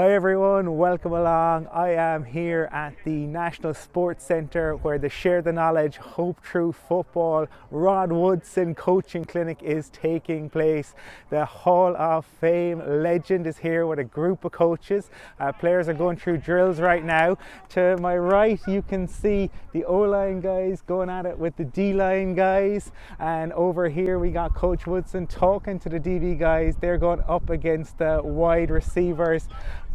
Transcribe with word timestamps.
Hi 0.00 0.12
everyone, 0.12 0.78
welcome 0.78 1.12
along. 1.12 1.66
I 1.66 1.90
am 1.90 2.24
here 2.24 2.70
at 2.72 2.94
the 3.04 3.26
National 3.26 3.74
Sports 3.74 4.24
Centre 4.24 4.74
where 4.76 4.98
the 4.98 5.10
Share 5.10 5.42
the 5.42 5.52
Knowledge 5.52 5.98
Hope 5.98 6.42
Through 6.42 6.72
Football 6.72 7.48
Rod 7.70 8.10
Woodson 8.10 8.74
Coaching 8.74 9.26
Clinic 9.26 9.62
is 9.62 9.90
taking 9.90 10.48
place. 10.48 10.94
The 11.28 11.44
Hall 11.44 11.94
of 11.98 12.24
Fame 12.24 12.78
legend 13.02 13.46
is 13.46 13.58
here 13.58 13.86
with 13.86 13.98
a 13.98 14.04
group 14.04 14.46
of 14.46 14.52
coaches. 14.52 15.10
Uh, 15.38 15.52
players 15.52 15.86
are 15.86 15.92
going 15.92 16.16
through 16.16 16.38
drills 16.38 16.80
right 16.80 17.04
now. 17.04 17.36
To 17.68 17.98
my 17.98 18.16
right, 18.16 18.58
you 18.66 18.80
can 18.80 19.06
see 19.06 19.50
the 19.74 19.84
O 19.84 19.98
line 19.98 20.40
guys 20.40 20.80
going 20.80 21.10
at 21.10 21.26
it 21.26 21.38
with 21.38 21.56
the 21.56 21.64
D 21.64 21.92
line 21.92 22.34
guys, 22.34 22.90
and 23.18 23.52
over 23.52 23.90
here 23.90 24.18
we 24.18 24.30
got 24.30 24.54
Coach 24.54 24.86
Woodson 24.86 25.26
talking 25.26 25.78
to 25.78 25.90
the 25.90 26.00
DB 26.00 26.38
guys. 26.38 26.76
They're 26.80 26.96
going 26.96 27.22
up 27.28 27.50
against 27.50 27.98
the 27.98 28.22
wide 28.24 28.70
receivers 28.70 29.46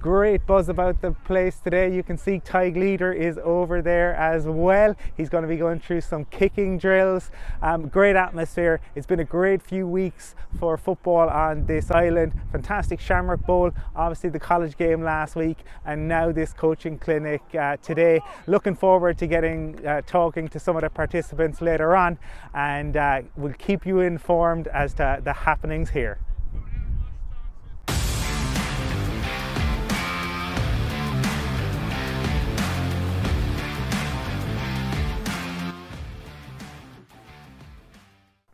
great 0.05 0.45
buzz 0.45 0.69
about 0.69 1.01
the 1.01 1.11
place 1.25 1.57
today. 1.57 1.91
You 1.91 2.03
can 2.03 2.15
see 2.15 2.39
Tadhg 2.39 2.75
Leader 2.75 3.11
is 3.11 3.39
over 3.43 3.81
there 3.81 4.13
as 4.13 4.45
well. 4.45 4.95
He's 5.17 5.29
going 5.29 5.41
to 5.41 5.47
be 5.47 5.57
going 5.57 5.79
through 5.79 6.01
some 6.01 6.25
kicking 6.25 6.77
drills. 6.77 7.31
Um, 7.63 7.87
great 7.87 8.15
atmosphere. 8.15 8.81
It's 8.93 9.07
been 9.07 9.19
a 9.19 9.25
great 9.25 9.63
few 9.63 9.87
weeks 9.87 10.35
for 10.59 10.77
football 10.77 11.27
on 11.27 11.65
this 11.65 11.89
island. 11.89 12.33
Fantastic 12.51 12.99
Shamrock 12.99 13.47
Bowl, 13.47 13.71
obviously 13.95 14.29
the 14.29 14.39
college 14.39 14.77
game 14.77 15.01
last 15.01 15.35
week, 15.35 15.57
and 15.87 16.07
now 16.07 16.31
this 16.31 16.53
coaching 16.53 16.99
clinic 16.99 17.41
uh, 17.59 17.77
today. 17.77 18.21
Looking 18.45 18.75
forward 18.75 19.17
to 19.17 19.25
getting 19.25 19.83
uh, 19.87 20.03
talking 20.05 20.47
to 20.49 20.59
some 20.59 20.75
of 20.75 20.83
the 20.83 20.91
participants 20.91 21.61
later 21.61 21.95
on, 21.95 22.19
and 22.53 22.95
uh, 22.95 23.23
we'll 23.35 23.53
keep 23.53 23.87
you 23.87 24.01
informed 24.01 24.67
as 24.67 24.93
to 24.93 25.19
the 25.23 25.33
happenings 25.33 25.89
here. 25.89 26.19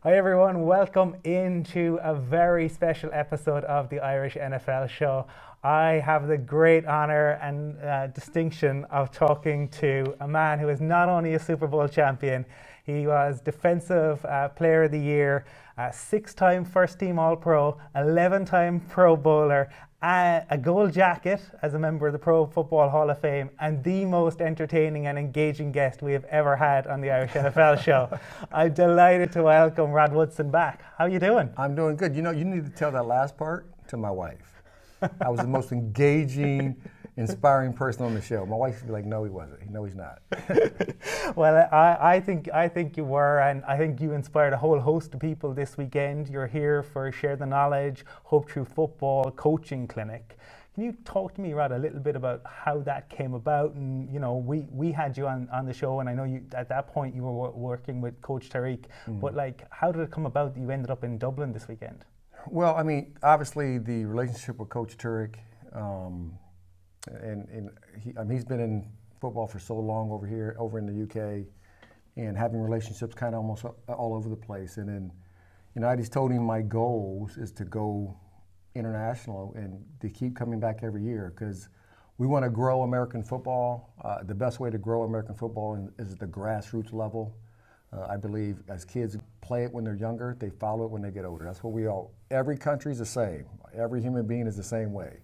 Hi 0.04 0.16
everyone, 0.16 0.64
welcome 0.64 1.14
into 1.22 1.96
a 2.02 2.12
very 2.12 2.68
special 2.68 3.08
episode 3.12 3.62
of 3.62 3.88
the 3.88 4.00
Irish 4.00 4.34
NFL 4.34 4.88
show. 4.88 5.28
I 5.62 6.02
have 6.04 6.26
the 6.26 6.36
great 6.36 6.84
honor 6.86 7.38
and 7.40 7.78
uh, 7.80 8.08
distinction 8.08 8.84
of 8.86 9.12
talking 9.12 9.68
to 9.68 10.16
a 10.18 10.26
man 10.26 10.58
who 10.58 10.70
is 10.70 10.80
not 10.80 11.08
only 11.08 11.34
a 11.34 11.38
Super 11.38 11.68
Bowl 11.68 11.86
champion, 11.86 12.44
he 12.84 13.06
was 13.06 13.40
Defensive 13.40 14.24
uh, 14.24 14.48
Player 14.48 14.84
of 14.84 14.90
the 14.90 14.98
Year, 14.98 15.44
uh, 15.78 15.90
six 15.92 16.34
time 16.34 16.64
first 16.64 16.98
team 16.98 17.18
All 17.18 17.36
Pro, 17.36 17.78
11 17.94 18.44
time 18.44 18.80
Pro 18.80 19.16
Bowler, 19.16 19.70
a 20.02 20.58
gold 20.60 20.92
jacket 20.92 21.40
as 21.62 21.74
a 21.74 21.78
member 21.78 22.08
of 22.08 22.12
the 22.12 22.18
Pro 22.18 22.44
Football 22.44 22.88
Hall 22.90 23.08
of 23.08 23.20
Fame, 23.20 23.50
and 23.60 23.84
the 23.84 24.04
most 24.04 24.40
entertaining 24.40 25.06
and 25.06 25.16
engaging 25.16 25.70
guest 25.70 26.02
we 26.02 26.12
have 26.12 26.24
ever 26.24 26.56
had 26.56 26.88
on 26.88 27.00
the 27.00 27.10
Irish 27.10 27.30
NFL 27.30 27.80
show. 27.82 28.18
I'm 28.52 28.74
delighted 28.74 29.30
to 29.32 29.44
welcome 29.44 29.92
Rod 29.92 30.12
Woodson 30.12 30.50
back. 30.50 30.82
How 30.98 31.04
are 31.04 31.08
you 31.08 31.20
doing? 31.20 31.50
I'm 31.56 31.76
doing 31.76 31.96
good. 31.96 32.16
You 32.16 32.22
know, 32.22 32.32
you 32.32 32.44
need 32.44 32.64
to 32.64 32.70
tell 32.70 32.90
that 32.90 33.06
last 33.06 33.36
part 33.36 33.66
to 33.88 33.96
my 33.96 34.10
wife. 34.10 34.60
I 35.20 35.28
was 35.28 35.40
the 35.40 35.46
most 35.46 35.70
engaging 35.70 36.76
inspiring 37.16 37.72
person 37.72 38.04
on 38.04 38.14
the 38.14 38.22
show. 38.22 38.46
My 38.46 38.56
wife 38.56 38.80
would 38.80 38.86
be 38.86 38.92
like, 38.92 39.04
"No, 39.04 39.24
he 39.24 39.30
wasn't. 39.30 39.70
No, 39.70 39.84
he's 39.84 39.94
not." 39.94 40.22
well, 41.36 41.68
I, 41.72 42.14
I 42.14 42.20
think 42.20 42.50
I 42.52 42.68
think 42.68 42.96
you 42.96 43.04
were, 43.04 43.40
and 43.40 43.64
I 43.64 43.76
think 43.76 44.00
you 44.00 44.12
inspired 44.12 44.52
a 44.52 44.56
whole 44.56 44.80
host 44.80 45.14
of 45.14 45.20
people 45.20 45.52
this 45.52 45.76
weekend. 45.76 46.28
You're 46.28 46.46
here 46.46 46.82
for 46.82 47.10
Share 47.12 47.36
the 47.36 47.46
Knowledge, 47.46 48.04
Hope 48.24 48.50
Through 48.50 48.66
Football 48.66 49.30
Coaching 49.32 49.86
Clinic. 49.86 50.36
Can 50.74 50.84
you 50.84 50.96
talk 51.04 51.34
to 51.34 51.42
me, 51.42 51.52
Rod, 51.52 51.70
a 51.70 51.78
little 51.78 52.00
bit 52.00 52.16
about 52.16 52.40
how 52.46 52.78
that 52.80 53.10
came 53.10 53.34
about? 53.34 53.74
And 53.74 54.10
you 54.10 54.18
know, 54.18 54.36
we, 54.36 54.66
we 54.70 54.90
had 54.90 55.18
you 55.18 55.26
on, 55.26 55.46
on 55.52 55.66
the 55.66 55.74
show, 55.74 56.00
and 56.00 56.08
I 56.08 56.14
know 56.14 56.24
you 56.24 56.42
at 56.54 56.70
that 56.70 56.88
point 56.88 57.14
you 57.14 57.24
were 57.24 57.50
working 57.50 58.00
with 58.00 58.18
Coach 58.22 58.48
Tariq. 58.48 58.84
Mm. 59.06 59.20
But 59.20 59.34
like, 59.34 59.66
how 59.70 59.92
did 59.92 60.00
it 60.00 60.10
come 60.10 60.24
about 60.24 60.54
that 60.54 60.60
you 60.60 60.70
ended 60.70 60.90
up 60.90 61.04
in 61.04 61.18
Dublin 61.18 61.52
this 61.52 61.68
weekend? 61.68 62.06
Well, 62.46 62.74
I 62.74 62.82
mean, 62.82 63.14
obviously 63.22 63.78
the 63.78 64.06
relationship 64.06 64.58
with 64.58 64.70
Coach 64.70 64.96
Tariq, 64.96 65.34
um, 65.74 66.38
and, 67.08 67.48
and 67.48 67.70
he, 68.00 68.12
I 68.18 68.24
mean, 68.24 68.32
he's 68.36 68.44
been 68.44 68.60
in 68.60 68.88
football 69.20 69.46
for 69.46 69.58
so 69.58 69.76
long 69.76 70.10
over 70.10 70.26
here, 70.26 70.56
over 70.58 70.78
in 70.78 70.86
the 70.86 71.02
UK, 71.04 71.46
and 72.16 72.36
having 72.36 72.60
relationships 72.60 73.14
kind 73.14 73.34
of 73.34 73.40
almost 73.40 73.64
all 73.88 74.14
over 74.14 74.28
the 74.28 74.36
place. 74.36 74.76
And 74.76 74.88
then, 74.88 75.12
you 75.74 75.80
know, 75.80 75.88
I 75.88 75.96
just 75.96 76.12
told 76.12 76.32
him 76.32 76.44
my 76.44 76.60
goals 76.60 77.36
is 77.36 77.52
to 77.52 77.64
go 77.64 78.16
international 78.74 79.52
and 79.56 79.84
to 80.00 80.08
keep 80.08 80.36
coming 80.36 80.60
back 80.60 80.80
every 80.82 81.02
year 81.02 81.32
because 81.34 81.68
we 82.18 82.26
want 82.26 82.44
to 82.44 82.50
grow 82.50 82.82
American 82.82 83.22
football. 83.22 83.94
Uh, 84.02 84.22
the 84.22 84.34
best 84.34 84.60
way 84.60 84.70
to 84.70 84.78
grow 84.78 85.02
American 85.02 85.34
football 85.34 85.88
is 85.98 86.12
at 86.12 86.18
the 86.18 86.26
grassroots 86.26 86.92
level. 86.92 87.34
Uh, 87.92 88.06
I 88.08 88.16
believe 88.16 88.62
as 88.68 88.84
kids 88.84 89.16
play 89.40 89.64
it 89.64 89.72
when 89.72 89.84
they're 89.84 89.94
younger, 89.94 90.36
they 90.38 90.50
follow 90.50 90.84
it 90.84 90.90
when 90.90 91.02
they 91.02 91.10
get 91.10 91.24
older. 91.24 91.44
That's 91.44 91.62
what 91.62 91.72
we 91.72 91.86
all. 91.86 92.12
Every 92.30 92.56
country 92.56 92.92
is 92.92 92.98
the 92.98 93.06
same. 93.06 93.44
Every 93.74 94.00
human 94.00 94.26
being 94.26 94.46
is 94.46 94.56
the 94.56 94.62
same 94.62 94.92
way. 94.92 95.18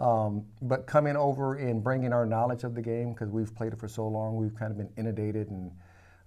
Um, 0.00 0.46
but 0.62 0.86
coming 0.86 1.14
over 1.14 1.56
and 1.56 1.84
bringing 1.84 2.12
our 2.12 2.24
knowledge 2.24 2.64
of 2.64 2.74
the 2.74 2.80
game, 2.80 3.12
because 3.12 3.28
we've 3.28 3.54
played 3.54 3.74
it 3.74 3.78
for 3.78 3.86
so 3.86 4.08
long, 4.08 4.34
we've 4.34 4.54
kind 4.54 4.72
of 4.72 4.78
been 4.78 4.90
inundated 4.96 5.50
and 5.50 5.70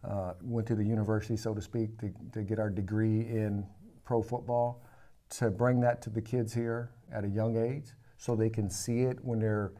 uh, 0.07 0.33
went 0.43 0.67
to 0.67 0.75
the 0.75 0.83
university, 0.83 1.35
so 1.35 1.55
to 1.55 1.61
speak, 1.61 1.97
to, 1.99 2.13
to 2.31 2.43
get 2.43 2.59
our 2.59 2.69
degree 2.69 3.21
in 3.21 3.65
pro 4.05 4.21
football, 4.21 4.83
to 5.29 5.49
bring 5.49 5.79
that 5.79 6.03
to 6.03 6.11
the 6.11 6.21
kids 6.21 6.53
here 6.53 6.91
at 7.11 7.23
a 7.23 7.27
young 7.27 7.57
age 7.57 7.87
so 8.17 8.35
they 8.35 8.49
can 8.49 8.69
see 8.69 9.01
it 9.01 9.17
when 9.23 9.39
they're 9.39 9.73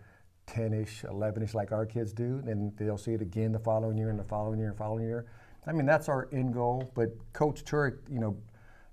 10-ish, 0.48 1.04
11-ish 1.04 1.54
like 1.54 1.72
our 1.72 1.86
kids 1.86 2.14
do, 2.14 2.42
and 2.48 2.76
they'll 2.78 2.98
see 2.98 3.14
it 3.14 3.22
again 3.22 3.52
the 3.52 3.60
following 3.60 3.98
year 3.98 4.10
and 4.10 4.20
the 4.20 4.24
following 4.24 4.58
year 4.60 4.70
and 4.70 4.78
following 4.78 5.06
year. 5.06 5.28
I 5.68 5.72
mean, 5.72 5.86
that's 5.86 6.10
our 6.10 6.28
end 6.34 6.54
goal. 6.54 6.92
But 6.96 7.12
Coach 7.34 7.64
Tariq, 7.64 7.98
you 8.10 8.20
know, 8.20 8.36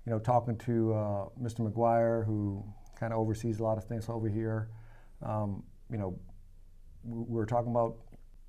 you 0.05 0.11
know, 0.11 0.19
talking 0.19 0.57
to 0.59 0.93
uh, 0.93 1.25
Mr. 1.41 1.59
McGuire, 1.69 2.25
who 2.25 2.63
kind 2.97 3.11
of 3.11 3.19
oversees 3.19 3.59
a 3.59 3.63
lot 3.63 3.77
of 3.77 3.83
things 3.85 4.07
over 4.07 4.29
here, 4.29 4.69
um, 5.23 5.63
you 5.89 5.97
know, 5.97 6.19
we 7.03 7.35
were 7.35 7.45
talking 7.45 7.71
about 7.71 7.97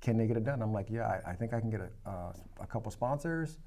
can 0.01 0.17
they 0.17 0.27
get 0.27 0.35
it 0.35 0.43
done? 0.43 0.61
I'm 0.61 0.73
like, 0.73 0.89
yeah, 0.89 1.07
I, 1.25 1.31
I 1.31 1.33
think 1.33 1.53
I 1.53 1.61
can 1.61 1.69
get 1.69 1.79
a, 1.79 2.09
uh, 2.09 2.33
a 2.59 2.67
couple 2.67 2.91
sponsors. 2.91 3.57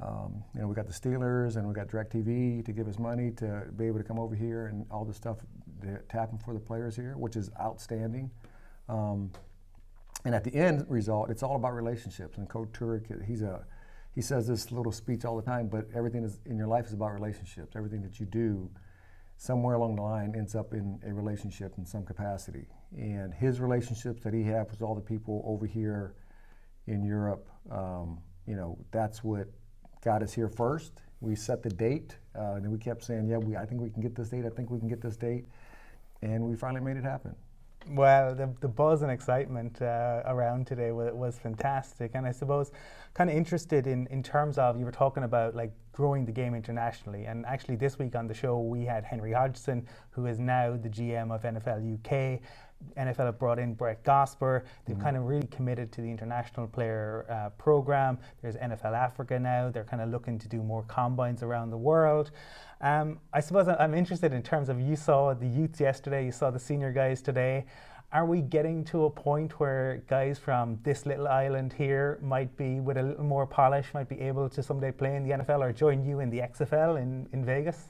Um, 0.00 0.44
you 0.54 0.60
know, 0.60 0.68
we 0.68 0.74
got 0.74 0.86
the 0.86 0.92
Steelers 0.92 1.56
and 1.56 1.66
we 1.66 1.74
got 1.74 1.88
DirecTV 1.88 2.64
to 2.64 2.72
give 2.72 2.86
us 2.86 2.98
money 2.98 3.32
to 3.32 3.64
be 3.76 3.86
able 3.86 3.98
to 3.98 4.04
come 4.04 4.18
over 4.18 4.34
here 4.34 4.66
and 4.66 4.86
all 4.90 5.04
the 5.04 5.14
stuff 5.14 5.38
to 5.82 6.16
happen 6.16 6.38
for 6.38 6.54
the 6.54 6.60
players 6.60 6.94
here, 6.94 7.14
which 7.16 7.34
is 7.34 7.50
outstanding. 7.60 8.30
Um, 8.88 9.32
and 10.24 10.34
at 10.34 10.44
the 10.44 10.54
end 10.54 10.84
result, 10.88 11.30
it's 11.30 11.42
all 11.42 11.56
about 11.56 11.74
relationships. 11.74 12.38
And 12.38 12.48
Coach 12.48 12.68
Tariq, 12.72 13.24
he's 13.26 13.42
a 13.42 13.64
he 14.14 14.22
says 14.22 14.46
this 14.46 14.72
little 14.72 14.92
speech 14.92 15.26
all 15.26 15.36
the 15.36 15.42
time, 15.42 15.68
but 15.68 15.86
everything 15.94 16.24
is, 16.24 16.40
in 16.46 16.56
your 16.56 16.66
life 16.66 16.86
is 16.86 16.94
about 16.94 17.12
relationships. 17.12 17.76
Everything 17.76 18.00
that 18.00 18.18
you 18.18 18.24
do 18.24 18.70
somewhere 19.36 19.74
along 19.74 19.96
the 19.96 20.02
line 20.02 20.34
ends 20.36 20.54
up 20.54 20.72
in 20.72 20.98
a 21.06 21.12
relationship 21.12 21.74
in 21.78 21.84
some 21.84 22.04
capacity. 22.04 22.66
And 22.96 23.34
his 23.34 23.60
relationships 23.60 24.22
that 24.22 24.32
he 24.32 24.42
had 24.42 24.70
with 24.70 24.82
all 24.82 24.94
the 24.94 25.00
people 25.00 25.42
over 25.46 25.66
here 25.66 26.14
in 26.86 27.04
Europe, 27.04 27.48
um, 27.70 28.18
you 28.46 28.56
know, 28.56 28.78
that's 28.90 29.22
what 29.22 29.48
got 30.02 30.22
us 30.22 30.32
here 30.32 30.48
first. 30.48 31.02
We 31.20 31.34
set 31.34 31.62
the 31.62 31.70
date, 31.70 32.16
uh, 32.38 32.54
and 32.54 32.70
we 32.70 32.78
kept 32.78 33.02
saying, 33.02 33.26
"Yeah, 33.26 33.38
we, 33.38 33.56
I 33.56 33.66
think 33.66 33.80
we 33.80 33.90
can 33.90 34.02
get 34.02 34.14
this 34.14 34.28
date. 34.28 34.44
I 34.44 34.50
think 34.50 34.70
we 34.70 34.78
can 34.78 34.88
get 34.88 35.00
this 35.00 35.16
date," 35.16 35.46
and 36.22 36.44
we 36.44 36.54
finally 36.54 36.82
made 36.82 36.96
it 36.96 37.04
happen. 37.04 37.34
Well, 37.88 38.34
the, 38.34 38.52
the 38.60 38.68
buzz 38.68 39.02
and 39.02 39.12
excitement 39.12 39.80
uh, 39.80 40.22
around 40.26 40.66
today 40.66 40.90
was, 40.90 41.12
was, 41.14 41.38
fantastic, 41.38 42.12
and 42.14 42.26
I 42.26 42.32
suppose 42.32 42.72
kind 43.14 43.30
of 43.30 43.36
interested 43.36 43.86
in, 43.86 44.08
in 44.08 44.24
terms 44.24 44.58
of 44.58 44.76
you 44.76 44.84
were 44.84 44.90
talking 44.90 45.22
about 45.22 45.54
like 45.54 45.70
growing 45.92 46.26
the 46.26 46.32
game 46.32 46.54
internationally, 46.54 47.26
and 47.26 47.46
actually 47.46 47.76
this 47.76 47.96
week 47.96 48.16
on 48.16 48.26
the 48.26 48.34
show 48.34 48.58
we 48.58 48.84
had 48.84 49.04
Henry 49.04 49.32
Hodgson, 49.32 49.86
who 50.10 50.26
is 50.26 50.40
now 50.40 50.76
the 50.76 50.88
GM 50.88 51.32
of 51.32 51.42
NFL 51.42 51.94
UK. 51.94 52.40
NFL 52.96 53.26
have 53.26 53.38
brought 53.38 53.58
in 53.58 53.74
Brett 53.74 54.02
Gosper. 54.04 54.62
They've 54.84 54.96
mm-hmm. 54.96 55.04
kind 55.04 55.16
of 55.16 55.24
really 55.24 55.46
committed 55.48 55.92
to 55.92 56.00
the 56.00 56.10
international 56.10 56.66
player 56.66 57.26
uh, 57.28 57.50
program. 57.50 58.18
There's 58.42 58.56
NFL 58.56 58.94
Africa 58.94 59.38
now. 59.38 59.70
They're 59.70 59.84
kind 59.84 60.02
of 60.02 60.10
looking 60.10 60.38
to 60.38 60.48
do 60.48 60.62
more 60.62 60.82
combines 60.84 61.42
around 61.42 61.70
the 61.70 61.78
world. 61.78 62.30
Um, 62.80 63.18
I 63.32 63.40
suppose 63.40 63.68
I'm 63.68 63.94
interested 63.94 64.32
in 64.32 64.42
terms 64.42 64.68
of 64.68 64.80
you 64.80 64.96
saw 64.96 65.34
the 65.34 65.46
youths 65.46 65.80
yesterday, 65.80 66.24
you 66.24 66.32
saw 66.32 66.50
the 66.50 66.58
senior 66.58 66.92
guys 66.92 67.22
today. 67.22 67.64
Are 68.12 68.24
we 68.24 68.40
getting 68.40 68.84
to 68.84 69.06
a 69.06 69.10
point 69.10 69.58
where 69.58 70.02
guys 70.08 70.38
from 70.38 70.78
this 70.84 71.06
little 71.06 71.26
island 71.26 71.72
here 71.72 72.18
might 72.22 72.56
be, 72.56 72.80
with 72.80 72.96
a 72.96 73.02
little 73.02 73.24
more 73.24 73.46
polish, 73.46 73.92
might 73.94 74.08
be 74.08 74.20
able 74.20 74.48
to 74.50 74.62
someday 74.62 74.92
play 74.92 75.16
in 75.16 75.26
the 75.26 75.34
NFL 75.34 75.60
or 75.60 75.72
join 75.72 76.04
you 76.04 76.20
in 76.20 76.30
the 76.30 76.38
XFL 76.38 77.00
in, 77.00 77.28
in 77.32 77.44
Vegas? 77.44 77.88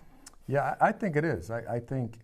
Yeah, 0.49 0.75
I 0.81 0.93
think 0.93 1.17
it 1.17 1.25
is. 1.25 1.51
I, 1.51 1.63
I 1.69 1.81
think, 1.81 2.19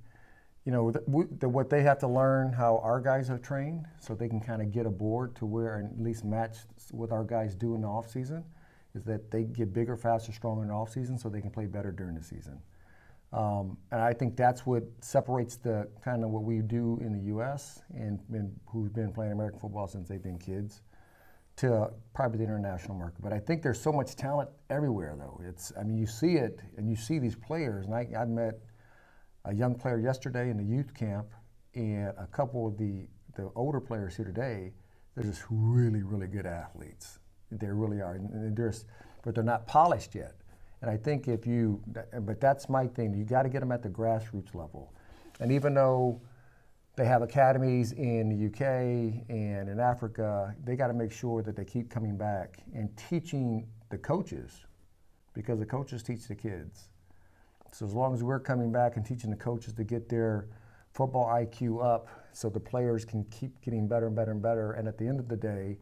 you 0.64 0.70
know, 0.70 0.90
the, 0.92 1.02
the, 1.40 1.48
what 1.48 1.70
they 1.70 1.82
have 1.82 1.98
to 1.98 2.06
learn 2.06 2.52
how 2.52 2.78
our 2.84 3.00
guys 3.00 3.30
are 3.30 3.38
trained 3.38 3.86
so 4.00 4.14
they 4.14 4.28
can 4.28 4.40
kind 4.40 4.62
of 4.62 4.70
get 4.70 4.86
aboard 4.86 5.34
to 5.36 5.46
where 5.46 5.76
and 5.78 5.90
at 5.90 6.00
least 6.00 6.24
match 6.24 6.56
what 6.92 7.10
our 7.10 7.24
guys 7.24 7.54
do 7.54 7.74
in 7.74 7.80
the 7.80 7.88
off 7.88 8.08
season 8.08 8.44
is 8.94 9.04
that 9.04 9.30
they 9.30 9.44
get 9.44 9.72
bigger, 9.72 9.96
faster, 9.96 10.32
stronger 10.32 10.62
in 10.62 10.68
the 10.68 10.74
off 10.74 10.90
season 10.90 11.18
so 11.18 11.28
they 11.28 11.40
can 11.40 11.50
play 11.50 11.66
better 11.66 11.90
during 11.90 12.14
the 12.14 12.22
season. 12.22 12.58
Um, 13.32 13.78
and 13.90 14.00
I 14.00 14.12
think 14.12 14.36
that's 14.36 14.66
what 14.66 14.84
separates 15.00 15.56
the 15.56 15.88
kind 16.04 16.22
of 16.22 16.30
what 16.30 16.42
we 16.42 16.58
do 16.58 16.98
in 17.00 17.12
the 17.12 17.26
U.S. 17.28 17.80
and, 17.94 18.20
and 18.30 18.54
who've 18.66 18.92
been 18.92 19.10
playing 19.10 19.32
American 19.32 19.58
football 19.58 19.88
since 19.88 20.08
they've 20.08 20.22
been 20.22 20.38
kids 20.38 20.82
to 21.56 21.90
probably 22.14 22.38
the 22.38 22.44
international 22.44 22.96
market. 22.96 23.22
But 23.22 23.32
I 23.32 23.38
think 23.38 23.62
there's 23.62 23.80
so 23.80 23.92
much 23.92 24.16
talent 24.16 24.50
everywhere, 24.68 25.16
though. 25.18 25.40
It's 25.46 25.72
I 25.78 25.82
mean 25.82 25.96
you 25.96 26.06
see 26.06 26.34
it 26.34 26.60
and 26.76 26.88
you 26.88 26.96
see 26.96 27.18
these 27.18 27.36
players. 27.36 27.86
And 27.86 27.94
I, 27.94 28.06
I 28.18 28.24
met 28.24 28.60
a 29.44 29.54
young 29.54 29.74
player 29.74 29.98
yesterday 29.98 30.50
in 30.50 30.56
the 30.56 30.64
youth 30.64 30.94
camp, 30.94 31.26
and 31.74 32.12
a 32.18 32.28
couple 32.30 32.66
of 32.66 32.76
the 32.76 33.06
the 33.34 33.50
older 33.54 33.80
players 33.80 34.16
here 34.16 34.24
today. 34.24 34.72
They're 35.14 35.24
just 35.24 35.42
really 35.50 36.02
really 36.02 36.26
good 36.26 36.46
athletes. 36.46 37.18
They 37.50 37.68
really 37.68 38.00
are, 38.00 38.14
and, 38.14 38.56
there's 38.56 38.86
but 39.22 39.34
they're 39.34 39.44
not 39.44 39.66
polished 39.66 40.14
yet. 40.14 40.34
And 40.80 40.90
I 40.90 40.96
think 40.96 41.28
if 41.28 41.46
you, 41.46 41.80
but 42.22 42.40
that's 42.40 42.68
my 42.68 42.88
thing, 42.88 43.14
you 43.14 43.24
got 43.24 43.44
to 43.44 43.48
get 43.48 43.60
them 43.60 43.70
at 43.70 43.82
the 43.82 43.88
grassroots 43.88 44.54
level. 44.54 44.92
And 45.38 45.52
even 45.52 45.74
though 45.74 46.20
they 46.96 47.04
have 47.04 47.22
academies 47.22 47.92
in 47.92 48.28
the 48.28 48.46
UK 48.46 49.24
and 49.28 49.68
in 49.68 49.78
Africa, 49.78 50.54
they 50.64 50.74
got 50.74 50.88
to 50.88 50.92
make 50.92 51.12
sure 51.12 51.42
that 51.42 51.54
they 51.56 51.64
keep 51.64 51.88
coming 51.88 52.16
back 52.16 52.58
and 52.74 52.94
teaching 52.96 53.66
the 53.90 53.98
coaches 53.98 54.64
because 55.34 55.60
the 55.60 55.66
coaches 55.66 56.02
teach 56.02 56.26
the 56.26 56.34
kids. 56.34 56.90
So 57.72 57.86
as 57.86 57.94
long 57.94 58.14
as 58.14 58.22
we're 58.22 58.40
coming 58.40 58.70
back 58.70 58.96
and 58.96 59.04
teaching 59.04 59.30
the 59.30 59.36
coaches 59.36 59.72
to 59.74 59.84
get 59.84 60.08
their 60.08 60.46
football 60.92 61.26
IQ 61.26 61.82
up 61.82 62.08
so 62.32 62.50
the 62.50 62.60
players 62.60 63.04
can 63.04 63.24
keep 63.24 63.60
getting 63.62 63.88
better 63.88 64.06
and 64.06 64.14
better 64.14 64.32
and 64.32 64.42
better, 64.42 64.72
and 64.72 64.86
at 64.86 64.98
the 64.98 65.06
end 65.06 65.18
of 65.18 65.28
the 65.28 65.36
day, 65.36 65.78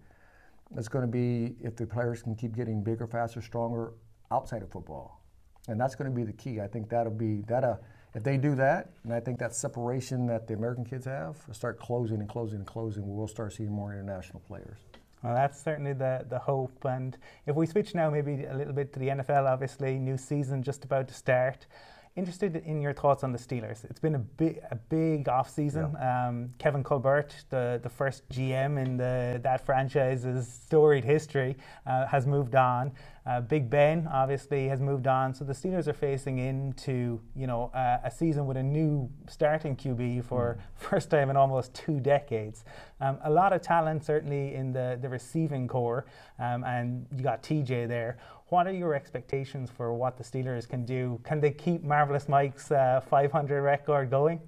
it's 0.76 0.88
going 0.88 1.04
to 1.04 1.10
be 1.10 1.56
if 1.60 1.74
the 1.74 1.84
players 1.84 2.22
can 2.22 2.36
keep 2.36 2.54
getting 2.54 2.82
bigger, 2.82 3.08
faster, 3.08 3.42
stronger, 3.42 3.92
outside 4.30 4.62
of 4.62 4.70
football. 4.70 5.20
And 5.66 5.80
that's 5.80 5.96
going 5.96 6.08
to 6.08 6.14
be 6.14 6.22
the 6.22 6.32
key. 6.32 6.60
I 6.60 6.68
think 6.68 6.88
that'll 6.88 7.12
be 7.12 7.42
that. 7.48 7.64
Uh, 7.64 7.76
if 8.14 8.24
they 8.24 8.36
do 8.36 8.54
that, 8.56 8.90
and 9.04 9.12
I 9.12 9.20
think 9.20 9.38
that 9.38 9.54
separation 9.54 10.26
that 10.26 10.48
the 10.48 10.54
American 10.54 10.84
kids 10.84 11.04
have, 11.04 11.36
start 11.52 11.78
closing 11.78 12.20
and 12.20 12.28
closing 12.28 12.58
and 12.58 12.66
closing, 12.66 13.02
we'll 13.04 13.28
start 13.28 13.52
seeing 13.52 13.70
more 13.70 13.92
international 13.92 14.40
players. 14.40 14.78
Well, 15.22 15.34
that's 15.34 15.62
certainly 15.62 15.92
the, 15.92 16.24
the 16.28 16.38
hope. 16.38 16.84
And 16.84 17.16
if 17.46 17.54
we 17.54 17.66
switch 17.66 17.94
now, 17.94 18.10
maybe 18.10 18.44
a 18.44 18.54
little 18.54 18.72
bit 18.72 18.92
to 18.94 18.98
the 18.98 19.08
NFL, 19.08 19.46
obviously, 19.46 19.98
new 19.98 20.16
season 20.16 20.62
just 20.62 20.84
about 20.84 21.08
to 21.08 21.14
start 21.14 21.66
interested 22.16 22.56
in 22.56 22.82
your 22.82 22.92
thoughts 22.92 23.22
on 23.22 23.32
the 23.32 23.38
Steelers. 23.38 23.84
It's 23.84 24.00
been 24.00 24.14
a 24.14 24.18
big, 24.18 24.60
a 24.70 24.76
big 24.76 25.28
off 25.28 25.48
season. 25.48 25.94
Yeah. 25.94 26.28
Um, 26.28 26.50
Kevin 26.58 26.82
Colbert, 26.82 27.34
the, 27.50 27.80
the 27.82 27.88
first 27.88 28.28
GM 28.28 28.84
in 28.84 28.96
the, 28.96 29.40
that 29.42 29.64
franchise's 29.64 30.48
storied 30.48 31.04
history, 31.04 31.56
uh, 31.86 32.06
has 32.06 32.26
moved 32.26 32.54
on. 32.54 32.92
Uh, 33.26 33.40
Big 33.40 33.68
Ben 33.68 34.08
obviously 34.10 34.66
has 34.68 34.80
moved 34.80 35.06
on, 35.06 35.34
so 35.34 35.44
the 35.44 35.52
Steelers 35.52 35.86
are 35.86 35.92
facing 35.92 36.38
into 36.38 37.20
you 37.36 37.46
know 37.46 37.70
uh, 37.74 37.98
a 38.02 38.10
season 38.10 38.46
with 38.46 38.56
a 38.56 38.62
new 38.62 39.10
starting 39.28 39.76
QB 39.76 40.24
for 40.24 40.58
mm. 40.58 40.62
first 40.74 41.10
time 41.10 41.28
in 41.28 41.36
almost 41.36 41.74
two 41.74 42.00
decades. 42.00 42.64
Um, 43.00 43.18
a 43.22 43.30
lot 43.30 43.52
of 43.52 43.60
talent 43.60 44.04
certainly 44.04 44.54
in 44.54 44.72
the 44.72 44.98
the 45.00 45.08
receiving 45.08 45.68
corps, 45.68 46.06
um, 46.38 46.64
and 46.64 47.06
you 47.14 47.22
got 47.22 47.42
TJ 47.42 47.88
there. 47.88 48.18
What 48.50 48.66
are 48.66 48.72
your 48.72 48.94
expectations 48.94 49.70
for 49.70 49.94
what 49.94 50.18
the 50.18 50.24
Steelers 50.24 50.68
can 50.68 50.84
do? 50.84 51.20
Can 51.22 51.40
they 51.40 51.52
keep 51.52 51.84
Marvelous 51.84 52.28
Mike's 52.28 52.72
uh, 52.72 53.00
500 53.08 53.62
record 53.62 54.10
going? 54.10 54.40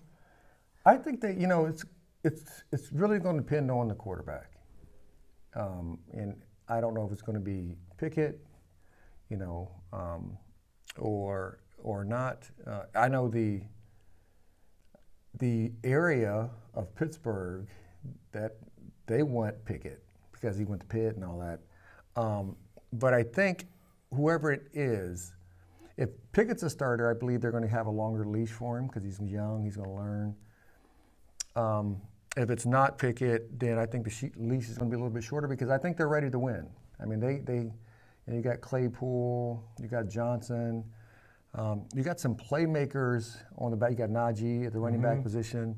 I 0.85 0.97
think 0.97 1.21
that 1.21 1.37
you 1.37 1.47
know 1.47 1.67
it's 1.67 1.85
it's 2.25 2.65
it's 2.73 2.91
really 2.93 3.21
going 3.21 3.37
to 3.37 3.43
depend 3.43 3.71
on 3.71 3.87
the 3.87 3.95
quarterback, 3.95 4.51
um, 5.55 6.01
and 6.13 6.35
I 6.69 6.81
don't 6.81 6.95
know 6.95 7.07
if 7.07 7.13
it's 7.13 7.23
going 7.23 7.39
to 7.39 7.45
be 7.45 7.77
Pickett, 7.97 8.45
you 9.31 9.37
know, 9.37 9.71
um, 9.93 10.37
or 10.99 11.61
or 11.79 12.05
not. 12.05 12.51
Uh, 12.67 12.83
I 12.97 13.07
know 13.07 13.29
the 13.29 13.61
the 15.39 15.71
area 15.85 16.51
of 16.75 16.93
Pittsburgh 16.97 17.69
that 18.33 18.57
they 19.07 19.23
want 19.23 19.65
Pickett 19.65 20.03
because 20.33 20.59
he 20.59 20.65
went 20.65 20.81
to 20.81 20.87
Pitt 20.89 21.15
and 21.15 21.25
all 21.25 21.39
that. 21.39 21.61
Um, 22.21 22.57
but 22.93 23.15
I 23.15 23.23
think 23.23 23.67
whoever 24.15 24.53
it 24.53 24.69
is, 24.73 25.35
if 25.97 26.11
Pickett's 26.33 26.63
a 26.63 26.71
starter, 26.71 27.11
I 27.11 27.15
believe 27.15 27.41
they're 27.41 27.51
going 27.51 27.65
to 27.65 27.69
have 27.69 27.87
a 27.87 27.91
longer 27.91 28.25
leash 28.25 28.51
for 28.51 28.79
him 28.79 28.87
because 28.87 29.05
he's 29.05 29.21
young, 29.21 29.63
he's 29.63 29.77
going 29.77 29.89
to 29.89 29.95
learn. 29.95 30.35
Um, 31.55 32.01
if 32.37 32.49
it's 32.49 32.65
not 32.65 32.99
Pickett, 32.99 33.59
then 33.59 33.79
I 33.79 33.85
think 33.87 34.05
the 34.05 34.31
leash 34.37 34.69
is 34.69 34.79
going 34.79 34.91
to 34.91 34.97
be 34.97 35.01
a 35.01 35.03
little 35.03 35.15
bit 35.15 35.23
shorter 35.23 35.47
because 35.47 35.69
I 35.69 35.77
think 35.77 35.97
they're 35.97 36.09
ready 36.09 36.31
to 36.31 36.39
win. 36.39 36.67
I 37.01 37.05
mean, 37.05 37.21
they, 37.21 37.39
they 37.39 37.57
you, 37.57 37.73
know, 38.27 38.37
you 38.37 38.43
got 38.43 38.61
Claypool, 38.61 39.63
you 39.81 39.89
got 39.89 40.09
Johnson, 40.09 40.85
um, 41.55 41.85
you 41.95 42.03
got 42.03 42.19
some 42.19 42.35
playmakers 42.35 43.37
on 43.59 43.71
the 43.71 43.77
back. 43.77 43.91
You 43.91 43.97
got 43.97 44.09
Najee 44.09 44.67
at 44.67 44.73
the 44.73 44.81
running 44.81 45.01
mm-hmm. 45.01 45.17
back 45.17 45.23
position. 45.23 45.77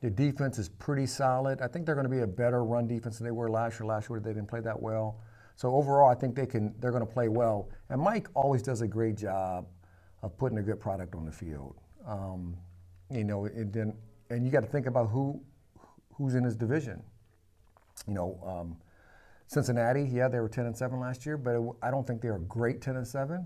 The 0.00 0.10
defense 0.10 0.58
is 0.58 0.68
pretty 0.68 1.06
solid. 1.06 1.60
I 1.60 1.66
think 1.66 1.84
they're 1.84 1.96
going 1.96 2.08
to 2.08 2.10
be 2.10 2.20
a 2.20 2.26
better 2.26 2.62
run 2.64 2.86
defense 2.86 3.18
than 3.18 3.24
they 3.24 3.32
were 3.32 3.50
last 3.50 3.80
year. 3.80 3.86
Last 3.86 4.08
year 4.08 4.20
they 4.20 4.32
didn't 4.32 4.46
play 4.46 4.60
that 4.60 4.80
well. 4.80 5.20
So 5.58 5.74
overall, 5.74 6.08
I 6.08 6.14
think 6.14 6.36
they 6.36 6.46
can. 6.46 6.72
They're 6.78 6.92
going 6.92 7.04
to 7.04 7.12
play 7.12 7.26
well. 7.26 7.68
And 7.88 8.00
Mike 8.00 8.28
always 8.34 8.62
does 8.62 8.80
a 8.80 8.86
great 8.86 9.16
job 9.16 9.66
of 10.22 10.38
putting 10.38 10.58
a 10.58 10.62
good 10.62 10.78
product 10.78 11.16
on 11.16 11.26
the 11.26 11.32
field. 11.32 11.74
Um, 12.06 12.56
you 13.10 13.24
know, 13.24 13.46
and 13.46 13.72
then 13.72 13.92
and 14.30 14.46
you 14.46 14.52
got 14.52 14.60
to 14.60 14.68
think 14.68 14.86
about 14.86 15.10
who 15.10 15.42
who's 16.14 16.36
in 16.36 16.44
his 16.44 16.54
division. 16.54 17.02
You 18.06 18.14
know, 18.14 18.38
um, 18.46 18.76
Cincinnati, 19.48 20.04
yeah, 20.04 20.28
they 20.28 20.38
were 20.38 20.48
10 20.48 20.66
and 20.66 20.76
7 20.76 21.00
last 21.00 21.26
year, 21.26 21.36
but 21.36 21.56
it, 21.56 21.62
I 21.82 21.90
don't 21.90 22.06
think 22.06 22.22
they 22.22 22.28
are 22.28 22.36
a 22.36 22.40
great 22.40 22.80
10 22.80 22.94
and 22.94 23.06
7. 23.06 23.44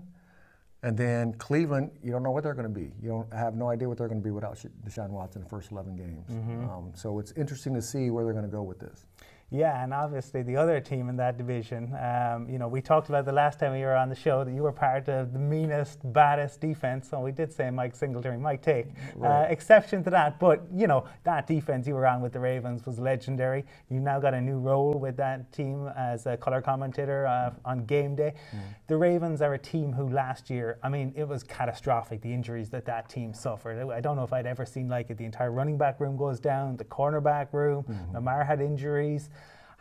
And 0.83 0.95
then 0.95 1.33
Cleveland, 1.33 1.91
you 2.03 2.11
don't 2.11 2.21
know 2.21 2.29
what 2.29 2.43
they're 2.43 2.53
going 2.53 2.71
to 2.71 2.79
be. 2.79 2.91
You 3.01 3.09
don't 3.09 3.33
have 3.33 3.55
no 3.55 3.69
idea 3.69 3.89
what 3.89 3.97
they're 3.97 4.09
going 4.09 4.21
to 4.21 4.23
be 4.23 4.31
without 4.31 4.57
Deshaun 4.85 5.09
Watson 5.09 5.41
in 5.41 5.45
the 5.45 5.49
first 5.49 5.71
11 5.71 5.95
games. 5.95 6.29
Mm-hmm. 6.29 6.69
Um, 6.69 6.91
so 6.93 7.17
it's 7.17 7.31
interesting 7.31 7.73
to 7.73 7.81
see 7.81 8.11
where 8.11 8.23
they're 8.23 8.33
going 8.33 8.45
to 8.45 8.51
go 8.51 8.61
with 8.61 8.79
this. 8.79 9.07
Yeah, 9.51 9.83
and 9.83 9.93
obviously 9.93 10.41
the 10.41 10.55
other 10.55 10.79
team 10.79 11.09
in 11.09 11.17
that 11.17 11.37
division, 11.37 11.95
um, 12.01 12.49
you 12.49 12.57
know, 12.57 12.67
we 12.67 12.81
talked 12.81 13.09
about 13.09 13.25
the 13.25 13.31
last 13.31 13.59
time 13.59 13.73
we 13.73 13.81
were 13.81 13.95
on 13.95 14.09
the 14.09 14.15
show 14.15 14.43
that 14.43 14.51
you 14.51 14.63
were 14.63 14.71
part 14.71 15.07
of 15.09 15.31
the 15.31 15.37
meanest, 15.37 15.99
baddest 16.11 16.59
defense. 16.59 17.07
So 17.09 17.19
we 17.19 17.31
did 17.31 17.53
say 17.53 17.69
Mike 17.69 17.95
Singletary 17.95 18.37
might 18.37 18.63
take 18.63 18.87
right. 19.15 19.43
uh, 19.43 19.47
exception 19.49 20.03
to 20.05 20.09
that. 20.09 20.39
But, 20.39 20.63
you 20.73 20.87
know, 20.87 21.05
that 21.23 21.45
defense 21.45 21.85
you 21.85 21.93
were 21.93 22.07
on 22.07 22.19
with 22.19 22.33
the 22.33 22.39
Ravens 22.39 22.83
was 22.87 22.97
legendary. 22.97 23.63
You've 23.89 24.01
now 24.01 24.19
got 24.19 24.33
a 24.33 24.41
new 24.41 24.57
role 24.57 24.93
with 24.95 25.17
that 25.17 25.51
team 25.51 25.87
as 25.95 26.25
a 26.25 26.35
color 26.35 26.59
commentator 26.59 27.27
uh, 27.27 27.51
on 27.63 27.85
game 27.85 28.15
day. 28.15 28.33
Mm. 28.55 28.59
The 28.87 28.97
Ravens 28.97 29.43
are 29.43 29.53
a 29.53 29.59
team 29.59 29.93
who 29.93 30.09
last 30.09 30.49
year, 30.49 30.79
I 30.81 30.89
mean, 30.89 31.13
it 31.15 31.27
was 31.27 31.43
catastrophic, 31.43 32.21
the 32.21 32.33
injuries 32.33 32.71
that 32.71 32.85
that 32.85 33.07
team 33.07 33.35
suffered. 33.35 33.87
I 33.91 34.01
don't 34.01 34.15
know 34.15 34.23
if 34.23 34.33
I'd 34.33 34.47
ever 34.47 34.65
seen 34.65 34.89
like 34.89 35.11
it. 35.11 35.19
The 35.19 35.25
entire 35.25 35.51
running 35.51 35.77
back 35.77 35.99
room 35.99 36.17
goes 36.17 36.39
down, 36.39 36.75
the 36.77 36.85
cornerback 36.85 37.53
room, 37.53 37.83
mm-hmm. 37.83 38.15
Lamar 38.15 38.43
had 38.43 38.59
injuries. 38.59 39.29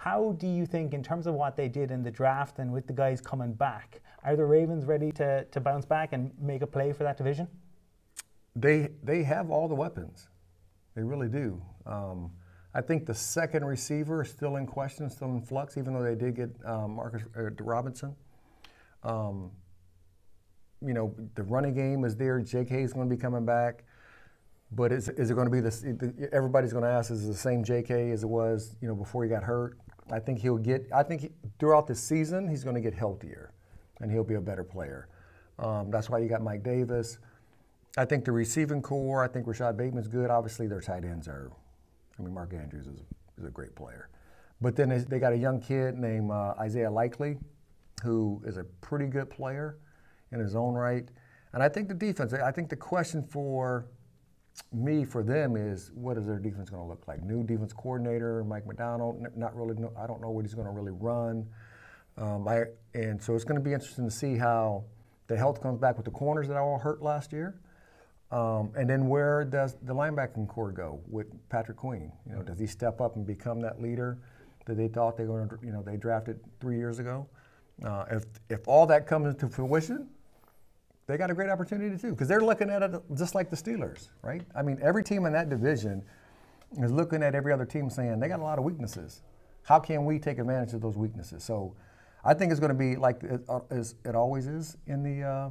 How 0.03 0.35
do 0.37 0.49
you 0.49 0.67
think, 0.67 0.95
in 0.95 1.03
terms 1.05 1.29
of 1.29 1.35
what 1.35 1.57
they 1.57 1.69
did 1.69 1.93
in 1.93 2.03
the 2.03 2.11
draft 2.11 2.59
and 2.59 2.73
with 2.73 2.89
the 2.89 2.93
guys 2.93 3.21
coming 3.21 3.53
back, 3.53 4.01
are 4.25 4.35
the 4.35 4.45
Ravens 4.45 4.85
ready 4.85 5.13
to, 5.13 5.45
to 5.45 5.61
bounce 5.61 5.85
back 5.85 6.13
and 6.13 6.33
make 6.41 6.63
a 6.63 6.67
play 6.67 6.93
for 6.93 7.05
that 7.05 7.17
division? 7.17 7.47
They 8.57 8.89
they 9.05 9.23
have 9.23 9.49
all 9.49 9.69
the 9.69 9.77
weapons. 9.77 10.27
They 10.97 11.05
really 11.05 11.29
do. 11.29 11.63
Um, 11.87 12.33
I 12.75 12.81
think 12.81 13.07
the 13.07 13.15
second 13.15 13.65
receiver 13.65 14.23
is 14.23 14.31
still 14.31 14.57
in 14.57 14.67
question, 14.67 15.09
still 15.09 15.29
in 15.29 15.41
flux, 15.41 15.79
even 15.79 15.95
though 15.95 16.03
they 16.03 16.17
did 16.17 16.35
get 16.35 16.51
um, 16.65 16.97
Marcus 16.97 17.23
uh, 17.39 17.51
Robinson. 17.61 18.17
Um, 19.05 19.53
you 20.85 20.95
know, 20.95 21.15
the 21.37 21.45
running 21.45 21.75
game 21.75 22.05
is 22.05 22.17
there. 22.17 22.41
J.K. 22.41 22.83
is 22.83 22.93
going 22.93 23.09
to 23.09 23.15
be 23.15 23.21
coming 23.21 23.47
back. 23.47 23.85
But 24.73 24.91
is, 24.91 25.09
is 25.11 25.31
it 25.31 25.35
going 25.35 25.47
to 25.47 25.53
be 25.53 25.61
this? 25.61 25.85
Everybody's 26.33 26.73
going 26.73 26.85
to 26.85 26.91
ask, 26.91 27.11
is 27.13 27.25
it 27.25 27.29
the 27.29 27.35
same 27.35 27.63
J.K. 27.63 28.11
as 28.11 28.25
it 28.25 28.29
was, 28.29 28.75
you 28.81 28.89
know, 28.89 28.95
before 28.97 29.23
he 29.23 29.31
got 29.31 29.45
hurt? 29.45 29.79
I 30.11 30.19
think 30.19 30.41
he'll 30.41 30.59
get. 30.59 30.89
I 30.95 31.03
think 31.03 31.33
throughout 31.59 31.87
the 31.87 31.95
season 31.95 32.49
he's 32.49 32.65
going 32.65 32.75
to 32.75 32.81
get 32.81 32.95
healthier, 32.95 33.53
and 34.01 34.11
he'll 34.11 34.25
be 34.25 34.35
a 34.35 34.41
better 34.41 34.65
player. 34.65 35.09
Um, 35.59 35.91
that's 35.91 36.11
why 36.11 36.19
you 36.19 36.29
got 36.29 36.43
Mike 36.43 36.63
Davis. 36.63 37.19
I 37.97 38.05
think 38.05 38.25
the 38.25 38.33
receiving 38.33 38.83
corps. 38.83 39.23
I 39.23 39.29
think 39.29 39.47
Rashod 39.47 39.77
Bateman's 39.77 40.09
good. 40.09 40.31
Obviously, 40.31 40.67
their 40.67 40.81
tight 40.81 41.05
ends 41.05 41.29
are. 41.29 41.53
I 42.19 42.23
mean, 42.23 42.35
Mark 42.35 42.53
Andrews 42.53 42.87
is, 42.87 43.01
is 43.39 43.45
a 43.45 43.51
great 43.51 43.75
player, 43.75 44.09
but 44.61 44.77
then 44.77 45.05
they 45.09 45.19
got 45.19 45.33
a 45.33 45.37
young 45.37 45.61
kid 45.61 45.97
named 45.97 46.31
uh, 46.31 46.55
Isaiah 46.59 46.91
Likely, 46.91 47.39
who 48.03 48.43
is 48.45 48.57
a 48.57 48.65
pretty 48.81 49.07
good 49.07 49.31
player 49.31 49.79
in 50.31 50.41
his 50.41 50.55
own 50.55 50.75
right. 50.75 51.09
And 51.53 51.63
I 51.63 51.69
think 51.69 51.89
the 51.89 51.95
defense. 51.95 52.33
I 52.33 52.51
think 52.51 52.69
the 52.69 52.77
question 52.77 53.23
for 53.23 53.87
me 54.73 55.05
for 55.05 55.23
them 55.23 55.57
is 55.57 55.91
what 55.95 56.17
is 56.17 56.27
their 56.27 56.39
defense 56.39 56.71
going 56.71 56.83
to 56.83 56.89
look 56.89 57.07
like? 57.07 57.23
New 57.23 57.43
defense 57.43 57.73
coordinator, 57.73 58.45
Mike 58.45 58.67
Macdonald. 58.67 59.25
Not 59.37 59.57
really. 59.57 59.75
I 59.99 60.07
don't 60.07 60.21
know 60.21 60.31
what 60.31 60.45
he's 60.45 60.55
going 60.55 60.67
to 60.67 60.73
really 60.73 60.93
run. 60.93 61.47
Um, 62.19 62.47
I, 62.47 62.65
and 62.95 63.23
so 63.23 63.35
it's 63.35 63.45
going 63.45 63.59
to 63.59 63.65
be 63.65 63.73
interesting 63.73 64.05
to 64.05 64.11
see 64.11 64.37
how 64.37 64.85
the 65.29 65.37
health 65.37 65.63
comes 65.63 65.79
back 65.79 65.97
with 65.97 66.05
the 66.05 66.11
corners 66.11 66.49
that 66.49 66.57
all 66.57 66.79
hurt 66.79 67.03
last 67.03 67.33
year. 67.33 67.61
Um, 68.31 68.73
and 68.77 68.89
then 68.89 69.09
where 69.09 69.45
does 69.45 69.77
the 69.83 69.95
linebacking 69.95 70.49
corps 70.49 70.73
go 70.73 71.01
with 71.07 71.27
Patrick 71.51 71.77
Queen? 71.77 72.11
You 72.27 72.37
know, 72.37 72.43
does 72.43 72.59
he 72.59 72.67
step 72.67 73.01
up 73.01 73.17
and 73.17 73.27
become 73.27 73.61
that 73.61 73.81
leader 73.81 74.19
that 74.67 74.77
they 74.77 74.89
thought 74.89 75.17
they 75.17 75.27
were 75.27 75.47
to, 75.47 75.67
you 75.67 75.73
know, 75.73 75.83
they 75.83 75.97
drafted 75.97 76.41
three 76.61 76.77
years 76.77 76.99
ago? 76.99 77.27
Uh, 77.85 78.05
if 78.11 78.25
if 78.49 78.67
all 78.67 78.87
that 78.87 79.07
comes 79.07 79.27
into 79.27 79.49
fruition, 79.49 80.09
they 81.07 81.17
got 81.17 81.31
a 81.31 81.35
great 81.35 81.51
opportunity 81.51 81.97
too 81.97 82.11
because 82.11 82.29
they're 82.29 82.41
looking 82.41 82.71
at 82.71 82.83
it 82.83 82.93
just 83.17 83.35
like 83.35 83.51
the 83.51 83.57
Steelers, 83.57 84.09
right? 84.23 84.43
I 84.55 84.63
mean, 84.63 84.79
every 84.83 85.03
team 85.03 85.27
in 85.27 85.33
that 85.33 85.49
division 85.49 86.05
is 86.79 86.93
looking 86.93 87.23
at 87.23 87.35
every 87.35 87.53
other 87.53 87.65
team 87.65 87.91
saying 87.91 88.21
they 88.21 88.29
got 88.29 88.41
a 88.41 88.45
lot 88.45 88.59
of 88.59 88.65
weaknesses. 88.65 89.23
How 89.65 89.79
can 89.79 90.05
we 90.05 90.19
take 90.19 90.39
advantage 90.39 90.75
of 90.75 90.81
those 90.81 90.97
weaknesses? 90.97 91.45
So, 91.45 91.75
I 92.25 92.35
think 92.35 92.53
it's 92.53 92.61
going 92.61 92.73
to 92.73 92.79
be 92.79 92.97
like 92.97 93.23
it, 93.25 93.41
uh, 93.49 93.61
as 93.71 93.97
it 94.05 94.15
always 94.15 94.47
is 94.47 94.77
in 94.87 95.03
the 95.03 95.27
uh, 95.27 95.51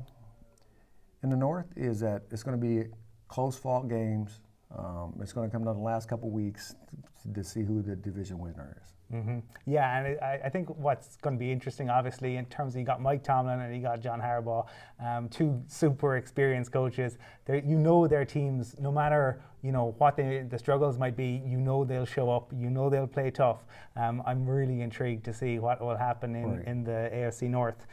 in 1.24 1.30
the 1.30 1.36
North. 1.36 1.68
Is 1.76 2.00
that 2.00 2.24
it's 2.32 2.44
going 2.44 2.60
to 2.60 2.66
be 2.66 2.90
close 3.28 3.58
fought 3.58 3.90
games. 3.90 4.40
Um, 4.78 5.16
it's 5.22 5.34
going 5.34 5.50
to 5.50 5.54
come 5.54 5.66
down 5.66 5.76
the 5.76 5.82
last 5.82 6.08
couple 6.08 6.30
weeks 6.30 6.76
to, 7.24 7.34
to 7.34 7.44
see 7.44 7.62
who 7.62 7.82
the 7.82 7.96
division 7.96 8.40
winner 8.40 8.78
is. 8.82 8.94
Mm-hmm. 9.14 9.40
Yeah, 9.66 9.98
and 9.98 10.20
I, 10.22 10.40
I, 10.46 10.50
think 10.50 10.70
what's 10.78 11.18
going 11.18 11.36
to 11.36 11.40
be 11.40 11.52
interesting, 11.52 11.90
obviously, 11.90 12.38
in 12.38 12.46
terms 12.46 12.76
of 12.76 12.80
you 12.80 12.86
got 12.86 13.02
Mike 13.02 13.24
Tomlin 13.24 13.60
and 13.60 13.76
you 13.76 13.82
got 13.82 14.00
John 14.00 14.22
Harbaugh, 14.22 14.66
um, 15.04 15.28
two 15.28 15.62
super 15.68 16.16
experienced 16.16 16.72
coaches. 16.72 17.18
They're, 17.46 17.58
you 17.58 17.78
know 17.78 18.08
their 18.08 18.26
teams, 18.26 18.76
no 18.80 18.92
matter 18.92 19.42
you 19.64 19.72
know 19.72 19.94
what 20.00 20.16
they, 20.16 20.44
the 20.50 20.58
struggles 20.58 20.98
might 20.98 21.16
be, 21.16 21.42
you 21.46 21.60
know 21.60 21.84
they'll 21.84 22.06
show 22.06 22.32
up. 22.32 22.52
You 22.56 22.70
know 22.70 22.90
they'll 22.90 23.08
play 23.08 23.32
tough. 23.32 23.64
Um, 23.96 24.24
I'm 24.26 24.46
really 24.48 24.82
intrigued 24.82 25.26
to 25.26 25.34
see 25.34 25.60
what 25.60 25.82
will 25.82 25.98
happen 25.98 26.36
in, 26.36 26.58
right. 26.58 26.68
in 26.68 26.84
the 26.84 27.10
AFC 27.14 27.50
North. 27.50 27.86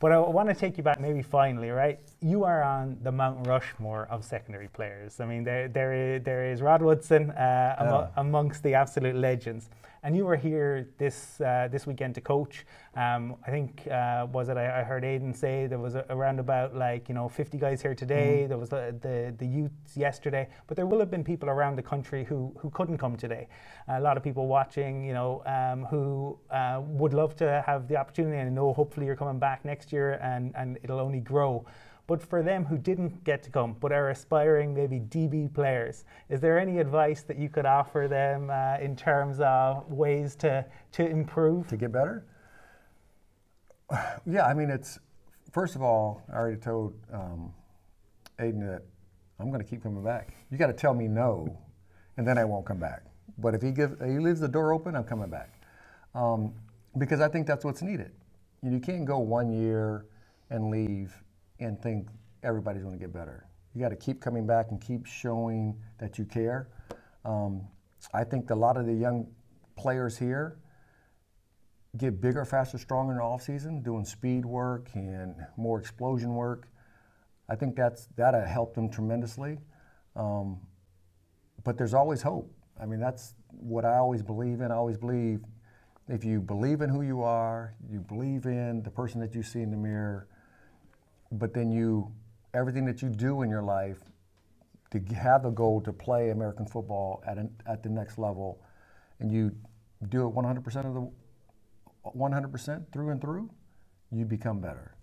But 0.00 0.12
I 0.12 0.18
want 0.18 0.48
to 0.48 0.54
take 0.54 0.76
you 0.76 0.84
back, 0.84 1.00
maybe 1.00 1.22
finally, 1.22 1.70
right? 1.70 1.98
You 2.20 2.44
are 2.44 2.62
on 2.62 2.98
the 3.02 3.10
Mount 3.10 3.48
Rushmore 3.48 4.06
of 4.10 4.24
secondary 4.24 4.68
players. 4.68 5.18
I 5.18 5.26
mean, 5.26 5.42
there, 5.42 5.66
there, 5.66 5.92
is, 5.92 6.22
there 6.22 6.52
is 6.52 6.62
Rod 6.62 6.82
Woodson 6.82 7.30
uh, 7.32 7.34
yeah. 7.80 8.08
amongst 8.16 8.62
the 8.62 8.74
absolute 8.74 9.16
legends 9.16 9.70
and 10.02 10.16
you 10.16 10.24
were 10.24 10.36
here 10.36 10.88
this 10.98 11.40
uh, 11.40 11.68
this 11.70 11.86
weekend 11.86 12.14
to 12.14 12.20
coach. 12.20 12.66
Um, 12.94 13.36
I 13.46 13.50
think 13.50 13.86
uh, 13.90 14.26
was 14.32 14.48
it? 14.48 14.56
I, 14.56 14.80
I, 14.80 14.82
heard 14.82 15.04
Aidan 15.04 15.32
say 15.34 15.66
there 15.66 15.78
was 15.78 15.94
a, 15.94 16.04
around 16.10 16.40
about 16.40 16.74
like 16.74 17.08
you 17.08 17.14
know 17.14 17.28
50 17.28 17.58
guys 17.58 17.82
here 17.82 17.94
today. 17.94 18.42
Mm. 18.44 18.48
There 18.48 18.58
was 18.58 18.70
the, 18.70 18.94
the, 19.00 19.34
the 19.38 19.46
youths 19.46 19.96
yesterday, 19.96 20.48
but 20.66 20.76
there 20.76 20.86
will 20.86 20.98
have 20.98 21.10
been 21.10 21.24
people 21.24 21.48
around 21.48 21.76
the 21.76 21.82
country 21.82 22.24
who 22.24 22.52
who 22.58 22.70
couldn't 22.70 22.98
come 22.98 23.16
today. 23.16 23.48
a 23.88 24.00
lot 24.00 24.16
of 24.16 24.22
people 24.22 24.46
watching, 24.46 25.04
you 25.04 25.14
know, 25.14 25.42
um, 25.46 25.84
who 25.84 26.38
uh, 26.50 26.80
would 26.84 27.12
love 27.12 27.36
to 27.36 27.62
have 27.66 27.88
the 27.88 27.96
opportunity 27.96 28.38
and 28.38 28.54
know 28.54 28.72
hopefully 28.72 29.06
you're 29.06 29.16
coming 29.16 29.38
back 29.38 29.64
next 29.64 29.92
year 29.92 30.14
and 30.22 30.52
and 30.56 30.78
it'll 30.82 31.00
only 31.00 31.20
grow. 31.20 31.64
But 32.08 32.22
for 32.22 32.42
them 32.42 32.64
who 32.64 32.78
didn't 32.78 33.22
get 33.22 33.42
to 33.44 33.50
come, 33.50 33.76
but 33.78 33.92
are 33.92 34.08
aspiring 34.08 34.74
maybe 34.74 34.98
DB 34.98 35.52
players, 35.52 36.06
is 36.30 36.40
there 36.40 36.58
any 36.58 36.78
advice 36.78 37.22
that 37.24 37.38
you 37.38 37.50
could 37.50 37.66
offer 37.66 38.08
them 38.08 38.48
uh, 38.50 38.78
in 38.82 38.96
terms 38.96 39.40
of 39.40 39.86
ways 39.92 40.34
to, 40.36 40.64
to 40.92 41.06
improve? 41.06 41.68
To 41.68 41.76
get 41.76 41.92
better? 41.92 42.24
Yeah, 44.26 44.46
I 44.46 44.54
mean, 44.54 44.70
it's 44.70 44.98
first 45.52 45.76
of 45.76 45.82
all, 45.82 46.22
I 46.32 46.36
already 46.36 46.58
told 46.58 46.94
um, 47.12 47.52
Aidan 48.38 48.66
that 48.66 48.82
I'm 49.38 49.50
going 49.50 49.62
to 49.62 49.68
keep 49.68 49.82
coming 49.82 50.02
back. 50.02 50.34
You 50.50 50.58
got 50.58 50.68
to 50.68 50.72
tell 50.72 50.94
me 50.94 51.08
no, 51.08 51.58
and 52.16 52.26
then 52.26 52.38
I 52.38 52.44
won't 52.44 52.64
come 52.66 52.78
back. 52.78 53.02
But 53.38 53.54
if 53.54 53.62
he 53.62 53.70
gives, 53.70 53.94
he 54.02 54.18
leaves 54.18 54.40
the 54.40 54.48
door 54.48 54.72
open, 54.72 54.96
I'm 54.96 55.04
coming 55.04 55.28
back, 55.28 55.50
um, 56.14 56.54
because 56.96 57.20
I 57.20 57.28
think 57.28 57.46
that's 57.46 57.64
what's 57.64 57.82
needed. 57.82 58.12
You 58.62 58.80
can't 58.80 59.04
go 59.04 59.18
one 59.18 59.52
year 59.52 60.06
and 60.50 60.70
leave 60.70 61.14
and 61.60 61.80
think 61.80 62.08
everybody's 62.42 62.82
going 62.82 62.98
to 62.98 63.00
get 63.00 63.12
better. 63.12 63.46
You 63.74 63.80
got 63.80 63.90
to 63.90 63.96
keep 63.96 64.20
coming 64.20 64.46
back 64.46 64.66
and 64.70 64.80
keep 64.80 65.06
showing 65.06 65.76
that 65.98 66.18
you 66.18 66.24
care. 66.24 66.68
Um, 67.24 67.66
I 68.14 68.24
think 68.24 68.50
a 68.50 68.54
lot 68.54 68.76
of 68.76 68.86
the 68.86 68.94
young 68.94 69.26
players 69.76 70.16
here 70.16 70.58
get 71.96 72.20
bigger, 72.20 72.44
faster, 72.44 72.78
stronger 72.78 73.12
in 73.12 73.18
the 73.18 73.24
off 73.24 73.42
season, 73.42 73.82
doing 73.82 74.04
speed 74.04 74.44
work 74.44 74.88
and 74.94 75.34
more 75.56 75.78
explosion 75.78 76.34
work. 76.34 76.68
I 77.48 77.56
think 77.56 77.76
that's 77.76 78.08
that 78.16 78.34
helped 78.46 78.74
them 78.74 78.90
tremendously. 78.90 79.58
Um, 80.14 80.60
but 81.64 81.78
there's 81.78 81.94
always 81.94 82.22
hope. 82.22 82.52
I 82.80 82.86
mean, 82.86 83.00
that's 83.00 83.34
what 83.50 83.84
I 83.84 83.96
always 83.96 84.22
believe 84.22 84.60
in. 84.60 84.70
I 84.70 84.74
always 84.74 84.98
believe 84.98 85.40
if 86.08 86.24
you 86.24 86.40
believe 86.40 86.80
in 86.80 86.88
who 86.88 87.02
you 87.02 87.22
are, 87.22 87.74
you 87.90 88.00
believe 88.00 88.46
in 88.46 88.82
the 88.82 88.90
person 88.90 89.20
that 89.20 89.34
you 89.34 89.42
see 89.42 89.60
in 89.60 89.70
the 89.70 89.76
mirror, 89.76 90.27
but 91.32 91.54
then 91.54 91.70
you 91.70 92.12
everything 92.54 92.84
that 92.86 93.02
you 93.02 93.08
do 93.08 93.42
in 93.42 93.50
your 93.50 93.62
life 93.62 93.98
to 94.90 94.98
have 95.14 95.44
a 95.44 95.50
goal 95.50 95.80
to 95.82 95.92
play 95.92 96.30
American 96.30 96.66
football 96.66 97.22
at 97.26 97.36
an, 97.36 97.50
at 97.66 97.82
the 97.82 97.88
next 97.88 98.18
level, 98.18 98.62
and 99.20 99.30
you 99.30 99.54
do 100.08 100.26
it 100.26 100.34
100% 100.34 100.66
of 100.86 100.94
the 100.94 101.10
100% 102.16 102.92
through 102.92 103.10
and 103.10 103.20
through, 103.20 103.50
you 104.10 104.24
become 104.24 104.60
better. 104.60 104.94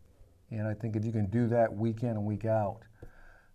And 0.51 0.67
I 0.67 0.73
think 0.73 0.95
if 0.95 1.05
you 1.05 1.11
can 1.11 1.27
do 1.27 1.47
that 1.47 1.71
week 1.73 2.03
in 2.03 2.09
and 2.09 2.23
week 2.23 2.45
out, 2.45 2.79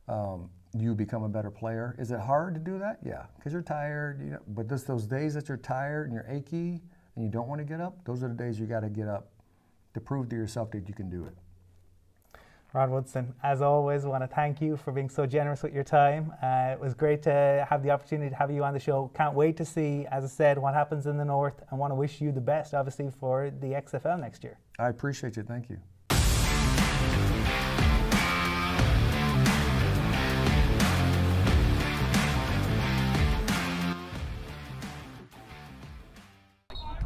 um, 0.09 0.50
you 0.77 0.95
become 0.95 1.23
a 1.25 1.29
better 1.29 1.50
player. 1.50 1.97
Is 1.99 2.11
it 2.11 2.21
hard 2.21 2.55
to 2.55 2.61
do 2.61 2.79
that? 2.79 2.99
Yeah, 3.05 3.25
because 3.37 3.53
you're 3.53 3.62
tired. 3.62 4.21
You 4.21 4.33
know, 4.33 4.39
but 4.49 4.69
just 4.69 4.87
those 4.87 5.07
days 5.07 5.35
that 5.35 5.49
you're 5.49 5.57
tired 5.57 6.07
and 6.07 6.15
you're 6.15 6.27
achy 6.29 6.81
and 7.17 7.25
you 7.25 7.29
don't 7.29 7.49
want 7.49 7.61
to 7.61 7.65
get 7.65 7.81
up, 7.81 8.05
those 8.05 8.23
are 8.23 8.29
the 8.29 8.35
days 8.35 8.61
you 8.61 8.67
got 8.67 8.81
to 8.81 8.89
get 8.89 9.09
up 9.09 9.33
to 9.95 10.00
prove 10.00 10.29
to 10.29 10.37
yourself 10.37 10.71
that 10.73 10.89
you 10.89 10.95
can 10.95 11.11
do 11.11 11.25
it. 11.25 11.35
Rod 12.73 12.91
Woodson, 12.91 13.35
as 13.43 13.62
always, 13.62 14.05
want 14.05 14.23
to 14.23 14.29
thank 14.29 14.61
you 14.61 14.77
for 14.77 14.93
being 14.93 15.09
so 15.09 15.27
generous 15.27 15.62
with 15.62 15.75
your 15.75 15.83
time. 15.83 16.33
Uh, 16.41 16.73
it 16.73 16.79
was 16.79 16.95
great 16.95 17.21
to 17.25 17.67
have 17.69 17.83
the 17.83 17.91
opportunity 17.91 18.31
to 18.31 18.37
have 18.37 18.50
you 18.50 18.62
on 18.62 18.75
the 18.75 18.79
show. 18.79 19.11
Can't 19.15 19.35
wait 19.35 19.57
to 19.57 19.65
see, 19.65 20.07
as 20.11 20.25
I 20.25 20.29
said, 20.29 20.57
what 20.57 20.75
happens 20.75 21.07
in 21.07 21.17
the 21.17 21.25
North 21.25 21.62
and 21.71 21.81
want 21.81 21.91
to 21.91 21.97
wish 21.97 22.21
you 22.21 22.31
the 22.31 22.41
best, 22.41 22.73
obviously, 22.73 23.11
for 23.19 23.50
the 23.50 23.69
XFL 23.69 24.21
next 24.21 24.45
year. 24.45 24.57
I 24.79 24.89
appreciate 24.89 25.37
you. 25.37 25.43
Thank 25.43 25.69
you. 25.69 25.79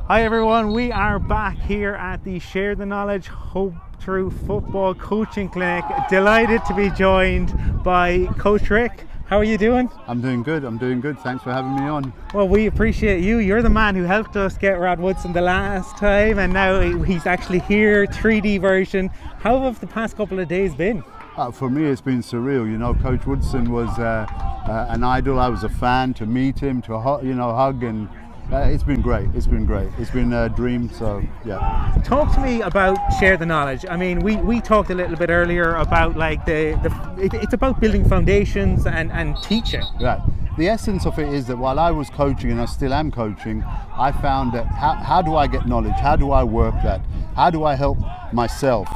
Hi 0.07 0.23
everyone, 0.23 0.73
we 0.73 0.93
are 0.93 1.19
back 1.19 1.57
here 1.57 1.95
at 1.95 2.25
the 2.25 2.39
Share 2.39 2.75
the 2.75 2.85
Knowledge 2.85 3.29
Hope 3.29 3.73
Through 4.01 4.33
Football 4.33 4.95
Coaching 4.95 5.49
Clinic. 5.49 5.83
Delighted 6.11 6.63
to 6.67 6.75
be 6.75 6.91
joined 6.91 7.83
by 7.83 8.27
Coach 8.37 8.69
Rick. 8.69 9.07
How 9.25 9.39
are 9.39 9.45
you 9.45 9.57
doing? 9.57 9.89
I'm 10.07 10.21
doing 10.21 10.43
good. 10.43 10.63
I'm 10.63 10.77
doing 10.77 11.01
good. 11.01 11.19
Thanks 11.21 11.43
for 11.43 11.53
having 11.53 11.75
me 11.75 11.85
on. 11.85 12.13
Well, 12.35 12.47
we 12.47 12.67
appreciate 12.67 13.25
you. 13.25 13.39
You're 13.39 13.63
the 13.63 13.71
man 13.71 13.95
who 13.95 14.03
helped 14.03 14.37
us 14.37 14.59
get 14.59 14.79
Rod 14.79 15.01
Woodson 15.01 15.33
the 15.33 15.41
last 15.41 15.97
time, 15.97 16.39
and 16.39 16.53
now 16.53 16.83
he's 17.03 17.25
actually 17.25 17.61
here, 17.61 18.05
3D 18.05 18.61
version. 18.61 19.09
How 19.39 19.61
have 19.61 19.81
the 19.81 19.87
past 19.87 20.19
couple 20.19 20.39
of 20.39 20.49
days 20.49 20.75
been? 20.75 21.03
Uh, 21.39 21.51
for 21.51 21.71
me, 21.71 21.83
it's 21.87 22.03
been 22.03 22.21
surreal. 22.21 22.71
You 22.71 22.77
know, 22.77 22.93
Coach 22.93 23.27
Woodson 23.27 23.73
was 23.73 23.89
uh, 23.99 24.27
uh, 24.69 24.87
an 24.91 25.03
idol. 25.03 25.41
I 25.41 25.49
was 25.49 25.65
a 25.65 25.71
fan 25.71 26.13
to 26.15 26.27
meet 26.27 26.59
him, 26.59 26.83
to 26.83 27.21
you 27.23 27.35
know 27.35 27.55
hug 27.55 27.83
and 27.83 28.07
uh, 28.53 28.59
it's 28.59 28.83
been 28.83 29.01
great. 29.01 29.29
It's 29.35 29.47
been 29.47 29.67
great. 29.67 29.89
It's 29.99 30.11
been 30.11 30.33
a 30.33 30.49
dream. 30.49 30.91
So 30.91 31.23
yeah. 31.45 32.01
Talk 32.05 32.35
to 32.35 32.41
me 32.41 32.61
about 32.63 32.97
share 33.19 33.37
the 33.37 33.47
knowledge. 33.47 33.85
I 33.89 33.97
mean, 33.97 34.21
we, 34.21 34.37
we 34.37 34.61
talked 34.61 34.91
a 34.91 34.95
little 34.95 35.17
bit 35.17 35.31
earlier 35.31 35.75
about 35.77 36.17
like 36.17 36.45
the, 36.45 36.79
the 36.83 37.25
it, 37.25 37.35
it's 37.35 37.55
about 37.55 37.81
building 37.81 38.09
foundations 38.09 38.87
and, 38.87 39.11
and 39.13 39.37
teaching. 39.43 39.83
Right. 40.01 40.21
The 40.57 40.69
essence 40.69 41.05
of 41.05 41.19
it 41.19 41.33
is 41.33 41.47
that 41.49 41.59
while 41.59 41.81
I 41.81 41.91
was 41.91 42.11
coaching 42.11 42.53
and 42.53 42.61
I 42.61 42.67
still 42.67 42.95
am 42.95 43.11
coaching, 43.11 43.65
I 43.97 44.13
found 44.13 44.53
that 44.53 44.67
how, 44.67 44.95
how 44.95 45.21
do 45.21 45.35
I 45.35 45.49
get 45.49 45.67
knowledge? 45.67 45.95
How 45.95 46.15
do 46.15 46.31
I 46.31 46.45
work 46.45 46.75
that? 46.85 47.01
How 47.35 47.51
do 47.51 47.65
I 47.65 47.75
help 47.75 47.99
myself? 48.33 48.89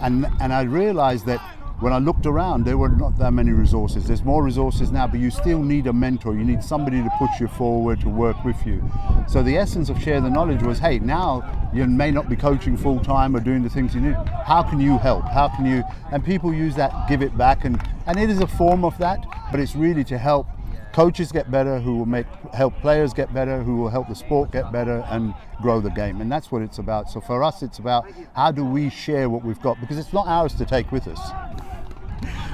And 0.00 0.26
and 0.40 0.52
I 0.52 0.62
realized 0.62 1.24
that 1.26 1.40
when 1.80 1.92
I 1.92 1.98
looked 1.98 2.24
around, 2.24 2.64
there 2.64 2.78
were 2.78 2.88
not 2.88 3.18
that 3.18 3.32
many 3.32 3.52
resources. 3.52 4.06
There's 4.06 4.24
more 4.24 4.42
resources 4.42 4.90
now, 4.90 5.06
but 5.06 5.20
you 5.20 5.30
still 5.30 5.62
need 5.62 5.86
a 5.86 5.92
mentor. 5.92 6.34
You 6.34 6.44
need 6.44 6.64
somebody 6.64 7.02
to 7.02 7.10
push 7.18 7.38
you 7.38 7.48
forward, 7.48 8.00
to 8.00 8.08
work 8.08 8.42
with 8.44 8.66
you. 8.66 8.82
So 9.28 9.42
the 9.42 9.58
essence 9.58 9.90
of 9.90 10.00
Share 10.02 10.20
the 10.20 10.30
Knowledge 10.30 10.62
was, 10.62 10.78
hey, 10.78 10.98
now 10.98 11.70
you 11.74 11.86
may 11.86 12.10
not 12.10 12.30
be 12.30 12.36
coaching 12.36 12.76
full 12.76 13.00
time 13.00 13.36
or 13.36 13.40
doing 13.40 13.62
the 13.62 13.68
things 13.68 13.94
you 13.94 14.00
need. 14.00 14.16
How 14.46 14.62
can 14.62 14.80
you 14.80 14.96
help? 14.96 15.24
How 15.24 15.48
can 15.48 15.66
you? 15.66 15.82
And 16.12 16.24
people 16.24 16.52
use 16.54 16.74
that, 16.76 17.08
give 17.08 17.20
it 17.20 17.36
back, 17.36 17.64
and 17.64 17.80
and 18.06 18.18
it 18.18 18.30
is 18.30 18.40
a 18.40 18.46
form 18.46 18.84
of 18.84 18.96
that, 18.98 19.26
but 19.50 19.58
it's 19.58 19.74
really 19.74 20.04
to 20.04 20.16
help 20.16 20.46
coaches 20.96 21.30
get 21.30 21.50
better, 21.50 21.78
who 21.78 21.98
will 21.98 22.06
make 22.06 22.24
help 22.54 22.74
players 22.80 23.12
get 23.12 23.32
better, 23.34 23.62
who 23.62 23.76
will 23.76 23.90
help 23.90 24.08
the 24.08 24.14
sport 24.14 24.50
get 24.50 24.72
better 24.72 25.04
and 25.10 25.34
grow 25.60 25.78
the 25.78 25.90
game. 25.90 26.22
And 26.22 26.32
that's 26.32 26.50
what 26.50 26.62
it's 26.62 26.78
about. 26.78 27.10
So 27.10 27.20
for 27.20 27.44
us, 27.44 27.62
it's 27.62 27.78
about 27.78 28.10
how 28.34 28.50
do 28.50 28.64
we 28.64 28.88
share 28.88 29.28
what 29.28 29.44
we've 29.44 29.60
got 29.60 29.78
because 29.78 29.98
it's 29.98 30.14
not 30.14 30.26
ours 30.26 30.54
to 30.54 30.64
take 30.64 30.90
with 30.90 31.06
us. 31.06 31.20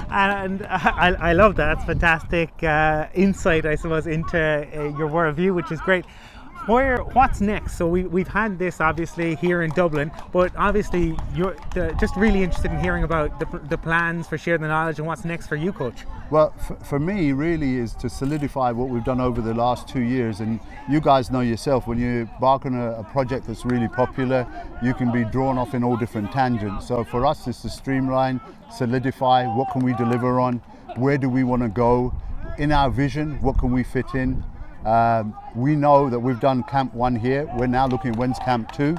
And 0.09 0.65
I, 0.69 1.15
I 1.29 1.31
love 1.31 1.55
that. 1.55 1.73
That's 1.73 1.85
fantastic 1.85 2.61
uh, 2.63 3.07
insight, 3.13 3.65
I 3.65 3.75
suppose, 3.75 4.07
into 4.07 4.37
uh, 4.37 4.97
your 4.97 5.09
worldview, 5.09 5.55
which 5.55 5.71
is 5.71 5.79
great. 5.79 6.03
Where 6.67 6.97
what's 6.97 7.41
next? 7.41 7.77
So 7.77 7.87
we, 7.87 8.03
we've 8.03 8.27
had 8.27 8.57
this 8.57 8.79
obviously 8.79 9.35
here 9.35 9.63
in 9.63 9.71
Dublin, 9.71 10.11
but 10.31 10.51
obviously 10.55 11.17
you're 11.35 11.55
the, 11.73 11.95
just 11.99 12.15
really 12.15 12.43
interested 12.43 12.71
in 12.71 12.79
hearing 12.79 13.03
about 13.03 13.39
the, 13.39 13.59
the 13.69 13.77
plans 13.77 14.27
for 14.27 14.37
sharing 14.37 14.61
the 14.61 14.67
knowledge 14.67 14.99
and 14.99 15.07
what's 15.07 15.25
next 15.25 15.47
for 15.47 15.55
you, 15.55 15.73
coach. 15.73 16.05
Well, 16.31 16.51
for 16.83 16.99
me, 16.99 17.31
really 17.31 17.75
is 17.75 17.93
to 17.95 18.09
solidify 18.09 18.71
what 18.71 18.89
we've 18.89 19.03
done 19.03 19.21
over 19.21 19.41
the 19.41 19.53
last 19.53 19.87
two 19.87 20.01
years. 20.01 20.39
And 20.39 20.59
you 20.89 20.99
guys 20.99 21.29
know 21.29 21.41
yourself, 21.41 21.85
when 21.85 21.99
you 21.99 22.21
embark 22.21 22.65
on 22.65 22.75
a, 22.75 22.99
a 22.99 23.03
project 23.03 23.45
that's 23.47 23.65
really 23.65 23.87
popular, 23.87 24.47
you 24.81 24.93
can 24.93 25.11
be 25.11 25.25
drawn 25.25 25.57
off 25.57 25.73
in 25.73 25.83
all 25.83 25.97
different 25.97 26.31
tangents. 26.31 26.87
So 26.87 27.03
for 27.03 27.25
us, 27.25 27.47
it's 27.47 27.61
to 27.61 27.69
streamline, 27.69 28.41
solidify 28.71 29.45
what 29.45 29.71
can 29.71 29.83
we 29.83 29.93
deliver 29.93 30.39
on, 30.39 30.61
where 30.95 31.17
do 31.17 31.29
we 31.29 31.43
want 31.43 31.61
to 31.61 31.69
go, 31.69 32.13
in 32.57 32.71
our 32.71 32.89
vision, 32.89 33.39
what 33.41 33.57
can 33.57 33.71
we 33.71 33.83
fit 33.83 34.15
in. 34.15 34.43
Um, 34.85 35.35
we 35.55 35.75
know 35.75 36.09
that 36.09 36.19
we've 36.19 36.39
done 36.39 36.63
Camp 36.63 36.93
1 36.93 37.15
here. 37.15 37.49
We're 37.55 37.67
now 37.67 37.87
looking 37.87 38.11
at 38.11 38.17
when's 38.17 38.39
Camp 38.39 38.71
2. 38.73 38.97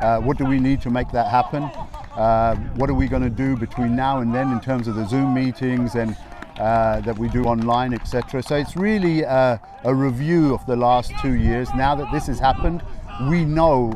Uh, 0.00 0.20
what 0.20 0.38
do 0.38 0.44
we 0.44 0.60
need 0.60 0.80
to 0.82 0.90
make 0.90 1.10
that 1.12 1.28
happen? 1.28 1.64
Uh, 2.14 2.54
what 2.76 2.88
are 2.88 2.94
we 2.94 3.08
going 3.08 3.22
to 3.22 3.30
do 3.30 3.56
between 3.56 3.96
now 3.96 4.20
and 4.20 4.34
then 4.34 4.52
in 4.52 4.60
terms 4.60 4.86
of 4.86 4.94
the 4.94 5.04
Zoom 5.06 5.34
meetings 5.34 5.96
and 5.96 6.16
uh, 6.58 7.00
that 7.00 7.18
we 7.18 7.28
do 7.28 7.44
online, 7.44 7.92
etc. 7.92 8.42
So 8.42 8.54
it's 8.54 8.76
really 8.76 9.24
uh, 9.24 9.58
a 9.82 9.94
review 9.94 10.54
of 10.54 10.64
the 10.66 10.76
last 10.76 11.12
two 11.20 11.34
years. 11.34 11.68
Now 11.74 11.96
that 11.96 12.12
this 12.12 12.28
has 12.28 12.38
happened, 12.38 12.82
we 13.28 13.44
know 13.44 13.92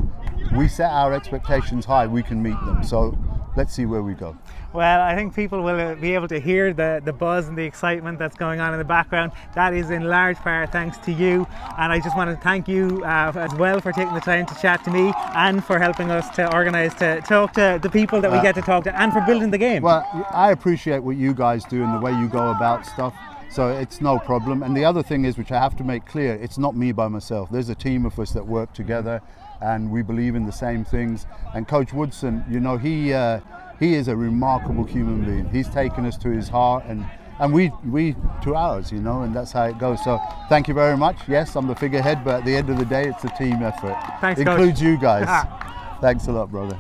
we 0.56 0.66
set 0.66 0.90
our 0.90 1.12
expectations 1.12 1.84
high, 1.84 2.06
we 2.06 2.22
can 2.22 2.42
meet 2.42 2.58
them. 2.66 2.82
So 2.82 3.16
let's 3.56 3.72
see 3.72 3.86
where 3.86 4.02
we 4.02 4.14
go. 4.14 4.36
Well, 4.74 5.00
I 5.00 5.14
think 5.14 5.34
people 5.34 5.62
will 5.62 5.80
uh, 5.80 5.94
be 5.94 6.14
able 6.14 6.28
to 6.28 6.38
hear 6.38 6.74
the, 6.74 7.00
the 7.02 7.12
buzz 7.12 7.48
and 7.48 7.56
the 7.56 7.64
excitement 7.64 8.18
that's 8.18 8.36
going 8.36 8.60
on 8.60 8.74
in 8.74 8.78
the 8.78 8.84
background. 8.84 9.32
That 9.54 9.72
is 9.72 9.88
in 9.88 10.04
large 10.04 10.36
part 10.36 10.70
thanks 10.72 10.98
to 10.98 11.12
you. 11.12 11.46
And 11.78 11.90
I 11.90 12.00
just 12.00 12.14
want 12.14 12.28
to 12.30 12.36
thank 12.44 12.68
you 12.68 13.02
uh, 13.02 13.32
as 13.34 13.54
well 13.54 13.80
for 13.80 13.92
taking 13.92 14.12
the 14.12 14.20
time 14.20 14.44
to 14.44 14.54
chat 14.60 14.84
to 14.84 14.90
me 14.90 15.12
and 15.34 15.64
for 15.64 15.78
helping 15.78 16.10
us 16.10 16.28
to 16.36 16.52
organise 16.54 16.92
to 16.96 17.22
talk 17.22 17.54
to 17.54 17.78
the 17.82 17.88
people 17.88 18.20
that 18.20 18.30
we 18.30 18.38
Uh, 18.38 18.42
get 18.42 18.54
to 18.56 18.60
talk 18.62 18.84
to 18.84 19.00
and 19.00 19.10
for 19.10 19.22
building 19.22 19.50
the 19.50 19.58
game. 19.58 19.82
Well, 19.82 20.06
I 20.30 20.50
appreciate 20.50 21.02
what 21.02 21.16
you 21.16 21.32
guys 21.32 21.64
do 21.64 21.82
and 21.82 21.94
the 21.94 22.00
way 22.00 22.12
you 22.12 22.28
go 22.28 22.50
about 22.50 22.84
stuff. 22.84 23.14
So 23.50 23.68
it's 23.68 24.02
no 24.02 24.18
problem. 24.18 24.62
And 24.62 24.76
the 24.76 24.84
other 24.84 25.02
thing 25.02 25.24
is, 25.24 25.38
which 25.38 25.50
I 25.50 25.58
have 25.58 25.76
to 25.76 25.84
make 25.84 26.04
clear, 26.04 26.34
it's 26.34 26.58
not 26.58 26.76
me 26.76 26.92
by 26.92 27.08
myself. 27.08 27.48
There's 27.50 27.70
a 27.70 27.74
team 27.74 28.04
of 28.04 28.18
us 28.18 28.32
that 28.32 28.46
work 28.46 28.74
together, 28.74 29.22
and 29.62 29.90
we 29.90 30.02
believe 30.02 30.34
in 30.34 30.44
the 30.44 30.52
same 30.52 30.84
things. 30.84 31.26
And 31.54 31.66
Coach 31.66 31.94
Woodson, 31.94 32.44
you 32.50 32.60
know, 32.60 32.76
he 32.76 33.14
uh, 33.14 33.40
he 33.78 33.94
is 33.94 34.08
a 34.08 34.16
remarkable 34.16 34.84
human 34.84 35.24
being. 35.24 35.48
He's 35.50 35.68
taken 35.68 36.04
us 36.06 36.16
to 36.18 36.30
his 36.30 36.48
heart, 36.48 36.84
and 36.86 37.04
and 37.40 37.52
we 37.52 37.70
we 37.84 38.16
to 38.42 38.54
ours, 38.54 38.90
you 38.90 39.00
know, 39.00 39.22
and 39.22 39.34
that's 39.34 39.52
how 39.52 39.64
it 39.64 39.78
goes. 39.78 40.02
So 40.02 40.20
thank 40.48 40.68
you 40.68 40.74
very 40.74 40.96
much. 40.96 41.16
Yes, 41.28 41.54
I'm 41.56 41.66
the 41.66 41.74
figurehead, 41.74 42.24
but 42.24 42.40
at 42.40 42.44
the 42.44 42.56
end 42.56 42.70
of 42.70 42.78
the 42.78 42.84
day, 42.84 43.08
it's 43.08 43.24
a 43.24 43.30
team 43.36 43.62
effort. 43.62 43.96
Thanks. 44.20 44.40
Includes 44.40 44.82
you 44.82 44.98
guys. 44.98 45.46
Thanks 46.00 46.26
a 46.28 46.32
lot, 46.32 46.50
brother. 46.50 46.78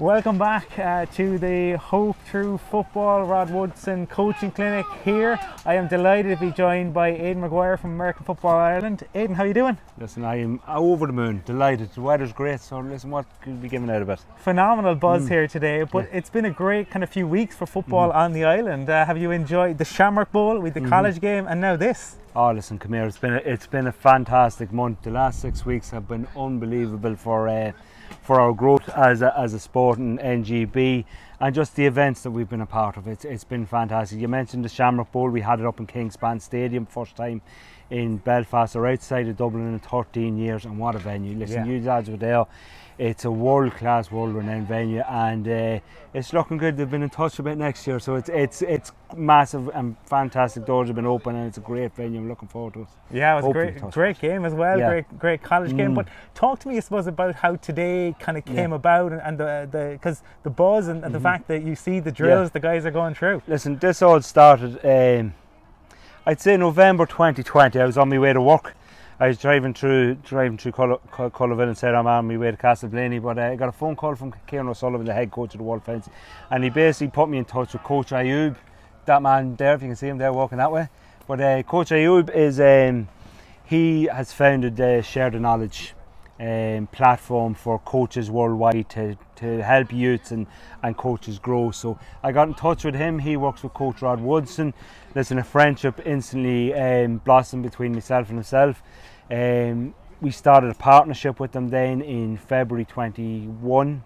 Welcome 0.00 0.38
back 0.38 0.78
uh, 0.78 1.04
to 1.16 1.36
the 1.36 1.72
Hope 1.76 2.16
Through 2.24 2.56
Football 2.70 3.24
Rod 3.26 3.50
Woodson 3.50 4.06
Coaching 4.06 4.50
Clinic 4.50 4.86
here. 5.04 5.38
I 5.66 5.74
am 5.74 5.88
delighted 5.88 6.38
to 6.38 6.46
be 6.46 6.52
joined 6.52 6.94
by 6.94 7.08
Aidan 7.08 7.42
McGuire 7.42 7.78
from 7.78 7.90
American 7.90 8.24
Football 8.24 8.56
Ireland. 8.56 9.02
Aidan, 9.14 9.36
how 9.36 9.42
are 9.42 9.46
you 9.48 9.52
doing? 9.52 9.76
Listen, 9.98 10.24
I 10.24 10.36
am 10.40 10.58
over 10.66 11.06
the 11.06 11.12
moon, 11.12 11.42
delighted. 11.44 11.92
The 11.92 12.00
weather's 12.00 12.32
great, 12.32 12.60
so 12.60 12.78
listen, 12.80 13.10
what 13.10 13.26
could 13.42 13.60
be 13.60 13.68
given 13.68 13.90
out 13.90 14.00
of 14.00 14.08
it? 14.08 14.20
Phenomenal 14.38 14.94
buzz 14.94 15.26
Mm. 15.26 15.28
here 15.28 15.46
today, 15.46 15.82
but 15.82 16.08
it's 16.10 16.30
been 16.30 16.46
a 16.46 16.50
great 16.50 16.88
kind 16.90 17.02
of 17.02 17.10
few 17.10 17.28
weeks 17.28 17.54
for 17.54 17.66
football 17.66 18.10
on 18.10 18.32
the 18.32 18.44
island. 18.46 18.88
Uh, 18.88 19.04
have 19.04 19.18
you 19.18 19.30
enjoyed 19.32 19.76
the 19.76 19.84
Shamrock 19.84 20.32
Bowl 20.32 20.60
with 20.60 20.72
the 20.72 20.80
college 20.80 21.20
game 21.20 21.46
and 21.46 21.60
now 21.60 21.76
this? 21.76 22.16
Oh, 22.34 22.52
listen, 22.52 22.78
come 22.78 22.94
here. 22.94 23.04
It's 23.04 23.18
been 23.18 23.34
a, 23.34 23.42
it's 23.44 23.66
been 23.66 23.86
a 23.86 23.92
fantastic 23.92 24.72
month. 24.72 25.02
The 25.02 25.10
last 25.10 25.40
six 25.42 25.66
weeks 25.66 25.90
have 25.90 26.08
been 26.08 26.26
unbelievable 26.34 27.16
for 27.16 27.48
uh, 27.48 27.72
for 28.22 28.40
our 28.40 28.52
growth 28.52 28.88
as 28.90 29.22
a, 29.22 29.36
as 29.38 29.54
a 29.54 29.58
sport 29.58 29.98
in 29.98 30.18
NGB 30.18 31.04
and 31.40 31.54
just 31.54 31.74
the 31.76 31.86
events 31.86 32.22
that 32.22 32.30
we've 32.30 32.48
been 32.48 32.60
a 32.60 32.66
part 32.66 32.96
of. 32.96 33.08
It's 33.08 33.24
it's 33.24 33.44
been 33.44 33.64
fantastic. 33.66 34.20
You 34.20 34.28
mentioned 34.28 34.64
the 34.64 34.68
Shamrock 34.68 35.10
Bowl. 35.12 35.30
We 35.30 35.40
had 35.40 35.60
it 35.60 35.66
up 35.66 35.80
in 35.80 35.86
Kingspan 35.86 36.40
Stadium 36.40 36.86
first 36.86 37.16
time 37.16 37.40
in 37.88 38.18
Belfast 38.18 38.76
or 38.76 38.86
outside 38.86 39.26
of 39.26 39.36
Dublin 39.36 39.72
in 39.72 39.78
13 39.80 40.36
years, 40.38 40.64
and 40.64 40.78
what 40.78 40.94
a 40.94 40.98
venue! 40.98 41.36
Listen, 41.36 41.66
Yeah. 41.66 41.72
you 41.72 41.80
lads 41.82 42.08
were 42.08 42.16
there. 42.16 42.44
It's 43.00 43.24
a 43.24 43.30
world-class, 43.30 44.10
world-renowned 44.10 44.68
venue, 44.68 45.00
and 45.08 45.48
uh, 45.48 45.80
it's 46.12 46.34
looking 46.34 46.58
good. 46.58 46.76
They've 46.76 46.90
been 46.90 47.02
in 47.02 47.08
touch 47.08 47.38
about 47.38 47.56
next 47.56 47.86
year, 47.86 47.98
so 47.98 48.16
it's 48.16 48.28
it's 48.28 48.60
it's 48.60 48.92
massive 49.16 49.70
and 49.72 49.96
fantastic. 50.04 50.66
Doors 50.66 50.88
have 50.88 50.96
been 50.96 51.06
open, 51.06 51.34
and 51.34 51.46
it's 51.48 51.56
a 51.56 51.62
great 51.62 51.94
venue. 51.96 52.20
I'm 52.20 52.28
looking 52.28 52.48
forward 52.48 52.74
to 52.74 52.80
it. 52.82 52.88
Yeah, 53.10 53.32
it 53.32 53.36
was 53.36 53.44
a 53.44 53.46
Hopefully 53.46 53.70
great, 53.80 53.92
great 53.94 54.18
game 54.20 54.44
as 54.44 54.52
well. 54.52 54.78
Yeah. 54.78 54.88
Great, 54.90 55.18
great 55.18 55.42
college 55.42 55.74
game. 55.74 55.92
Mm. 55.92 55.94
But 55.94 56.08
talk 56.34 56.58
to 56.58 56.68
me, 56.68 56.76
I 56.76 56.80
suppose, 56.80 57.06
about 57.06 57.36
how 57.36 57.56
today 57.56 58.14
kind 58.20 58.36
of 58.36 58.44
came 58.44 58.68
Yeah. 58.72 58.76
about 58.76 59.12
and, 59.12 59.22
and 59.22 59.38
the 59.38 59.66
the 59.72 59.88
because 59.92 60.22
the 60.42 60.50
buzz 60.50 60.88
and, 60.88 61.02
and 61.02 61.14
the 61.14 61.20
Mhm. 61.20 61.22
fact 61.22 61.48
that 61.48 61.62
you 61.62 61.74
see 61.76 62.00
the 62.00 62.12
drills 62.12 62.50
the 62.50 62.60
guys 62.60 62.84
are 62.84 62.90
going 62.90 63.14
through. 63.14 63.40
Listen, 63.48 63.78
this 63.78 64.02
all 64.02 64.20
started. 64.20 64.78
Um, 64.84 65.32
I'd 66.26 66.38
say 66.38 66.58
November 66.58 67.06
2020. 67.06 67.80
I 67.80 67.86
was 67.86 67.96
on 67.96 68.10
my 68.10 68.18
way 68.18 68.34
to 68.34 68.42
work. 68.42 68.74
I 69.22 69.28
was 69.28 69.36
driving 69.36 69.74
through 69.74 70.14
driving 70.14 70.56
through 70.56 70.72
Cull- 70.72 71.60
and 71.60 71.76
said 71.76 71.94
I'm 71.94 72.06
on 72.06 72.26
my 72.26 72.38
way 72.38 72.52
to 72.52 72.56
Castleblayney, 72.56 73.22
but 73.22 73.38
uh, 73.38 73.42
I 73.42 73.54
got 73.54 73.68
a 73.68 73.72
phone 73.72 73.94
call 73.94 74.14
from 74.14 74.32
Kieran 74.46 74.66
O'Sullivan, 74.66 75.04
the 75.04 75.12
head 75.12 75.30
coach 75.30 75.52
of 75.52 75.58
the 75.58 75.64
World 75.64 75.84
Fence, 75.84 76.08
and 76.50 76.64
he 76.64 76.70
basically 76.70 77.08
put 77.08 77.28
me 77.28 77.36
in 77.36 77.44
touch 77.44 77.74
with 77.74 77.82
Coach 77.82 78.12
Ayub, 78.12 78.56
that 79.04 79.20
man 79.20 79.56
there. 79.56 79.74
If 79.74 79.82
you 79.82 79.88
can 79.88 79.96
see 79.96 80.08
him 80.08 80.16
there 80.16 80.32
walking 80.32 80.56
that 80.56 80.72
way, 80.72 80.88
but 81.28 81.38
uh, 81.38 81.62
Coach 81.64 81.90
Ayub 81.90 82.34
is 82.34 82.60
um, 82.60 83.08
he 83.62 84.04
has 84.04 84.32
founded 84.32 84.76
the 84.76 85.02
Share 85.02 85.28
the 85.28 85.38
Knowledge 85.38 85.92
um, 86.40 86.86
platform 86.86 87.54
for 87.54 87.78
coaches 87.80 88.30
worldwide 88.30 88.88
to, 88.88 89.16
to 89.36 89.62
help 89.62 89.92
youths 89.92 90.30
and, 90.30 90.46
and 90.82 90.96
coaches 90.96 91.38
grow. 91.38 91.70
So 91.70 91.98
I 92.22 92.32
got 92.32 92.48
in 92.48 92.54
touch 92.54 92.84
with 92.84 92.94
him. 92.94 93.18
He 93.18 93.36
works 93.36 93.62
with 93.62 93.74
Coach 93.74 94.00
Rod 94.00 94.20
Woodson. 94.20 94.72
Listen, 95.14 95.38
a 95.38 95.44
friendship 95.44 96.00
instantly 96.06 96.72
um, 96.74 97.18
blossomed 97.18 97.62
between 97.62 97.92
myself 97.92 98.30
and 98.30 98.38
himself. 98.38 98.82
Um, 99.30 99.94
we 100.22 100.30
started 100.30 100.70
a 100.70 100.74
partnership 100.74 101.40
with 101.40 101.52
them 101.52 101.68
then 101.68 102.00
in 102.00 102.38
February 102.38 102.86
21. 102.86 104.02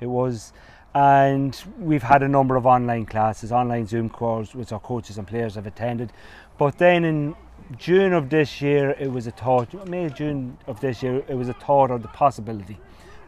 It 0.00 0.06
was. 0.06 0.52
And 0.94 1.56
we've 1.78 2.02
had 2.02 2.22
a 2.22 2.28
number 2.28 2.56
of 2.56 2.66
online 2.66 3.06
classes, 3.06 3.52
online 3.52 3.86
Zoom 3.86 4.10
calls, 4.10 4.54
which 4.54 4.72
our 4.72 4.80
coaches 4.80 5.18
and 5.18 5.26
players 5.26 5.54
have 5.54 5.66
attended. 5.66 6.12
But 6.58 6.78
then 6.78 7.04
in 7.04 7.36
June 7.78 8.12
of 8.12 8.30
this 8.30 8.60
year, 8.60 8.96
it 8.98 9.12
was 9.12 9.26
a 9.28 9.30
thought, 9.30 9.88
May, 9.88 10.08
June 10.08 10.58
of 10.66 10.80
this 10.80 11.02
year, 11.02 11.22
it 11.28 11.34
was 11.34 11.48
a 11.48 11.52
thought 11.52 11.90
or 11.90 11.98
the 11.98 12.08
possibility 12.08 12.78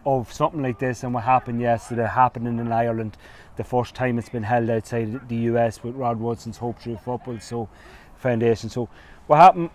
of 0.05 0.33
something 0.33 0.63
like 0.63 0.81
this. 0.81 1.05
And 1.05 1.15
what 1.15 1.23
happened 1.23 1.61
yesterday, 1.61 2.09
happening 2.09 2.59
in 2.59 2.73
Ireland, 2.73 3.17
the 3.57 3.63
first 3.63 3.95
time 3.95 4.19
it's 4.19 4.29
been 4.29 4.43
held 4.43 4.69
outside 4.69 5.29
the 5.29 5.37
US 5.37 5.85
with 5.85 5.95
Rod 5.95 6.19
Woodson's 6.19 6.57
Hope 6.57 6.81
Through 6.81 6.97
Football 6.97 7.39
so 7.39 7.69
Foundation. 8.17 8.69
So 8.69 8.89
what 9.29 9.39
happened, 9.39 9.71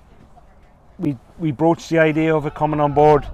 we, 1.00 1.18
we 1.40 1.52
broached 1.52 1.90
the 1.90 2.00
idea 2.00 2.36
of 2.36 2.46
it 2.46 2.54
coming 2.54 2.82
on 2.82 2.94
board. 2.94 3.26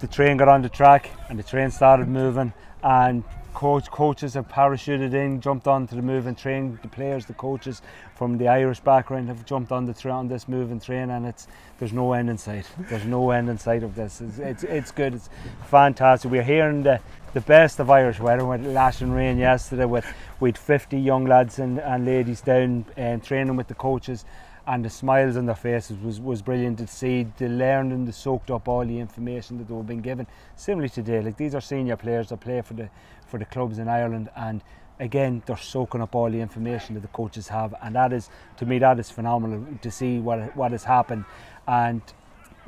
The 0.00 0.06
train 0.06 0.36
got 0.36 0.48
on 0.48 0.60
the 0.60 0.68
track 0.68 1.10
and 1.30 1.38
the 1.38 1.42
train 1.42 1.70
started 1.70 2.08
moving 2.08 2.52
and 2.82 3.24
coach 3.54 3.90
coaches 3.90 4.34
have 4.34 4.48
parachuted 4.48 5.14
in, 5.14 5.40
jumped 5.40 5.66
onto 5.66 5.96
the 5.96 6.02
moving 6.02 6.34
train. 6.34 6.78
The 6.82 6.88
players, 6.88 7.24
the 7.24 7.34
coaches 7.34 7.80
from 8.14 8.36
the 8.36 8.48
Irish 8.48 8.80
background 8.80 9.28
have 9.28 9.46
jumped 9.46 9.72
on 9.72 9.86
the 9.86 10.10
on 10.10 10.28
this 10.28 10.48
moving 10.48 10.80
train, 10.80 11.10
and 11.10 11.24
it's 11.24 11.46
there's 11.78 11.92
no 11.92 12.12
end 12.12 12.28
in 12.28 12.36
sight. 12.36 12.66
There's 12.90 13.06
no 13.06 13.30
end 13.30 13.48
in 13.48 13.56
sight 13.56 13.82
of 13.82 13.94
this. 13.94 14.20
It's 14.20 14.38
it's, 14.38 14.64
it's 14.64 14.90
good. 14.90 15.14
It's 15.14 15.30
fantastic. 15.70 16.30
We're 16.30 16.42
hearing 16.42 16.82
the 16.82 17.00
the 17.32 17.40
best 17.40 17.80
of 17.80 17.90
Irish 17.90 18.20
weather 18.20 18.44
with 18.44 18.66
lashing 18.66 19.12
rain 19.12 19.38
yesterday 19.38 19.86
with 19.86 20.06
with 20.40 20.58
50 20.58 20.98
young 20.98 21.24
lads 21.24 21.58
and, 21.58 21.78
and 21.78 22.04
ladies 22.04 22.40
down 22.40 22.84
and 22.96 23.22
training 23.22 23.56
with 23.56 23.68
the 23.68 23.74
coaches 23.74 24.24
and 24.66 24.84
the 24.84 24.90
smiles 24.90 25.36
on 25.36 25.46
their 25.46 25.54
faces 25.54 25.98
was, 25.98 26.20
was 26.20 26.40
brilliant 26.40 26.78
to 26.78 26.86
see 26.86 27.26
the 27.36 27.48
learning, 27.48 28.06
the 28.06 28.12
soaked 28.12 28.50
up 28.50 28.66
all 28.66 28.84
the 28.84 28.98
information 28.98 29.58
that 29.58 29.68
they 29.68 29.74
were 29.74 29.82
being 29.82 30.00
given. 30.00 30.26
Similarly 30.56 30.88
today, 30.88 31.20
like 31.20 31.36
these 31.36 31.54
are 31.54 31.60
senior 31.60 31.96
players 31.96 32.30
that 32.30 32.40
play 32.40 32.62
for 32.62 32.74
the 32.74 32.88
for 33.34 33.38
the 33.38 33.44
clubs 33.46 33.80
in 33.80 33.88
Ireland. 33.88 34.30
And 34.36 34.62
again 35.00 35.42
they're 35.44 35.56
soaking 35.56 36.00
up 36.00 36.14
all 36.14 36.30
the 36.30 36.40
information 36.40 36.94
that 36.94 37.00
the 37.00 37.08
coaches 37.08 37.48
have. 37.48 37.74
And 37.82 37.96
that 37.96 38.12
is 38.12 38.30
to 38.58 38.64
me 38.64 38.78
that 38.78 39.00
is 39.00 39.10
phenomenal 39.10 39.66
to 39.82 39.90
see 39.90 40.20
what 40.20 40.56
what 40.56 40.70
has 40.70 40.84
happened. 40.84 41.24
And 41.66 42.00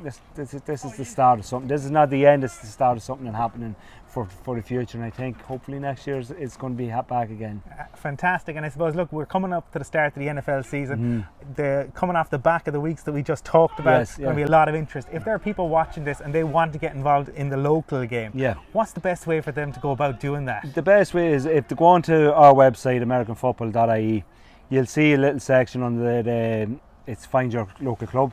this, 0.01 0.19
this, 0.35 0.53
is, 0.53 0.61
this 0.61 0.85
is 0.85 0.95
the 0.97 1.05
start 1.05 1.39
of 1.39 1.45
something. 1.45 1.67
This 1.67 1.85
is 1.85 1.91
not 1.91 2.09
the 2.09 2.25
end. 2.25 2.43
It's 2.43 2.57
the 2.57 2.67
start 2.67 2.97
of 2.97 3.03
something 3.03 3.31
happening 3.33 3.75
for, 4.07 4.25
for 4.25 4.55
the 4.55 4.61
future. 4.61 4.97
And 4.97 5.05
I 5.05 5.09
think 5.09 5.41
hopefully 5.41 5.79
next 5.79 6.07
year 6.07 6.19
it's 6.19 6.57
going 6.57 6.75
to 6.75 6.77
be 6.77 6.89
back 7.07 7.29
again. 7.29 7.61
Uh, 7.69 7.83
fantastic. 7.95 8.55
And 8.55 8.65
I 8.65 8.69
suppose, 8.69 8.95
look, 8.95 9.11
we're 9.11 9.25
coming 9.25 9.53
up 9.53 9.71
to 9.73 9.79
the 9.79 9.85
start 9.85 10.15
of 10.15 10.19
the 10.19 10.27
NFL 10.27 10.65
season. 10.65 10.97
Mm-hmm. 10.99 11.53
The 11.53 11.89
coming 11.93 12.15
off 12.15 12.29
the 12.29 12.37
back 12.37 12.67
of 12.67 12.73
the 12.73 12.79
weeks 12.79 13.03
that 13.03 13.11
we 13.11 13.21
just 13.23 13.45
talked 13.45 13.79
about, 13.79 13.99
Yes, 13.99 14.17
going 14.17 14.29
to 14.29 14.35
be 14.35 14.41
a 14.43 14.47
lot 14.47 14.69
of 14.69 14.75
interest. 14.75 15.07
If 15.11 15.25
there 15.25 15.35
are 15.35 15.39
people 15.39 15.69
watching 15.69 16.03
this 16.03 16.21
and 16.21 16.33
they 16.33 16.43
want 16.43 16.73
to 16.73 16.79
get 16.79 16.95
involved 16.95 17.29
in 17.29 17.49
the 17.49 17.57
local 17.57 18.05
game, 18.05 18.31
Yeah. 18.33 18.55
what's 18.73 18.91
the 18.91 18.99
best 18.99 19.27
way 19.27 19.41
for 19.41 19.51
them 19.51 19.71
to 19.73 19.79
go 19.79 19.91
about 19.91 20.19
doing 20.19 20.45
that? 20.45 20.73
The 20.73 20.81
best 20.81 21.13
way 21.13 21.33
is 21.33 21.45
if 21.45 21.67
they 21.67 21.75
go 21.75 21.85
onto 21.85 22.29
our 22.29 22.53
website, 22.53 23.01
AmericanFootball.ie, 23.03 24.23
you'll 24.69 24.85
see 24.85 25.13
a 25.13 25.17
little 25.17 25.39
section 25.39 25.83
under 25.83 26.23
the, 26.23 26.69
it's 27.05 27.25
find 27.25 27.53
your 27.53 27.67
local 27.79 28.07
club. 28.07 28.31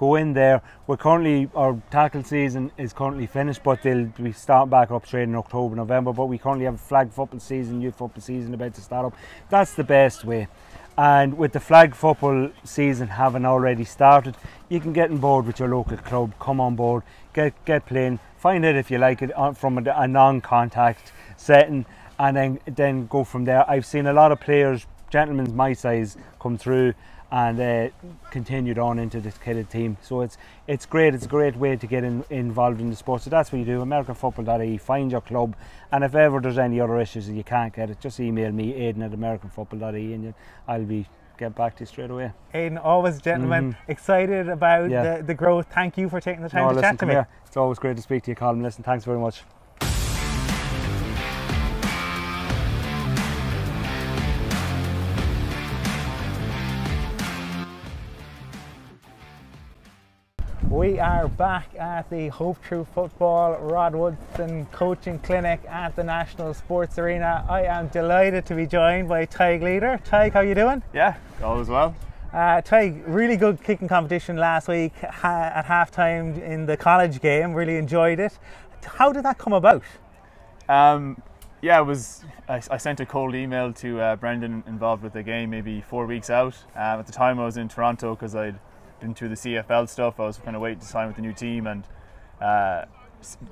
Go 0.00 0.14
in 0.14 0.32
there. 0.32 0.62
We're 0.86 0.96
currently 0.96 1.50
our 1.54 1.78
tackle 1.90 2.24
season 2.24 2.72
is 2.78 2.94
currently 2.94 3.26
finished, 3.26 3.62
but 3.62 3.82
they'll 3.82 4.06
be 4.06 4.32
starting 4.32 4.70
back 4.70 4.90
up 4.90 5.04
straight 5.04 5.24
in 5.24 5.34
October, 5.34 5.76
November. 5.76 6.14
But 6.14 6.24
we 6.24 6.38
currently 6.38 6.64
have 6.64 6.80
flag 6.80 7.12
football 7.12 7.38
season, 7.38 7.82
youth 7.82 7.96
football 7.96 8.22
season 8.22 8.54
about 8.54 8.72
to 8.76 8.80
start 8.80 9.04
up. 9.04 9.14
That's 9.50 9.74
the 9.74 9.84
best 9.84 10.24
way. 10.24 10.48
And 10.96 11.36
with 11.36 11.52
the 11.52 11.60
flag 11.60 11.94
football 11.94 12.48
season 12.64 13.08
having 13.08 13.44
already 13.44 13.84
started, 13.84 14.36
you 14.70 14.80
can 14.80 14.94
get 14.94 15.10
on 15.10 15.18
board 15.18 15.44
with 15.44 15.58
your 15.58 15.68
local 15.68 15.98
club. 15.98 16.32
Come 16.40 16.62
on 16.62 16.76
board, 16.76 17.02
get 17.34 17.52
get 17.66 17.84
playing. 17.84 18.20
Find 18.38 18.64
out 18.64 18.76
if 18.76 18.90
you 18.90 18.96
like 18.96 19.20
it 19.20 19.32
uh, 19.36 19.52
from 19.52 19.76
a, 19.76 19.82
a 19.90 20.08
non-contact 20.08 21.12
setting, 21.36 21.84
and 22.18 22.36
then 22.38 22.58
then 22.64 23.06
go 23.06 23.22
from 23.22 23.44
there. 23.44 23.70
I've 23.70 23.84
seen 23.84 24.06
a 24.06 24.14
lot 24.14 24.32
of 24.32 24.40
players, 24.40 24.86
gentlemen 25.10 25.54
my 25.54 25.74
size, 25.74 26.16
come 26.40 26.56
through 26.56 26.94
and 27.32 27.60
uh, 27.60 27.88
continued 28.30 28.78
on 28.78 28.98
into 28.98 29.20
this 29.20 29.38
kind 29.38 29.58
of 29.58 29.68
team. 29.68 29.96
So 30.02 30.20
it's 30.22 30.36
it's 30.66 30.86
great. 30.86 31.14
It's 31.14 31.24
a 31.26 31.28
great 31.28 31.56
way 31.56 31.76
to 31.76 31.86
get 31.86 32.02
in, 32.04 32.24
involved 32.30 32.80
in 32.80 32.90
the 32.90 32.96
sport. 32.96 33.22
So 33.22 33.30
that's 33.30 33.52
what 33.52 33.58
you 33.58 33.64
do. 33.64 33.80
AmericanFootball.ie. 33.84 34.78
Find 34.78 35.10
your 35.12 35.20
club, 35.20 35.54
and 35.92 36.02
if 36.04 36.14
ever 36.14 36.40
there's 36.40 36.58
any 36.58 36.80
other 36.80 36.98
issues 37.00 37.26
that 37.28 37.34
you 37.34 37.44
can't 37.44 37.74
get 37.74 37.90
it, 37.90 38.00
just 38.00 38.18
email 38.20 38.50
me 38.52 38.72
Aiden 38.72 39.04
at 39.04 39.12
AmericanFootball.ie, 39.12 40.14
and 40.14 40.34
I'll 40.66 40.84
be 40.84 41.06
get 41.38 41.54
back 41.54 41.74
to 41.76 41.80
you 41.82 41.86
straight 41.86 42.10
away. 42.10 42.32
Aiden, 42.54 42.78
always 42.84 43.16
a 43.16 43.20
gentleman, 43.20 43.74
excited 43.88 44.48
about 44.48 44.82
Mm-hmm. 44.90 44.92
Yeah. 44.92 45.16
the, 45.18 45.22
the 45.22 45.34
growth. 45.34 45.66
Thank 45.72 45.96
you 45.96 46.08
for 46.08 46.20
taking 46.20 46.42
the 46.42 46.48
time 46.50 46.64
No, 46.64 46.68
to 46.70 46.74
listen, 46.76 46.90
chat 46.90 46.98
to 46.98 47.06
me. 47.06 47.12
here. 47.14 47.28
It's 47.46 47.56
always 47.56 47.78
great 47.78 47.96
to 47.96 48.02
speak 48.02 48.24
to 48.24 48.30
you, 48.30 48.34
Colin. 48.34 48.62
Listen, 48.62 48.84
thanks 48.84 49.04
very 49.06 49.18
much. 49.18 49.42
We 60.90 60.98
are 60.98 61.28
back 61.28 61.72
at 61.78 62.10
the 62.10 62.30
Hope 62.30 62.60
Through 62.64 62.84
Football 62.92 63.56
Rod 63.60 63.94
Woodson 63.94 64.66
Coaching 64.72 65.20
Clinic 65.20 65.60
at 65.68 65.94
the 65.94 66.02
National 66.02 66.52
Sports 66.52 66.98
Arena. 66.98 67.46
I 67.48 67.62
am 67.62 67.86
delighted 67.86 68.44
to 68.46 68.56
be 68.56 68.66
joined 68.66 69.08
by 69.08 69.24
Tadhg 69.24 69.62
Leader. 69.62 70.00
Tadhg, 70.04 70.32
how 70.32 70.40
are 70.40 70.44
you 70.44 70.56
doing? 70.56 70.82
Yeah, 70.92 71.14
all 71.44 71.60
is 71.60 71.68
well. 71.68 71.94
Uh, 72.32 72.60
Tadhg, 72.60 73.04
really 73.06 73.36
good 73.36 73.62
kicking 73.62 73.86
competition 73.86 74.36
last 74.36 74.66
week 74.66 74.92
ha- 74.98 75.52
at 75.54 75.66
halftime 75.66 76.42
in 76.42 76.66
the 76.66 76.76
college 76.76 77.20
game. 77.20 77.54
Really 77.54 77.76
enjoyed 77.76 78.18
it. 78.18 78.36
How 78.84 79.12
did 79.12 79.24
that 79.24 79.38
come 79.38 79.52
about? 79.52 79.84
Um, 80.68 81.22
yeah, 81.62 81.78
it 81.78 81.84
was. 81.84 82.24
I, 82.48 82.60
I 82.68 82.78
sent 82.78 82.98
a 82.98 83.06
cold 83.06 83.36
email 83.36 83.72
to 83.74 84.00
uh, 84.00 84.16
Brendan 84.16 84.64
involved 84.66 85.04
with 85.04 85.12
the 85.12 85.22
game 85.22 85.50
maybe 85.50 85.82
four 85.82 86.06
weeks 86.06 86.30
out. 86.30 86.56
Um, 86.74 86.98
at 86.98 87.06
the 87.06 87.12
time, 87.12 87.38
I 87.38 87.44
was 87.44 87.56
in 87.56 87.68
Toronto 87.68 88.16
because 88.16 88.34
I'd 88.34 88.58
through 89.00 89.30
the 89.30 89.34
CFL 89.34 89.88
stuff. 89.88 90.20
I 90.20 90.26
was 90.26 90.38
kind 90.38 90.54
of 90.54 90.62
waiting 90.62 90.80
to 90.80 90.86
sign 90.86 91.06
with 91.06 91.16
the 91.16 91.22
new 91.22 91.32
team 91.32 91.66
and 91.66 91.84
uh, 92.40 92.84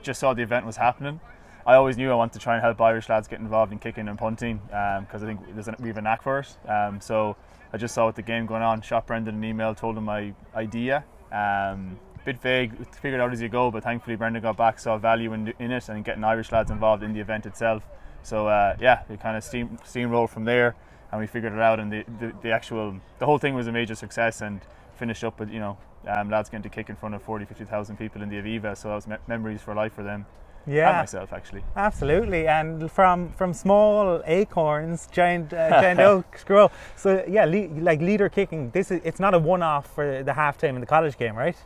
just 0.02 0.20
saw 0.20 0.34
the 0.34 0.42
event 0.42 0.66
was 0.66 0.76
happening. 0.76 1.20
I 1.66 1.74
always 1.74 1.96
knew 1.96 2.10
I 2.10 2.14
wanted 2.14 2.34
to 2.34 2.38
try 2.38 2.54
and 2.54 2.62
help 2.62 2.80
Irish 2.80 3.08
lads 3.08 3.28
get 3.28 3.40
involved 3.40 3.72
in 3.72 3.78
kicking 3.78 4.08
and 4.08 4.18
punting 4.18 4.60
because 4.66 5.22
I 5.22 5.26
think 5.26 5.40
there's 5.52 5.68
an, 5.68 5.76
we 5.80 5.88
have 5.88 5.98
a 5.98 6.02
knack 6.02 6.22
for 6.22 6.38
it. 6.38 6.56
Um, 6.68 7.00
so 7.00 7.36
I 7.72 7.76
just 7.76 7.94
saw 7.94 8.06
with 8.06 8.16
the 8.16 8.22
game 8.22 8.46
going 8.46 8.62
on, 8.62 8.80
shot 8.80 9.06
Brendan 9.06 9.34
an 9.34 9.44
email, 9.44 9.74
told 9.74 9.96
him 9.98 10.04
my 10.04 10.32
idea. 10.54 11.04
Um, 11.30 11.98
bit 12.24 12.40
vague, 12.40 12.72
figured 12.96 13.20
out 13.20 13.32
as 13.32 13.42
you 13.42 13.48
go, 13.48 13.70
but 13.70 13.82
thankfully 13.82 14.16
Brendan 14.16 14.42
got 14.42 14.56
back, 14.56 14.78
saw 14.78 14.98
value 14.98 15.32
in, 15.32 15.52
in 15.58 15.70
it 15.70 15.88
and 15.88 16.04
getting 16.04 16.24
Irish 16.24 16.52
lads 16.52 16.70
involved 16.70 17.02
in 17.02 17.12
the 17.12 17.20
event 17.20 17.46
itself. 17.46 17.82
So 18.22 18.48
uh, 18.48 18.76
yeah, 18.80 19.02
we 19.08 19.16
kind 19.16 19.36
of 19.36 19.44
steam 19.44 19.78
steamrolled 19.84 20.30
from 20.30 20.44
there, 20.44 20.74
and 21.10 21.20
we 21.20 21.26
figured 21.26 21.52
it 21.52 21.60
out. 21.60 21.80
And 21.80 21.92
the, 21.92 22.04
the, 22.20 22.32
the 22.42 22.50
actual 22.50 23.00
the 23.18 23.26
whole 23.26 23.38
thing 23.38 23.54
was 23.54 23.66
a 23.66 23.72
major 23.72 23.94
success, 23.94 24.40
and 24.40 24.60
finished 24.98 25.24
up 25.24 25.38
with 25.40 25.50
you 25.50 25.60
know 25.60 25.78
um, 26.06 26.30
lads 26.30 26.48
getting 26.50 26.62
to 26.62 26.68
kick 26.68 26.88
in 26.90 26.96
front 26.96 27.14
of 27.14 27.22
40, 27.22 27.44
50,000 27.44 27.96
people 27.96 28.22
in 28.22 28.28
the 28.28 28.36
Aviva. 28.36 28.76
So 28.76 28.88
that 28.88 28.94
was 28.94 29.06
me- 29.06 29.16
memories 29.26 29.60
for 29.62 29.74
life 29.74 29.92
for 29.94 30.02
them 30.02 30.26
and 30.66 30.74
Yeah, 30.74 30.92
myself 30.92 31.32
actually. 31.32 31.62
absolutely. 31.76 32.46
And 32.46 32.90
from 32.90 33.30
from 33.32 33.52
small 33.54 34.22
acorns, 34.26 35.08
giant 35.10 35.52
uh, 35.52 35.70
giant 35.82 36.00
oaks 36.00 36.44
grow. 36.44 36.70
So 36.96 37.24
yeah, 37.28 37.44
le- 37.44 37.68
like 37.80 38.00
leader 38.00 38.28
kicking. 38.28 38.70
This 38.70 38.90
is 38.90 39.00
it's 39.04 39.20
not 39.20 39.34
a 39.34 39.38
one-off 39.38 39.86
for 39.94 40.22
the 40.22 40.32
halftime 40.32 40.74
in 40.74 40.80
the 40.80 40.86
college 40.86 41.16
game, 41.18 41.34
right? 41.36 41.56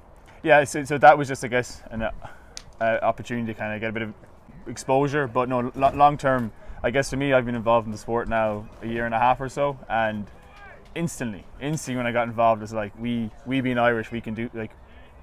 Yeah, 0.42 0.64
so, 0.64 0.82
so 0.84 0.98
that 0.98 1.16
was 1.18 1.28
just 1.28 1.44
I 1.44 1.48
guess 1.48 1.82
an 1.90 2.02
uh, 2.02 2.10
uh, 2.80 2.98
opportunity 3.02 3.46
to 3.52 3.54
kind 3.58 3.74
of 3.74 3.80
get 3.80 3.90
a 3.90 3.92
bit 3.92 4.02
of 4.02 4.12
exposure. 4.66 5.26
But 5.28 5.48
no, 5.48 5.70
lo- 5.74 5.92
long 5.94 6.16
term, 6.18 6.50
I 6.82 6.90
guess 6.90 7.10
for 7.10 7.16
me, 7.16 7.32
I've 7.32 7.46
been 7.46 7.54
involved 7.54 7.86
in 7.86 7.92
the 7.92 7.98
sport 7.98 8.28
now 8.28 8.68
a 8.82 8.86
year 8.86 9.06
and 9.06 9.14
a 9.14 9.18
half 9.18 9.40
or 9.40 9.48
so, 9.48 9.78
and 9.88 10.26
instantly, 10.94 11.44
instantly 11.60 11.96
when 11.96 12.06
I 12.06 12.12
got 12.12 12.28
involved, 12.28 12.62
it's 12.62 12.72
like 12.72 12.92
we 12.98 13.30
we 13.46 13.60
being 13.60 13.78
Irish, 13.78 14.10
we 14.10 14.20
can 14.20 14.34
do 14.34 14.50
like 14.54 14.72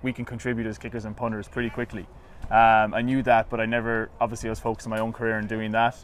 we 0.02 0.14
can 0.14 0.26
contribute 0.26 0.68
as 0.68 0.78
kickers 0.78 1.06
and 1.06 1.16
punters 1.16 1.48
pretty 1.48 1.70
quickly. 1.70 2.06
Um, 2.50 2.94
I 2.94 3.02
knew 3.02 3.22
that, 3.24 3.50
but 3.50 3.60
I 3.60 3.66
never 3.66 4.10
obviously 4.20 4.50
I 4.50 4.52
was 4.52 4.60
focused 4.60 4.88
on 4.88 4.92
my 4.92 5.00
own 5.00 5.14
career 5.14 5.38
and 5.38 5.48
doing 5.48 5.72
that. 5.72 5.98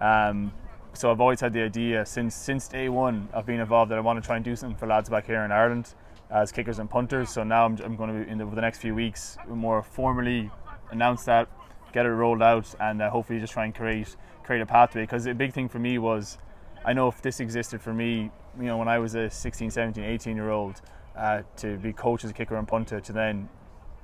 Um, 0.00 0.52
so 0.92 1.10
I've 1.10 1.20
always 1.20 1.40
had 1.40 1.52
the 1.52 1.62
idea 1.62 2.04
since 2.06 2.34
since 2.34 2.68
day 2.68 2.88
one 2.88 3.28
of 3.32 3.46
being 3.46 3.60
involved 3.60 3.90
that 3.90 3.98
I 3.98 4.00
want 4.00 4.22
to 4.22 4.26
try 4.26 4.36
and 4.36 4.44
do 4.44 4.56
something 4.56 4.76
for 4.76 4.86
lads 4.86 5.08
back 5.08 5.26
here 5.26 5.44
in 5.44 5.52
Ireland 5.52 5.94
as 6.30 6.52
kickers 6.52 6.78
and 6.78 6.88
punters. 6.88 7.30
So 7.30 7.42
now 7.42 7.64
I'm, 7.64 7.78
I'm 7.84 7.96
going 7.96 8.18
to 8.18 8.24
be 8.24 8.30
in 8.30 8.38
the, 8.38 8.44
over 8.44 8.54
the 8.54 8.60
next 8.60 8.78
few 8.78 8.94
weeks 8.94 9.36
more 9.48 9.82
formally 9.82 10.50
announce 10.90 11.24
that, 11.24 11.48
get 11.92 12.06
it 12.06 12.10
rolled 12.10 12.42
out, 12.42 12.72
and 12.80 13.02
uh, 13.02 13.10
hopefully 13.10 13.40
just 13.40 13.52
try 13.52 13.64
and 13.64 13.74
create 13.74 14.16
create 14.42 14.62
a 14.62 14.66
pathway. 14.66 15.02
Because 15.02 15.26
a 15.26 15.34
big 15.34 15.52
thing 15.52 15.68
for 15.68 15.78
me 15.78 15.98
was 15.98 16.38
I 16.84 16.92
know 16.92 17.08
if 17.08 17.20
this 17.20 17.40
existed 17.40 17.82
for 17.82 17.92
me, 17.92 18.30
you 18.58 18.66
know, 18.66 18.78
when 18.78 18.88
I 18.88 18.98
was 18.98 19.14
a 19.14 19.30
16, 19.30 19.70
17, 19.70 20.02
18 20.02 20.36
year 20.36 20.50
old, 20.50 20.80
uh, 21.16 21.42
to 21.56 21.76
be 21.78 21.92
coach 21.92 22.24
as 22.24 22.30
a 22.30 22.32
kicker 22.34 22.56
and 22.56 22.66
punter, 22.66 23.00
to 23.00 23.12
then 23.12 23.48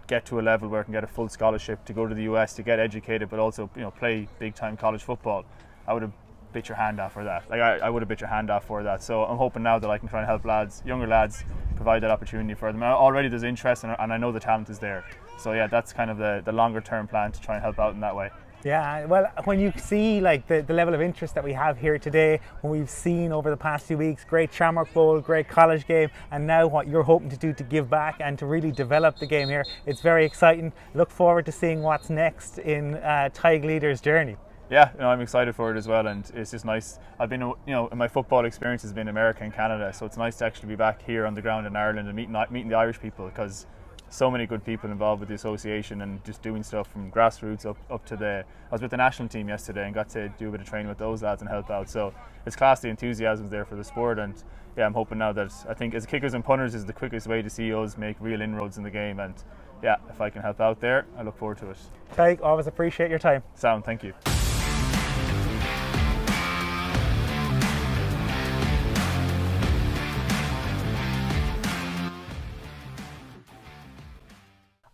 get 0.06 0.24
to 0.26 0.38
a 0.38 0.42
level 0.42 0.68
where 0.68 0.80
I 0.80 0.85
can 0.85 0.92
get 0.92 1.04
a 1.04 1.09
full 1.09 1.28
scholarship 1.28 1.85
to 1.87 1.92
go 1.92 2.06
to 2.06 2.14
the 2.14 2.22
US 2.24 2.54
to 2.54 2.62
get 2.62 2.78
educated, 2.78 3.28
but 3.28 3.38
also 3.38 3.70
you 3.74 3.82
know 3.82 3.90
play 3.90 4.28
big 4.38 4.54
time 4.54 4.76
college 4.76 5.02
football. 5.02 5.44
I 5.87 5.92
would 5.92 6.02
have 6.02 6.12
bit 6.52 6.68
your 6.68 6.76
hand 6.76 7.00
off 7.00 7.12
for 7.12 7.24
that. 7.24 7.48
Like 7.50 7.61
I, 7.61 7.78
I 7.78 7.90
would 7.90 8.02
have 8.02 8.09
bit 8.09 8.20
your 8.20 8.30
hand 8.30 8.50
off 8.50 8.64
for 8.64 8.82
that. 8.82 9.02
So 9.02 9.24
I'm 9.24 9.37
hoping 9.37 9.62
now 9.62 9.78
that 9.78 9.90
I 9.90 9.98
can 9.98 10.09
try 10.09 10.20
and 10.20 10.28
help 10.28 10.44
lads, 10.44 10.82
younger 10.87 11.06
lads, 11.06 11.44
provide 11.74 12.02
that 12.02 12.11
opportunity 12.11 12.54
for 12.54 12.72
them. 12.72 12.82
Already 12.82 13.28
there's 13.28 13.42
interest, 13.42 13.85
and, 13.85 13.94
and 13.98 14.12
I 14.12 14.16
know 14.16 14.32
the 14.32 14.40
talent 14.40 14.70
is 14.70 14.78
there. 14.78 15.04
So 15.38 15.52
yeah, 15.52 15.66
that's 15.66 15.92
kind 15.92 16.11
of 16.11 16.18
the, 16.18 16.42
the 16.44 16.52
longer 16.52 16.80
term 16.80 17.06
plan 17.06 17.32
to 17.32 17.40
try 17.40 17.56
and 17.56 17.62
help 17.62 17.78
out 17.78 17.94
in 17.94 18.00
that 18.00 18.16
way. 18.16 18.30
Yeah, 18.64 19.04
well, 19.04 19.30
when 19.44 19.60
you 19.60 19.72
see 19.76 20.20
like 20.20 20.46
the, 20.48 20.62
the 20.62 20.72
level 20.72 20.94
of 20.94 21.00
interest 21.00 21.34
that 21.34 21.44
we 21.44 21.52
have 21.52 21.78
here 21.78 21.98
today, 21.98 22.40
when 22.62 22.72
we've 22.72 22.90
seen 22.90 23.30
over 23.30 23.50
the 23.50 23.56
past 23.56 23.86
few 23.86 23.98
weeks, 23.98 24.24
great 24.24 24.52
Shamrock 24.52 24.92
Bowl, 24.92 25.20
great 25.20 25.48
college 25.48 25.86
game, 25.86 26.10
and 26.32 26.46
now 26.46 26.66
what 26.66 26.88
you're 26.88 27.04
hoping 27.04 27.28
to 27.30 27.36
do 27.36 27.52
to 27.52 27.62
give 27.62 27.88
back 27.88 28.16
and 28.20 28.38
to 28.38 28.46
really 28.46 28.72
develop 28.72 29.18
the 29.18 29.26
game 29.26 29.48
here, 29.48 29.64
it's 29.84 30.00
very 30.00 30.24
exciting. 30.24 30.72
Look 30.94 31.10
forward 31.10 31.46
to 31.46 31.52
seeing 31.52 31.82
what's 31.82 32.10
next 32.10 32.58
in 32.58 32.94
uh, 32.96 33.30
Leader's 33.44 34.00
journey. 34.00 34.36
yeah, 34.68 34.92
you 34.94 35.00
know, 35.00 35.10
I'm 35.10 35.20
excited 35.20 35.54
for 35.54 35.72
it 35.72 35.76
as 35.76 35.86
well, 35.86 36.06
and 36.08 36.28
it's 36.34 36.50
just 36.50 36.64
nice. 36.64 36.98
I've 37.20 37.28
been, 37.28 37.42
you 37.42 37.54
know, 37.66 37.88
my 37.94 38.08
football 38.08 38.44
experience 38.46 38.82
has 38.82 38.92
been 38.92 39.08
America 39.08 39.44
and 39.44 39.54
Canada, 39.54 39.92
so 39.92 40.06
it's 40.06 40.16
nice 40.16 40.38
to 40.38 40.44
actually 40.44 40.70
be 40.70 40.76
back 40.76 41.02
here 41.02 41.24
on 41.26 41.34
the 41.34 41.42
ground 41.42 41.66
in 41.66 41.76
Ireland 41.76 42.08
and 42.08 42.16
meeting 42.16 42.34
meeting 42.50 42.68
the 42.68 42.76
Irish 42.76 43.00
people 43.00 43.26
because 43.26 43.66
so 44.08 44.30
many 44.30 44.46
good 44.46 44.64
people 44.64 44.90
involved 44.90 45.20
with 45.20 45.28
the 45.28 45.34
association 45.34 46.02
and 46.02 46.24
just 46.24 46.42
doing 46.42 46.62
stuff 46.62 46.90
from 46.90 47.10
grassroots 47.10 47.66
up, 47.66 47.76
up 47.90 48.04
to 48.06 48.16
the. 48.16 48.44
I 48.70 48.74
was 48.74 48.82
with 48.82 48.90
the 48.90 48.96
national 48.96 49.28
team 49.28 49.48
yesterday 49.48 49.84
and 49.84 49.94
got 49.94 50.08
to 50.10 50.28
do 50.30 50.48
a 50.48 50.50
bit 50.52 50.60
of 50.60 50.68
training 50.68 50.88
with 50.88 50.98
those 50.98 51.22
lads 51.22 51.42
and 51.42 51.48
help 51.48 51.70
out. 51.70 51.88
So 51.90 52.14
it's 52.46 52.56
class. 52.56 52.80
The 52.80 52.88
enthusiasm's 52.88 53.50
there 53.50 53.64
for 53.64 53.76
the 53.76 53.84
sport, 53.84 54.18
and 54.18 54.34
yeah, 54.76 54.86
I'm 54.86 54.94
hoping 54.94 55.18
now 55.18 55.32
that 55.32 55.52
I 55.68 55.74
think 55.74 55.94
as 55.94 56.06
kickers 56.06 56.34
and 56.34 56.44
punters 56.44 56.74
is 56.74 56.84
the 56.84 56.92
quickest 56.92 57.26
way 57.26 57.42
to 57.42 57.50
see 57.50 57.72
us 57.74 57.96
make 57.96 58.16
real 58.20 58.40
inroads 58.40 58.78
in 58.78 58.84
the 58.84 58.90
game, 58.90 59.20
and 59.20 59.34
yeah, 59.82 59.96
if 60.08 60.20
I 60.20 60.30
can 60.30 60.42
help 60.42 60.60
out 60.60 60.80
there, 60.80 61.06
I 61.18 61.22
look 61.22 61.36
forward 61.36 61.58
to 61.58 61.70
it. 61.70 61.78
Tadhg, 62.14 62.42
always 62.42 62.66
appreciate 62.66 63.10
your 63.10 63.18
time. 63.18 63.42
Sound, 63.54 63.84
thank 63.84 64.02
you. 64.02 64.14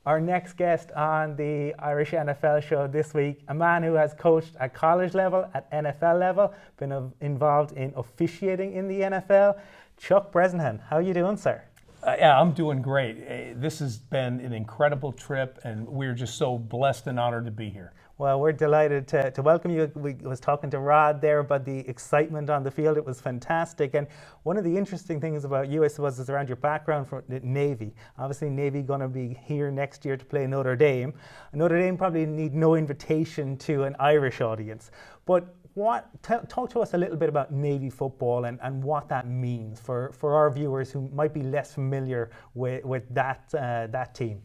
Our 0.04 0.20
next 0.20 0.54
guest 0.54 0.90
on 0.92 1.36
the 1.36 1.74
Irish 1.78 2.10
NFL 2.10 2.64
show 2.64 2.88
this 2.88 3.14
week, 3.14 3.40
a 3.46 3.54
man 3.54 3.84
who 3.84 3.92
has 3.92 4.14
coached 4.14 4.56
at 4.58 4.74
college 4.74 5.14
level, 5.14 5.48
at 5.54 5.70
NFL 5.70 6.18
level, 6.18 6.52
been 6.76 7.12
involved 7.20 7.76
in 7.76 7.92
officiating 7.94 8.72
in 8.72 8.88
the 8.88 9.02
NFL, 9.02 9.60
Chuck 9.98 10.32
Bresnahan. 10.32 10.80
How 10.90 10.96
are 10.96 11.02
you 11.02 11.14
doing, 11.14 11.36
sir? 11.36 11.62
Uh, 12.02 12.16
yeah, 12.18 12.40
I'm 12.40 12.50
doing 12.50 12.82
great. 12.82 13.18
Uh, 13.18 13.54
This 13.60 13.78
has 13.78 13.96
been 13.96 14.40
an 14.40 14.52
incredible 14.52 15.12
trip, 15.12 15.60
and 15.62 15.86
we're 15.86 16.14
just 16.14 16.36
so 16.36 16.58
blessed 16.58 17.06
and 17.06 17.20
honored 17.20 17.44
to 17.44 17.52
be 17.52 17.70
here. 17.70 17.92
Well, 18.22 18.38
we're 18.38 18.52
delighted 18.52 19.08
to, 19.08 19.32
to 19.32 19.42
welcome 19.42 19.72
you. 19.72 19.90
We 19.96 20.14
was 20.14 20.38
talking 20.38 20.70
to 20.70 20.78
Rod 20.78 21.20
there 21.20 21.40
about 21.40 21.64
the 21.64 21.80
excitement 21.88 22.50
on 22.50 22.62
the 22.62 22.70
field. 22.70 22.96
It 22.96 23.04
was 23.04 23.20
fantastic. 23.20 23.94
And 23.94 24.06
one 24.44 24.56
of 24.56 24.62
the 24.62 24.76
interesting 24.76 25.20
things 25.20 25.44
about 25.44 25.68
you, 25.68 25.82
I 25.82 25.88
suppose, 25.88 26.20
is 26.20 26.30
around 26.30 26.48
your 26.48 26.54
background 26.54 27.08
from 27.08 27.24
the 27.28 27.40
Navy. 27.40 27.96
Obviously, 28.16 28.48
Navy 28.48 28.80
going 28.80 29.00
to 29.00 29.08
be 29.08 29.36
here 29.42 29.72
next 29.72 30.04
year 30.04 30.16
to 30.16 30.24
play 30.24 30.46
Notre 30.46 30.76
Dame. 30.76 31.14
Notre 31.52 31.76
Dame 31.76 31.96
probably 31.96 32.24
need 32.24 32.54
no 32.54 32.76
invitation 32.76 33.56
to 33.56 33.82
an 33.82 33.96
Irish 33.98 34.40
audience. 34.40 34.92
But 35.26 35.56
what 35.74 36.08
t- 36.22 36.34
talk 36.48 36.70
to 36.70 36.80
us 36.80 36.94
a 36.94 36.98
little 36.98 37.16
bit 37.16 37.28
about 37.28 37.50
Navy 37.50 37.90
football 37.90 38.44
and, 38.44 38.60
and 38.62 38.84
what 38.84 39.08
that 39.08 39.26
means 39.26 39.80
for, 39.80 40.12
for 40.12 40.36
our 40.36 40.48
viewers 40.48 40.92
who 40.92 41.08
might 41.12 41.34
be 41.34 41.42
less 41.42 41.74
familiar 41.74 42.30
with, 42.54 42.84
with 42.84 43.12
that, 43.12 43.52
uh, 43.58 43.88
that 43.88 44.14
team. 44.14 44.42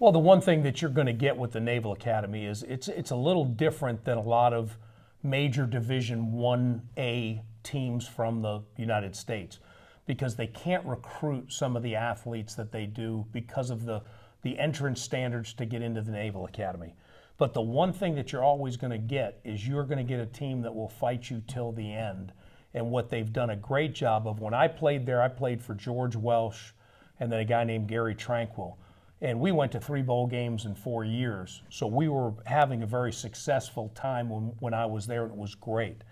Well, 0.00 0.12
the 0.12 0.20
one 0.20 0.40
thing 0.40 0.62
that 0.62 0.80
you're 0.80 0.92
going 0.92 1.08
to 1.08 1.12
get 1.12 1.36
with 1.36 1.50
the 1.50 1.60
Naval 1.60 1.90
Academy 1.90 2.46
is 2.46 2.62
it's 2.62 2.86
it's 2.86 3.10
a 3.10 3.16
little 3.16 3.44
different 3.44 4.04
than 4.04 4.16
a 4.16 4.22
lot 4.22 4.52
of 4.52 4.78
major 5.24 5.66
Division 5.66 6.34
1A 6.34 7.42
teams 7.64 8.06
from 8.06 8.40
the 8.40 8.62
United 8.76 9.16
States 9.16 9.58
because 10.06 10.36
they 10.36 10.46
can't 10.46 10.86
recruit 10.86 11.52
some 11.52 11.76
of 11.76 11.82
the 11.82 11.96
athletes 11.96 12.54
that 12.54 12.70
they 12.70 12.86
do 12.86 13.26
because 13.32 13.70
of 13.70 13.86
the 13.86 14.00
the 14.42 14.56
entrance 14.60 15.02
standards 15.02 15.52
to 15.54 15.66
get 15.66 15.82
into 15.82 16.00
the 16.00 16.12
Naval 16.12 16.44
Academy. 16.44 16.94
But 17.36 17.52
the 17.52 17.62
one 17.62 17.92
thing 17.92 18.14
that 18.14 18.30
you're 18.30 18.44
always 18.44 18.76
going 18.76 18.92
to 18.92 18.98
get 18.98 19.40
is 19.42 19.66
you're 19.66 19.82
going 19.82 19.98
to 19.98 20.04
get 20.04 20.20
a 20.20 20.26
team 20.26 20.62
that 20.62 20.72
will 20.72 20.88
fight 20.88 21.28
you 21.28 21.42
till 21.48 21.72
the 21.72 21.92
end. 21.92 22.32
And 22.72 22.92
what 22.92 23.10
they've 23.10 23.32
done 23.32 23.50
a 23.50 23.56
great 23.56 23.94
job 23.94 24.28
of 24.28 24.38
when 24.38 24.54
I 24.54 24.68
played 24.68 25.06
there, 25.06 25.20
I 25.20 25.26
played 25.26 25.60
for 25.60 25.74
George 25.74 26.14
Welsh 26.14 26.70
and 27.18 27.32
then 27.32 27.40
a 27.40 27.44
guy 27.44 27.64
named 27.64 27.88
Gary 27.88 28.14
Tranquill 28.14 28.76
and 29.20 29.40
we 29.40 29.50
went 29.50 29.72
to 29.72 29.80
three 29.80 30.02
bowl 30.02 30.26
games 30.26 30.64
in 30.64 30.74
four 30.74 31.04
years. 31.04 31.62
So 31.70 31.86
we 31.86 32.08
were 32.08 32.32
having 32.46 32.82
a 32.82 32.86
very 32.86 33.12
successful 33.12 33.90
time 33.94 34.28
when, 34.28 34.52
when 34.60 34.74
I 34.74 34.86
was 34.86 35.06
there, 35.06 35.24
and 35.24 35.32
it 35.32 35.38
was 35.38 35.54
great. 35.54 36.02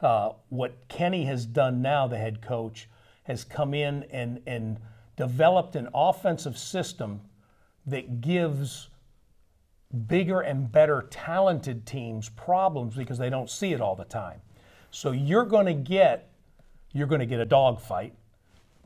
Uh, 0.00 0.30
what 0.48 0.88
Kenny 0.88 1.24
has 1.24 1.46
done 1.46 1.82
now, 1.82 2.06
the 2.06 2.18
head 2.18 2.40
coach, 2.40 2.88
has 3.24 3.44
come 3.44 3.74
in 3.74 4.04
and, 4.10 4.40
and 4.46 4.78
developed 5.16 5.76
an 5.76 5.88
offensive 5.94 6.56
system 6.56 7.20
that 7.86 8.20
gives 8.20 8.88
bigger 10.06 10.40
and 10.40 10.70
better 10.70 11.06
talented 11.10 11.86
teams 11.86 12.28
problems 12.30 12.94
because 12.94 13.18
they 13.18 13.30
don't 13.30 13.50
see 13.50 13.72
it 13.72 13.80
all 13.80 13.94
the 13.94 14.04
time. 14.04 14.40
So 14.90 15.10
you're 15.12 15.44
going 15.44 15.66
to 15.66 15.74
get 15.74 16.28
you're 16.94 17.06
going 17.06 17.20
to 17.20 17.26
get 17.26 17.40
a 17.40 17.46
dogfight 17.46 18.14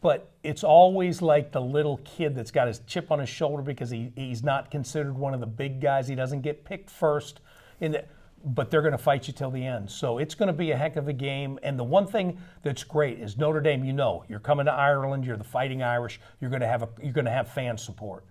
but 0.00 0.30
it's 0.42 0.62
always 0.62 1.22
like 1.22 1.52
the 1.52 1.60
little 1.60 1.98
kid 1.98 2.34
that's 2.34 2.50
got 2.50 2.68
his 2.68 2.80
chip 2.86 3.10
on 3.10 3.18
his 3.18 3.28
shoulder 3.28 3.62
because 3.62 3.90
he, 3.90 4.12
he's 4.14 4.42
not 4.42 4.70
considered 4.70 5.16
one 5.16 5.34
of 5.34 5.40
the 5.40 5.46
big 5.46 5.80
guys. 5.80 6.06
He 6.06 6.14
doesn't 6.14 6.42
get 6.42 6.64
picked 6.64 6.90
first, 6.90 7.40
in 7.80 7.92
the, 7.92 8.04
but 8.44 8.70
they're 8.70 8.82
going 8.82 8.92
to 8.92 8.98
fight 8.98 9.26
you 9.26 9.32
till 9.32 9.50
the 9.50 9.64
end. 9.64 9.90
So 9.90 10.18
it's 10.18 10.34
going 10.34 10.48
to 10.48 10.52
be 10.52 10.70
a 10.70 10.76
heck 10.76 10.96
of 10.96 11.08
a 11.08 11.12
game. 11.12 11.58
And 11.62 11.78
the 11.78 11.84
one 11.84 12.06
thing 12.06 12.38
that's 12.62 12.84
great 12.84 13.18
is 13.18 13.36
Notre 13.36 13.60
Dame. 13.60 13.84
You 13.84 13.92
know, 13.92 14.24
you're 14.28 14.38
coming 14.38 14.66
to 14.66 14.72
Ireland. 14.72 15.24
You're 15.24 15.36
the 15.36 15.44
Fighting 15.44 15.82
Irish. 15.82 16.20
You're 16.40 16.50
going 16.50 16.60
to 16.60 16.68
have 16.68 16.82
a, 16.82 16.88
you're 17.02 17.12
going 17.12 17.24
to 17.24 17.30
have 17.30 17.48
fan 17.48 17.76
support. 17.76 18.24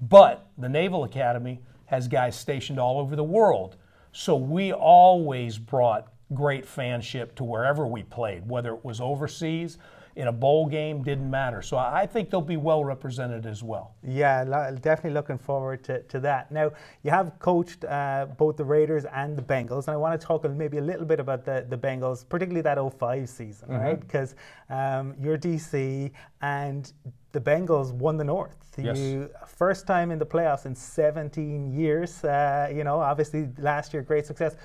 But 0.00 0.46
the 0.58 0.68
Naval 0.68 1.04
Academy 1.04 1.60
has 1.86 2.08
guys 2.08 2.36
stationed 2.36 2.78
all 2.78 2.98
over 2.98 3.16
the 3.16 3.24
world. 3.24 3.76
So 4.12 4.36
we 4.36 4.72
always 4.72 5.56
brought 5.56 6.08
great 6.34 6.64
fanship 6.64 7.34
to 7.36 7.44
wherever 7.44 7.86
we 7.86 8.02
played, 8.02 8.48
whether 8.48 8.74
it 8.74 8.84
was 8.84 9.00
overseas 9.00 9.78
in 10.16 10.28
a 10.28 10.32
bowl 10.32 10.66
game 10.66 11.02
didn't 11.02 11.30
matter. 11.30 11.60
So 11.60 11.76
I 11.76 12.06
think 12.06 12.30
they'll 12.30 12.40
be 12.40 12.56
well 12.56 12.82
represented 12.82 13.44
as 13.44 13.62
well. 13.62 13.94
Yeah, 14.02 14.44
definitely 14.80 15.10
looking 15.10 15.36
forward 15.36 15.84
to, 15.84 16.02
to 16.04 16.20
that. 16.20 16.50
Now, 16.50 16.72
you 17.02 17.10
have 17.10 17.38
coached 17.38 17.84
uh, 17.84 18.26
both 18.38 18.56
the 18.56 18.64
Raiders 18.64 19.04
and 19.04 19.36
the 19.36 19.42
Bengals, 19.42 19.88
and 19.88 19.94
I 19.94 19.96
want 19.98 20.18
to 20.18 20.26
talk 20.26 20.48
maybe 20.50 20.78
a 20.78 20.82
little 20.82 21.04
bit 21.04 21.20
about 21.20 21.44
the, 21.44 21.66
the 21.68 21.76
Bengals, 21.76 22.26
particularly 22.26 22.62
that 22.62 22.78
05 22.98 23.28
season, 23.28 23.68
right? 23.68 24.00
Because 24.00 24.34
um, 24.70 25.14
you're 25.20 25.36
DC 25.36 26.10
and 26.40 26.92
the 27.32 27.40
Bengals 27.40 27.92
won 27.92 28.16
the 28.16 28.24
North. 28.24 28.56
Yes. 28.78 28.98
You 28.98 29.30
first 29.46 29.86
time 29.86 30.10
in 30.10 30.18
the 30.18 30.26
playoffs 30.26 30.66
in 30.66 30.74
17 30.74 31.72
years. 31.72 32.24
Uh, 32.24 32.70
you 32.74 32.84
know, 32.84 33.00
obviously 33.00 33.48
last 33.58 33.92
year 33.92 34.02
great 34.02 34.26
success. 34.26 34.56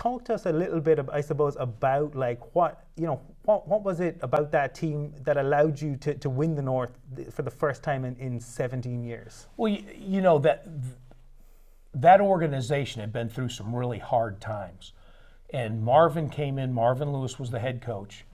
Talk 0.00 0.24
to 0.24 0.34
us 0.34 0.46
a 0.46 0.52
little 0.52 0.80
bit, 0.80 0.98
I 1.12 1.20
suppose, 1.20 1.56
about 1.60 2.14
like 2.16 2.54
what 2.54 2.86
you 2.96 3.06
know. 3.06 3.20
What, 3.44 3.68
what 3.68 3.82
was 3.84 4.00
it 4.00 4.18
about 4.22 4.50
that 4.52 4.74
team 4.74 5.12
that 5.24 5.36
allowed 5.36 5.78
you 5.78 5.96
to, 5.96 6.14
to 6.14 6.30
win 6.30 6.54
the 6.54 6.62
North 6.62 6.90
for 7.30 7.42
the 7.42 7.50
first 7.50 7.82
time 7.82 8.06
in, 8.06 8.16
in 8.16 8.40
17 8.40 9.04
years? 9.04 9.46
Well, 9.58 9.70
you, 9.70 9.84
you 9.98 10.20
know 10.22 10.38
that 10.38 10.66
that 11.92 12.22
organization 12.22 13.02
had 13.02 13.12
been 13.12 13.28
through 13.28 13.50
some 13.50 13.74
really 13.74 13.98
hard 13.98 14.40
times, 14.40 14.94
and 15.50 15.82
Marvin 15.82 16.30
came 16.30 16.58
in. 16.58 16.72
Marvin 16.72 17.12
Lewis 17.12 17.38
was 17.38 17.50
the 17.50 17.60
head 17.60 17.82
coach, 17.82 18.24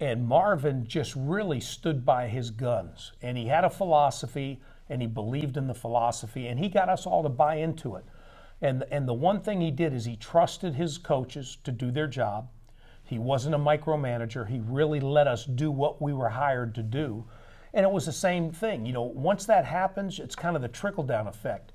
and 0.00 0.28
Marvin 0.28 0.86
just 0.86 1.14
really 1.16 1.60
stood 1.60 2.04
by 2.04 2.28
his 2.28 2.50
guns, 2.50 3.12
and 3.22 3.38
he 3.38 3.46
had 3.46 3.64
a 3.64 3.70
philosophy, 3.70 4.60
and 4.90 5.00
he 5.00 5.08
believed 5.08 5.56
in 5.56 5.68
the 5.68 5.74
philosophy, 5.74 6.48
and 6.48 6.58
he 6.58 6.68
got 6.68 6.90
us 6.90 7.06
all 7.06 7.22
to 7.22 7.30
buy 7.30 7.54
into 7.54 7.96
it. 7.96 8.04
And 8.60 8.84
and 8.90 9.06
the 9.06 9.14
one 9.14 9.40
thing 9.40 9.60
he 9.60 9.70
did 9.70 9.92
is 9.92 10.04
he 10.04 10.16
trusted 10.16 10.74
his 10.74 10.98
coaches 10.98 11.58
to 11.64 11.72
do 11.72 11.90
their 11.90 12.08
job. 12.08 12.48
He 13.04 13.18
wasn't 13.18 13.54
a 13.54 13.58
micromanager. 13.58 14.48
He 14.48 14.60
really 14.60 15.00
let 15.00 15.26
us 15.26 15.44
do 15.44 15.70
what 15.70 16.02
we 16.02 16.12
were 16.12 16.28
hired 16.28 16.74
to 16.74 16.82
do. 16.82 17.24
And 17.72 17.84
it 17.84 17.92
was 17.92 18.06
the 18.06 18.12
same 18.12 18.50
thing. 18.50 18.84
You 18.84 18.92
know, 18.92 19.02
once 19.02 19.44
that 19.46 19.64
happens, 19.64 20.18
it's 20.18 20.34
kind 20.34 20.56
of 20.56 20.62
the 20.62 20.68
trickle 20.68 21.04
down 21.04 21.26
effect. 21.26 21.72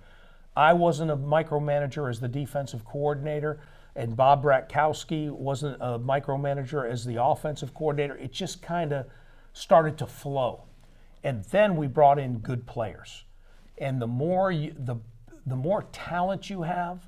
I 0.56 0.74
wasn't 0.74 1.12
a 1.12 1.18
micromanager 1.18 2.10
as 2.10 2.20
the 2.20 2.28
defensive 2.28 2.86
coordinator, 2.86 3.60
and 3.96 4.16
Bob 4.16 4.44
Bratkowski 4.44 5.32
wasn't 5.32 5.78
a 5.80 5.98
micromanager 5.98 6.90
as 6.90 7.06
the 7.06 7.24
offensive 7.24 7.74
coordinator. 7.74 8.16
It 8.18 8.32
just 8.32 8.62
kind 8.62 8.94
of 8.94 9.08
started 9.54 9.98
to 10.00 10.08
flow. 10.08 10.66
And 11.24 11.44
then 11.46 11.76
we 11.76 11.88
brought 11.88 12.20
in 12.20 12.40
good 12.40 12.68
players. 12.68 13.24
And 13.78 14.02
the 14.02 14.08
more 14.08 14.52
you, 14.52 14.76
the 14.78 14.98
the 15.46 15.56
more 15.56 15.84
talent 15.92 16.50
you 16.50 16.62
have, 16.64 17.08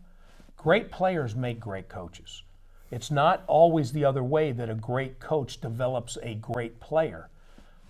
great 0.57 0.91
players 0.91 1.35
make 1.35 1.59
great 1.59 1.89
coaches. 1.89 2.43
It's 2.91 3.11
not 3.11 3.43
always 3.47 3.91
the 3.91 4.05
other 4.05 4.23
way 4.23 4.51
that 4.51 4.69
a 4.69 4.75
great 4.75 5.19
coach 5.19 5.59
develops 5.59 6.17
a 6.21 6.35
great 6.35 6.79
player. 6.79 7.29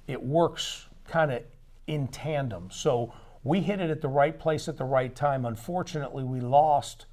It 0.08 0.22
works 0.22 0.88
kind 1.08 1.32
of 1.32 1.44
in 1.88 2.08
tandem. 2.08 2.70
So 2.72 3.14
we 3.44 3.62
hit 3.62 3.80
it 3.80 3.90
at 3.90 4.02
the 4.02 4.08
right 4.08 4.38
place 4.38 4.68
at 4.68 4.78
the 4.78 4.86
right 4.86 5.14
time. 5.16 5.46
Unfortunately, 5.46 6.24
we 6.24 6.40
lost 6.40 7.06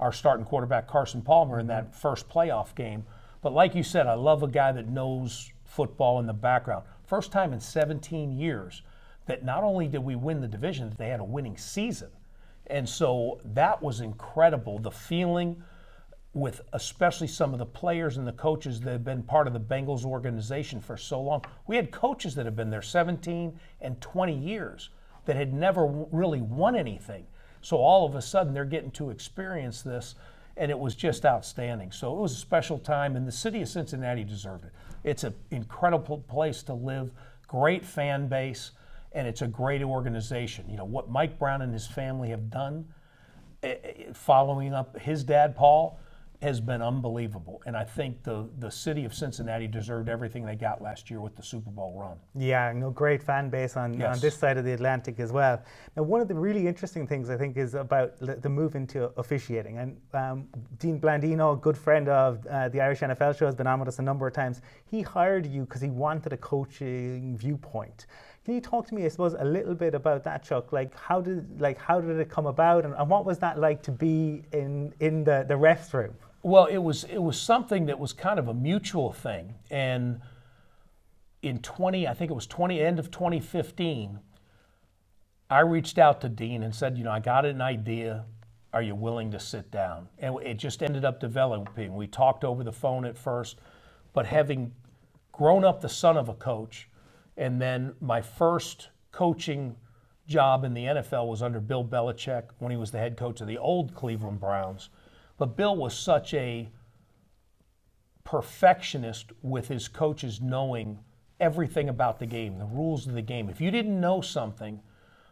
our 0.00 0.12
starting 0.12 0.44
quarterback, 0.46 0.88
Carson 0.88 1.22
Palmer, 1.22 1.58
in 1.60 1.66
that 1.68 1.94
first 1.94 2.28
playoff 2.28 2.74
game. 2.74 3.04
But 3.42 3.52
like 3.52 3.74
you 3.74 3.82
said, 3.82 4.06
I 4.06 4.14
love 4.14 4.42
a 4.42 4.48
guy 4.48 4.72
that 4.72 4.88
knows 4.88 5.52
football 5.64 6.18
in 6.18 6.26
the 6.26 6.32
background. 6.32 6.84
First 7.04 7.30
time 7.30 7.52
in 7.52 7.60
17 7.60 8.32
years 8.32 8.82
that 9.26 9.44
not 9.44 9.62
only 9.62 9.86
did 9.88 10.00
we 10.00 10.16
win 10.16 10.40
the 10.40 10.48
division, 10.48 10.92
they 10.98 11.08
had 11.08 11.20
a 11.20 11.24
winning 11.24 11.56
season. 11.56 12.08
And 12.70 12.88
so 12.88 13.40
that 13.44 13.82
was 13.82 14.00
incredible. 14.00 14.78
The 14.78 14.90
feeling 14.90 15.62
with 16.34 16.60
especially 16.72 17.26
some 17.26 17.52
of 17.52 17.58
the 17.58 17.66
players 17.66 18.16
and 18.16 18.26
the 18.26 18.32
coaches 18.32 18.80
that 18.80 18.92
have 18.92 19.04
been 19.04 19.22
part 19.22 19.46
of 19.46 19.52
the 19.52 19.60
Bengals 19.60 20.04
organization 20.04 20.80
for 20.80 20.96
so 20.96 21.20
long. 21.20 21.42
We 21.66 21.76
had 21.76 21.90
coaches 21.90 22.34
that 22.34 22.46
have 22.46 22.54
been 22.54 22.70
there 22.70 22.82
17 22.82 23.58
and 23.80 24.00
20 24.00 24.34
years 24.34 24.90
that 25.24 25.36
had 25.36 25.52
never 25.52 25.86
really 25.86 26.40
won 26.40 26.76
anything. 26.76 27.26
So 27.60 27.78
all 27.78 28.06
of 28.06 28.14
a 28.14 28.22
sudden 28.22 28.54
they're 28.54 28.64
getting 28.64 28.90
to 28.92 29.10
experience 29.10 29.82
this, 29.82 30.14
and 30.56 30.70
it 30.70 30.78
was 30.78 30.94
just 30.94 31.24
outstanding. 31.24 31.92
So 31.92 32.16
it 32.16 32.20
was 32.20 32.32
a 32.32 32.36
special 32.36 32.78
time, 32.78 33.16
and 33.16 33.26
the 33.26 33.32
city 33.32 33.62
of 33.62 33.68
Cincinnati 33.68 34.24
deserved 34.24 34.64
it. 34.64 34.72
It's 35.04 35.24
an 35.24 35.34
incredible 35.50 36.18
place 36.28 36.62
to 36.64 36.74
live, 36.74 37.10
great 37.46 37.84
fan 37.84 38.28
base 38.28 38.72
and 39.12 39.26
it's 39.26 39.42
a 39.42 39.48
great 39.48 39.82
organization. 39.82 40.66
You 40.68 40.76
know 40.76 40.84
what 40.84 41.10
Mike 41.10 41.38
Brown 41.38 41.62
and 41.62 41.72
his 41.72 41.86
family 41.86 42.30
have 42.30 42.50
done, 42.50 42.86
eh, 43.62 43.76
eh, 43.82 43.92
following 44.12 44.74
up 44.74 44.98
his 44.98 45.24
dad 45.24 45.56
Paul, 45.56 45.98
has 46.40 46.60
been 46.60 46.80
unbelievable. 46.82 47.60
And 47.66 47.76
I 47.76 47.82
think 47.82 48.22
the 48.22 48.48
the 48.58 48.70
city 48.70 49.04
of 49.04 49.12
Cincinnati 49.12 49.66
deserved 49.66 50.08
everything 50.08 50.44
they 50.44 50.54
got 50.54 50.80
last 50.80 51.10
year 51.10 51.20
with 51.20 51.34
the 51.34 51.42
Super 51.42 51.70
Bowl 51.70 51.94
run. 51.98 52.16
Yeah, 52.40 52.72
no, 52.72 52.90
great 52.90 53.22
fan 53.22 53.50
base 53.50 53.76
on, 53.76 54.00
on 54.02 54.20
this 54.20 54.36
side 54.36 54.56
of 54.56 54.64
the 54.64 54.72
Atlantic 54.72 55.18
as 55.18 55.32
well. 55.32 55.60
Now, 55.96 56.04
one 56.04 56.20
of 56.20 56.28
the 56.28 56.34
really 56.34 56.68
interesting 56.68 57.06
things 57.06 57.28
I 57.28 57.36
think 57.36 57.56
is 57.56 57.74
about 57.74 58.14
the 58.20 58.48
move 58.48 58.76
into 58.76 59.10
officiating. 59.16 59.78
And 59.78 59.96
um, 60.14 60.48
Dean 60.78 61.00
Blandino, 61.00 61.54
a 61.54 61.56
good 61.56 61.76
friend 61.76 62.08
of 62.08 62.46
uh, 62.46 62.68
the 62.68 62.80
Irish 62.80 63.00
NFL 63.00 63.36
show, 63.36 63.46
has 63.46 63.56
been 63.56 63.66
on 63.66 63.80
with 63.80 63.88
us 63.88 63.98
a 63.98 64.02
number 64.02 64.26
of 64.26 64.32
times. 64.32 64.60
He 64.88 65.02
hired 65.02 65.44
you 65.44 65.62
because 65.62 65.80
he 65.80 65.90
wanted 65.90 66.32
a 66.32 66.36
coaching 66.36 67.36
viewpoint. 67.36 68.06
Can 68.48 68.54
you 68.54 68.62
talk 68.62 68.86
to 68.86 68.94
me, 68.94 69.04
I 69.04 69.08
suppose, 69.08 69.34
a 69.34 69.44
little 69.44 69.74
bit 69.74 69.94
about 69.94 70.24
that, 70.24 70.42
Chuck? 70.42 70.72
Like, 70.72 70.96
how 70.96 71.20
did 71.20 71.60
like 71.60 71.76
how 71.76 72.00
did 72.00 72.18
it 72.18 72.30
come 72.30 72.46
about, 72.46 72.86
and, 72.86 72.94
and 72.94 73.10
what 73.10 73.26
was 73.26 73.38
that 73.40 73.58
like 73.58 73.82
to 73.82 73.92
be 73.92 74.42
in 74.54 74.94
in 75.00 75.22
the 75.22 75.44
the 75.46 75.52
refs 75.52 75.92
room? 75.92 76.14
Well, 76.42 76.64
it 76.64 76.78
was 76.78 77.04
it 77.04 77.18
was 77.18 77.38
something 77.38 77.84
that 77.84 77.98
was 77.98 78.14
kind 78.14 78.38
of 78.38 78.48
a 78.48 78.54
mutual 78.54 79.12
thing, 79.12 79.56
and 79.70 80.22
in 81.42 81.58
20, 81.58 82.08
I 82.08 82.14
think 82.14 82.30
it 82.30 82.34
was 82.34 82.46
20, 82.46 82.80
end 82.80 82.98
of 82.98 83.10
2015, 83.10 84.18
I 85.50 85.60
reached 85.60 85.98
out 85.98 86.22
to 86.22 86.30
Dean 86.30 86.62
and 86.62 86.74
said, 86.74 86.96
you 86.96 87.04
know, 87.04 87.10
I 87.12 87.20
got 87.20 87.44
an 87.44 87.60
idea. 87.60 88.24
Are 88.72 88.80
you 88.80 88.94
willing 88.94 89.30
to 89.32 89.38
sit 89.38 89.70
down? 89.70 90.08
And 90.20 90.38
it 90.42 90.56
just 90.56 90.82
ended 90.82 91.04
up 91.04 91.20
developing. 91.20 91.94
We 91.94 92.06
talked 92.06 92.44
over 92.44 92.64
the 92.64 92.72
phone 92.72 93.04
at 93.04 93.18
first, 93.18 93.58
but 94.14 94.24
having 94.24 94.72
grown 95.32 95.66
up 95.66 95.82
the 95.82 95.88
son 95.90 96.16
of 96.16 96.30
a 96.30 96.34
coach, 96.34 96.88
and 97.38 97.62
then 97.62 97.94
my 98.00 98.20
first 98.20 98.88
coaching 99.12 99.76
job 100.26 100.64
in 100.64 100.74
the 100.74 100.84
NFL 100.84 101.28
was 101.28 101.40
under 101.40 101.60
Bill 101.60 101.84
Belichick 101.84 102.48
when 102.58 102.70
he 102.70 102.76
was 102.76 102.90
the 102.90 102.98
head 102.98 103.16
coach 103.16 103.40
of 103.40 103.46
the 103.46 103.56
old 103.56 103.94
Cleveland 103.94 104.40
Browns. 104.40 104.90
But 105.38 105.56
Bill 105.56 105.74
was 105.74 105.96
such 105.96 106.34
a 106.34 106.68
perfectionist 108.24 109.32
with 109.40 109.68
his 109.68 109.88
coaches 109.88 110.40
knowing 110.40 110.98
everything 111.40 111.88
about 111.88 112.18
the 112.18 112.26
game, 112.26 112.58
the 112.58 112.66
rules 112.66 113.06
of 113.06 113.14
the 113.14 113.22
game. 113.22 113.48
If 113.48 113.60
you 113.60 113.70
didn't 113.70 113.98
know 113.98 114.20
something, 114.20 114.80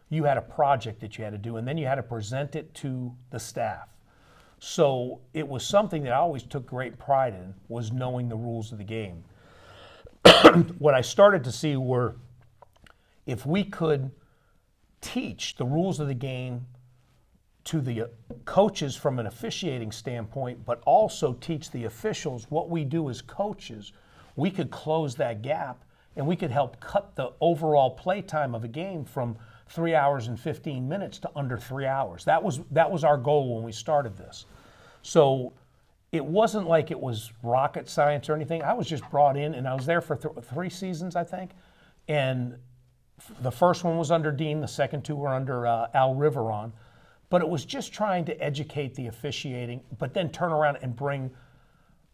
you 0.09 0.23
had 0.23 0.37
a 0.37 0.41
project 0.41 1.01
that 1.01 1.17
you 1.17 1.25
had 1.25 1.33
to 1.33 1.37
do, 1.37 1.57
and 1.57 1.67
then 1.67 1.77
you 1.77 1.85
had 1.85 1.95
to 1.95 2.03
present 2.03 2.55
it 2.55 2.73
to 2.75 3.13
the 3.29 3.39
staff. 3.39 3.89
So 4.59 5.19
it 5.33 5.47
was 5.47 5.63
something 5.67 6.03
that 6.03 6.13
I 6.13 6.17
always 6.17 6.43
took 6.43 6.65
great 6.65 6.97
pride 6.97 7.33
in 7.33 7.53
was 7.67 7.91
knowing 7.91 8.29
the 8.29 8.37
rules 8.37 8.71
of 8.71 8.77
the 8.77 8.83
game. 8.83 9.23
what 10.79 10.93
I 10.93 11.01
started 11.01 11.43
to 11.45 11.51
see 11.51 11.75
were 11.75 12.15
if 13.25 13.45
we 13.45 13.63
could 13.63 14.11
teach 15.01 15.55
the 15.57 15.65
rules 15.65 15.99
of 15.99 16.07
the 16.07 16.13
game 16.13 16.65
to 17.65 17.81
the 17.81 18.03
uh, 18.03 18.07
coaches 18.45 18.95
from 18.95 19.19
an 19.19 19.27
officiating 19.27 19.91
standpoint, 19.91 20.65
but 20.65 20.81
also 20.85 21.33
teach 21.33 21.69
the 21.71 21.83
officials 21.83 22.45
what 22.49 22.69
we 22.69 22.83
do 22.85 23.09
as 23.09 23.21
coaches, 23.21 23.91
we 24.37 24.49
could 24.49 24.71
close 24.71 25.15
that 25.15 25.41
gap 25.41 25.83
and 26.15 26.25
we 26.25 26.35
could 26.35 26.49
help 26.49 26.79
cut 26.79 27.15
the 27.15 27.31
overall 27.41 27.91
play 27.91 28.21
time 28.21 28.55
of 28.55 28.63
a 28.63 28.67
game 28.67 29.03
from 29.03 29.37
three 29.69 29.93
hours 29.93 30.27
and 30.27 30.39
15 30.39 30.87
minutes 30.87 31.19
to 31.19 31.29
under 31.35 31.57
three 31.57 31.85
hours. 31.85 32.23
That 32.25 32.41
was 32.41 32.61
that 32.71 32.89
was 32.89 33.03
our 33.03 33.17
goal 33.17 33.55
when 33.55 33.63
we 33.63 33.71
started 33.71 34.17
this. 34.17 34.45
So 35.01 35.53
it 36.17 36.25
wasn't 36.25 36.67
like 36.67 36.91
it 36.91 36.99
was 36.99 37.31
rocket 37.41 37.87
science 37.87 38.27
or 38.29 38.35
anything. 38.35 38.61
I 38.61 38.73
was 38.73 38.87
just 38.87 39.09
brought 39.09 39.37
in, 39.37 39.55
and 39.55 39.67
I 39.67 39.73
was 39.73 39.85
there 39.85 40.01
for 40.01 40.15
th- 40.15 40.33
three 40.43 40.69
seasons, 40.69 41.15
I 41.15 41.23
think. 41.23 41.51
And 42.07 42.57
f- 43.19 43.31
the 43.41 43.51
first 43.51 43.83
one 43.83 43.97
was 43.97 44.11
under 44.11 44.31
Dean. 44.31 44.59
The 44.59 44.67
second 44.67 45.05
two 45.05 45.15
were 45.15 45.29
under 45.29 45.65
uh, 45.65 45.87
Al 45.93 46.15
Riveron. 46.15 46.71
But 47.29 47.41
it 47.41 47.49
was 47.49 47.65
just 47.65 47.93
trying 47.93 48.25
to 48.25 48.43
educate 48.43 48.95
the 48.95 49.07
officiating, 49.07 49.81
but 49.97 50.13
then 50.13 50.29
turn 50.29 50.51
around 50.51 50.77
and 50.81 50.95
bring 50.95 51.31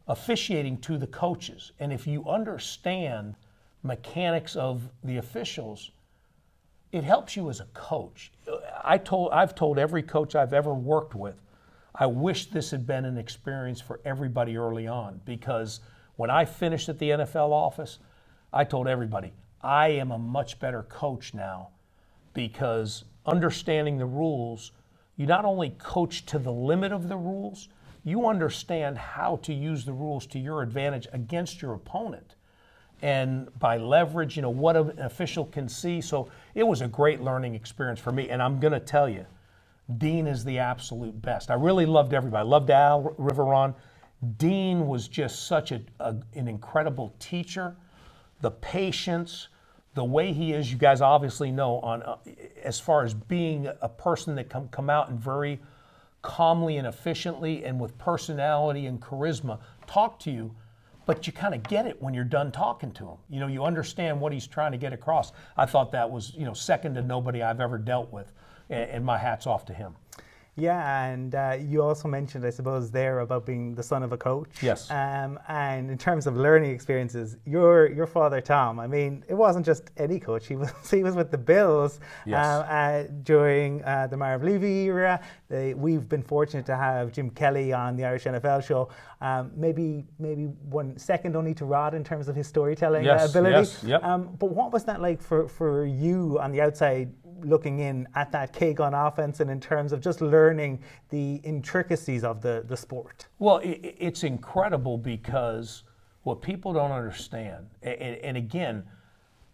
officiating 0.07 0.79
to 0.81 0.97
the 0.97 1.07
coaches. 1.07 1.71
And 1.79 1.93
if 1.93 2.07
you 2.07 2.27
understand 2.27 3.35
mechanics 3.83 4.55
of 4.55 4.89
the 5.03 5.17
officials, 5.17 5.91
it 6.91 7.03
helps 7.03 7.35
you 7.35 7.49
as 7.49 7.59
a 7.59 7.65
coach. 7.73 8.31
I 8.83 8.97
told, 8.97 9.31
I've 9.31 9.55
told 9.55 9.77
every 9.77 10.03
coach 10.03 10.35
I've 10.35 10.53
ever 10.53 10.73
worked 10.73 11.15
with, 11.15 11.41
I 11.95 12.07
wish 12.07 12.47
this 12.47 12.71
had 12.71 12.87
been 12.87 13.05
an 13.05 13.17
experience 13.17 13.79
for 13.79 13.99
everybody 14.03 14.57
early 14.57 14.87
on 14.87 15.21
because 15.25 15.79
when 16.15 16.29
I 16.29 16.45
finished 16.45 16.89
at 16.89 16.99
the 16.99 17.11
NFL 17.11 17.51
office, 17.51 17.99
I 18.51 18.63
told 18.63 18.87
everybody, 18.87 19.33
I 19.61 19.89
am 19.89 20.11
a 20.11 20.17
much 20.17 20.59
better 20.59 20.83
coach 20.83 21.33
now 21.33 21.69
because 22.33 23.05
understanding 23.25 23.97
the 23.97 24.05
rules, 24.05 24.71
you 25.15 25.25
not 25.27 25.45
only 25.45 25.71
coach 25.77 26.25
to 26.27 26.39
the 26.39 26.51
limit 26.51 26.91
of 26.91 27.07
the 27.09 27.17
rules, 27.17 27.69
you 28.03 28.27
understand 28.27 28.97
how 28.97 29.37
to 29.43 29.53
use 29.53 29.85
the 29.85 29.93
rules 29.93 30.25
to 30.27 30.39
your 30.39 30.61
advantage 30.61 31.07
against 31.13 31.61
your 31.61 31.73
opponent 31.73 32.35
and 33.03 33.49
by 33.59 33.77
leverage, 33.77 34.37
you 34.37 34.41
know, 34.41 34.49
what 34.49 34.77
an 34.77 34.97
official 34.97 35.45
can 35.45 35.67
see. 35.67 35.99
So 35.99 36.29
it 36.55 36.63
was 36.63 36.79
a 36.81 36.87
great 36.87 37.19
learning 37.19 37.53
experience 37.53 37.99
for 37.99 38.13
me. 38.13 38.29
And 38.29 38.41
I'm 38.41 38.61
going 38.61 38.71
to 38.71 38.79
tell 38.79 39.09
you, 39.09 39.25
Dean 39.97 40.27
is 40.27 40.43
the 40.43 40.59
absolute 40.59 41.21
best. 41.21 41.51
I 41.51 41.55
really 41.55 41.85
loved 41.85 42.13
everybody. 42.13 42.41
I 42.41 42.43
loved 42.43 42.69
Al 42.69 43.15
Riveron. 43.19 43.73
Dean 44.37 44.87
was 44.87 45.07
just 45.07 45.47
such 45.47 45.71
a, 45.71 45.81
a, 45.99 46.15
an 46.33 46.47
incredible 46.47 47.13
teacher. 47.19 47.75
The 48.41 48.51
patience, 48.51 49.49
the 49.93 50.03
way 50.03 50.31
he 50.31 50.53
is, 50.53 50.71
you 50.71 50.77
guys 50.77 51.01
obviously 51.01 51.51
know 51.51 51.79
on 51.79 52.03
uh, 52.03 52.17
as 52.63 52.79
far 52.79 53.03
as 53.03 53.13
being 53.13 53.67
a 53.81 53.89
person 53.89 54.35
that 54.35 54.49
come 54.49 54.67
come 54.69 54.89
out 54.89 55.09
and 55.09 55.19
very 55.19 55.59
calmly 56.21 56.77
and 56.77 56.87
efficiently 56.87 57.65
and 57.65 57.79
with 57.79 57.97
personality 57.97 58.85
and 58.85 59.01
charisma 59.01 59.59
talk 59.85 60.17
to 60.19 60.31
you 60.31 60.55
but 61.05 61.27
you 61.27 61.33
kind 61.33 61.53
of 61.53 61.63
get 61.63 61.85
it 61.85 62.01
when 62.01 62.13
you're 62.13 62.23
done 62.23 62.51
talking 62.51 62.91
to 62.93 63.05
him. 63.05 63.17
You 63.29 63.39
know, 63.39 63.47
you 63.47 63.63
understand 63.63 64.19
what 64.19 64.31
he's 64.31 64.47
trying 64.47 64.71
to 64.71 64.77
get 64.77 64.93
across. 64.93 65.33
I 65.57 65.65
thought 65.65 65.91
that 65.91 66.09
was, 66.09 66.33
you 66.35 66.45
know, 66.45 66.53
second 66.53 66.95
to 66.95 67.01
nobody 67.01 67.41
I've 67.41 67.59
ever 67.59 67.77
dealt 67.77 68.11
with, 68.11 68.31
and, 68.73 69.05
my 69.05 69.17
hat's 69.17 69.47
off 69.47 69.65
to 69.65 69.73
him. 69.73 69.95
Yeah, 70.55 71.05
and 71.05 71.33
uh, 71.33 71.57
you 71.59 71.81
also 71.81 72.07
mentioned, 72.07 72.45
I 72.45 72.51
suppose, 72.51 72.91
there 72.91 73.21
about 73.21 73.43
being 73.43 73.73
the 73.73 73.81
son 73.81 74.03
of 74.03 74.11
a 74.11 74.17
coach. 74.17 74.49
Yes. 74.61 74.87
Um, 74.91 75.39
and 75.47 75.89
in 75.89 75.97
terms 75.97 76.27
of 76.27 76.37
learning 76.37 76.69
experiences, 76.69 77.37
your 77.43 77.87
your 77.91 78.05
father 78.05 78.39
Tom. 78.39 78.79
I 78.79 78.85
mean, 78.85 79.23
it 79.27 79.33
wasn't 79.33 79.65
just 79.65 79.89
any 79.97 80.19
coach. 80.19 80.45
He 80.45 80.55
was 80.55 80.69
he 80.91 81.01
was 81.01 81.15
with 81.15 81.31
the 81.31 81.39
Bills 81.39 81.99
Yes. 82.27 82.45
uh, 82.45 82.49
uh, 82.71 83.07
during 83.23 83.83
uh, 83.83 84.05
the 84.05 84.15
Marv 84.15 84.43
Levy 84.43 84.83
era. 84.85 85.19
They, 85.49 85.73
we've 85.73 86.07
been 86.07 86.21
fortunate 86.21 86.67
to 86.67 86.75
have 86.75 87.11
Jim 87.11 87.31
Kelly 87.31 87.73
on 87.73 87.95
the 87.95 88.05
Irish 88.05 88.25
NFL 88.25 88.63
show. 88.63 88.89
Um, 89.21 89.51
maybe 89.55 90.05
maybe 90.19 90.43
one 90.69 90.95
second 90.99 91.35
only 91.35 91.55
to 91.55 91.65
Rod 91.65 91.95
in 91.95 92.03
terms 92.03 92.27
of 92.27 92.35
his 92.35 92.45
storytelling 92.45 93.05
Yes, 93.05 93.31
ability. 93.31 93.55
yes, 93.55 93.83
yep. 93.83 94.03
Um, 94.03 94.35
but 94.37 94.51
what 94.51 94.71
was 94.71 94.83
that 94.83 95.01
like 95.01 95.19
for 95.19 95.47
for 95.47 95.83
you 95.83 96.37
on 96.39 96.51
the 96.51 96.61
outside? 96.61 97.11
Looking 97.43 97.79
in 97.79 98.07
at 98.15 98.31
that 98.31 98.53
K 98.53 98.73
gun 98.73 98.93
offense 98.93 99.39
and 99.39 99.49
in 99.49 99.59
terms 99.59 99.91
of 99.93 100.01
just 100.01 100.21
learning 100.21 100.79
the 101.09 101.35
intricacies 101.43 102.23
of 102.23 102.41
the, 102.41 102.63
the 102.67 102.77
sport? 102.77 103.27
Well, 103.39 103.57
i 103.57 103.67
i- 103.83 103.95
it's 103.99 104.23
incredible 104.23 104.97
because 104.97 105.83
what 106.23 106.41
people 106.41 106.73
don't 106.73 106.91
understand, 106.91 107.67
and, 107.81 108.17
and 108.17 108.37
again, 108.37 108.83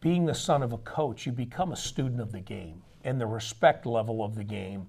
being 0.01 0.25
the 0.25 0.35
son 0.35 0.63
of 0.63 0.71
a 0.71 0.77
coach, 0.79 1.25
you 1.25 1.31
become 1.31 1.71
a 1.71 1.75
student 1.75 2.21
of 2.21 2.31
the 2.31 2.39
game 2.39 2.81
and 3.03 3.19
the 3.19 3.25
respect 3.25 3.85
level 3.85 4.23
of 4.23 4.35
the 4.35 4.43
game. 4.43 4.87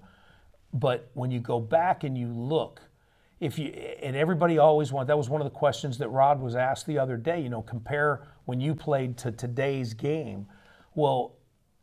But 0.72 1.10
when 1.14 1.30
you 1.30 1.40
go 1.40 1.58
back 1.60 2.04
and 2.04 2.16
you 2.16 2.28
look, 2.28 2.80
if 3.40 3.58
you 3.58 3.68
and 3.68 4.14
everybody 4.14 4.58
always 4.58 4.92
want 4.92 5.08
that 5.08 5.16
was 5.16 5.28
one 5.30 5.40
of 5.40 5.46
the 5.46 5.50
questions 5.58 5.96
that 5.98 6.08
Rod 6.10 6.40
was 6.40 6.54
asked 6.54 6.86
the 6.86 6.98
other 6.98 7.16
day. 7.16 7.40
You 7.40 7.48
know, 7.48 7.62
compare 7.62 8.28
when 8.44 8.60
you 8.60 8.74
played 8.74 9.16
to 9.18 9.32
today's 9.32 9.94
game. 9.94 10.46
Well, 10.94 11.36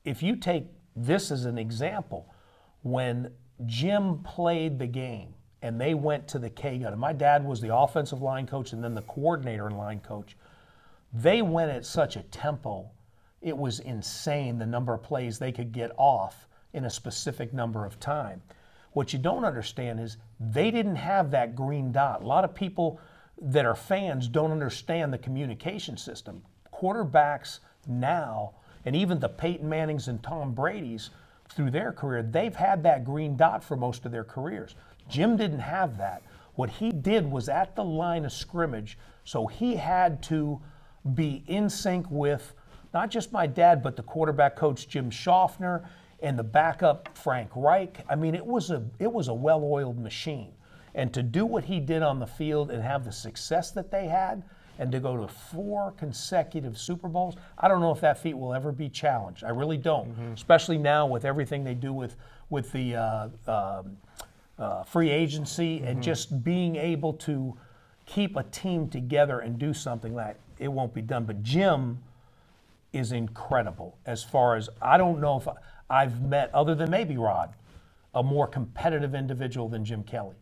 if 0.06 0.22
you 0.22 0.36
take 0.36 0.68
this 0.98 1.32
is 1.32 1.46
an 1.46 1.58
example, 1.58 2.34
when 2.82 3.32
Jim 3.66 4.20
played 4.24 4.80
the 4.80 4.88
game 4.88 5.34
and 5.62 5.80
they 5.80 5.94
went 5.94 6.28
to 6.30 6.40
the 6.40 6.50
K 6.50 6.80
gun, 6.80 6.92
and 6.92 7.02
my 7.02 7.14
dad 7.14 7.46
was 7.46 7.62
the 7.62 7.76
offensive 7.76 8.22
line 8.22 8.48
coach 8.48 8.74
and 8.74 8.84
then 8.84 8.96
the 8.96 9.02
coordinator 9.04 9.68
and 9.68 9.78
line 9.78 10.00
coach, 10.00 10.36
they 11.14 11.42
went 11.42 11.72
at 11.72 11.86
such 11.86 12.16
a 12.16 12.24
tempo, 12.24 12.90
it 13.42 13.58
was 13.58 13.80
insane 13.80 14.58
the 14.58 14.66
number 14.66 14.94
of 14.94 15.04
plays 15.04 15.38
they 15.38 15.52
could 15.52 15.72
get 15.72 15.92
off 15.98 16.48
in 16.74 16.86
a 16.86 16.90
specific 16.90 17.54
number 17.54 17.86
of 17.86 18.00
time. 18.00 18.42
What 18.94 19.14
you 19.14 19.20
don't 19.20 19.46
understand 19.46 20.00
is 20.00 20.18
they 20.40 20.72
didn't 20.72 20.96
have 20.96 21.32
that 21.32 21.56
green 21.56 21.92
dot. 21.92 22.24
A 22.24 22.28
lot 22.28 22.44
of 22.44 22.56
people 22.56 23.00
that 23.40 23.66
are 23.66 23.76
fans 23.76 24.28
don't 24.28 24.52
understand 24.52 25.14
the 25.14 25.18
communication 25.18 25.98
system. 25.98 26.44
Quarterbacks 26.74 27.60
now, 27.88 28.54
and 28.88 28.96
even 28.96 29.20
the 29.20 29.28
Peyton 29.28 29.68
Mannings 29.68 30.08
and 30.08 30.24
Tom 30.24 30.54
Brady's 30.54 31.10
through 31.50 31.72
their 31.72 31.92
career, 31.92 32.24
they've 32.24 32.56
had 32.56 32.84
that 32.84 33.04
green 33.04 33.36
dot 33.36 33.62
for 33.62 33.76
most 33.76 34.06
of 34.06 34.14
their 34.14 34.24
careers. 34.24 34.76
Jim 35.10 35.36
didn't 35.36 35.60
have 35.60 35.98
that. 35.98 36.24
What 36.56 36.70
he 36.70 36.94
did 36.94 37.30
was 37.30 37.50
at 37.50 37.76
the 37.76 37.84
line 37.84 38.24
of 38.24 38.32
scrimmage, 38.32 38.98
so 39.26 39.46
he 39.46 39.76
had 39.76 40.24
to 40.24 40.62
be 41.16 41.44
in 41.48 41.70
sync 41.70 42.10
with 42.10 42.54
not 42.94 43.12
just 43.12 43.34
my 43.34 43.46
dad, 43.46 43.84
but 43.84 43.98
the 43.98 44.04
quarterback 44.04 44.56
coach 44.56 44.88
Jim 44.88 45.12
Shofner 45.12 45.86
and 46.22 46.40
the 46.40 46.44
backup 46.44 47.10
Frank 47.18 47.50
Reich. 47.58 48.06
I 48.08 48.16
mean, 48.16 48.36
it 48.36 48.46
was 48.46 48.72
a 48.72 48.86
it 49.00 49.12
was 49.12 49.28
a 49.28 49.34
well-oiled 49.34 50.00
machine. 50.00 50.54
And 50.96 51.14
to 51.14 51.22
do 51.22 51.46
what 51.46 51.66
he 51.66 51.82
did 51.82 52.04
on 52.04 52.20
the 52.20 52.26
field 52.26 52.72
and 52.72 52.82
have 52.82 53.04
the 53.04 53.12
success 53.12 53.72
that 53.72 53.92
they 53.92 54.08
had, 54.08 54.44
and 54.80 54.92
to 54.92 55.00
go 55.00 55.18
to 55.18 55.28
four 55.28 55.92
consecutive 55.98 56.78
Super 56.78 57.08
Bowls, 57.08 57.36
I 57.58 57.68
don't 57.68 57.82
know 57.82 57.92
if 57.92 58.02
that 58.02 58.18
feat 58.20 58.38
will 58.38 58.54
ever 58.54 58.72
be 58.72 58.90
challenged. 58.90 59.44
I 59.44 59.50
really 59.50 59.78
don't, 59.78 60.16
especially 60.34 60.78
now 60.78 61.08
with 61.08 61.26
everything 61.26 61.64
they 61.64 61.74
do 61.74 61.94
with 61.94 62.16
with 62.50 62.72
the 62.72 62.96
uh, 62.96 63.30
um, 63.48 63.98
uh, 64.58 64.84
free 64.84 65.10
agency 65.10 65.82
and 65.84 66.02
just 66.02 66.44
being 66.44 66.76
able 66.76 67.14
to 67.14 67.58
keep 68.06 68.36
a 68.38 68.44
team 68.44 68.88
together 68.88 69.40
and 69.40 69.60
do 69.60 69.74
something 69.74 70.16
like 70.16 70.38
it 70.60 70.70
won't 70.70 70.94
be 70.94 71.02
done. 71.02 71.26
But 71.26 71.44
Jim 71.44 72.00
is 72.94 73.12
incredible 73.12 73.98
as 74.06 74.24
far 74.24 74.56
as 74.56 74.70
I 74.82 74.98
don't 74.98 75.20
know 75.20 75.38
if 75.38 75.48
I've 75.90 76.22
met, 76.22 76.54
other 76.54 76.76
than 76.76 76.90
maybe 76.90 77.18
Rod, 77.18 77.54
a 78.16 78.24
more 78.24 78.48
competitive 78.48 79.14
individual 79.14 79.70
than 79.70 79.86
Jim 79.86 80.04
Kelly. 80.04 80.36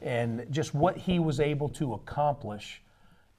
And 0.00 0.46
just 0.50 0.74
what 0.74 0.96
he 0.96 1.18
was 1.18 1.38
able 1.38 1.68
to 1.70 1.94
accomplish 1.94 2.82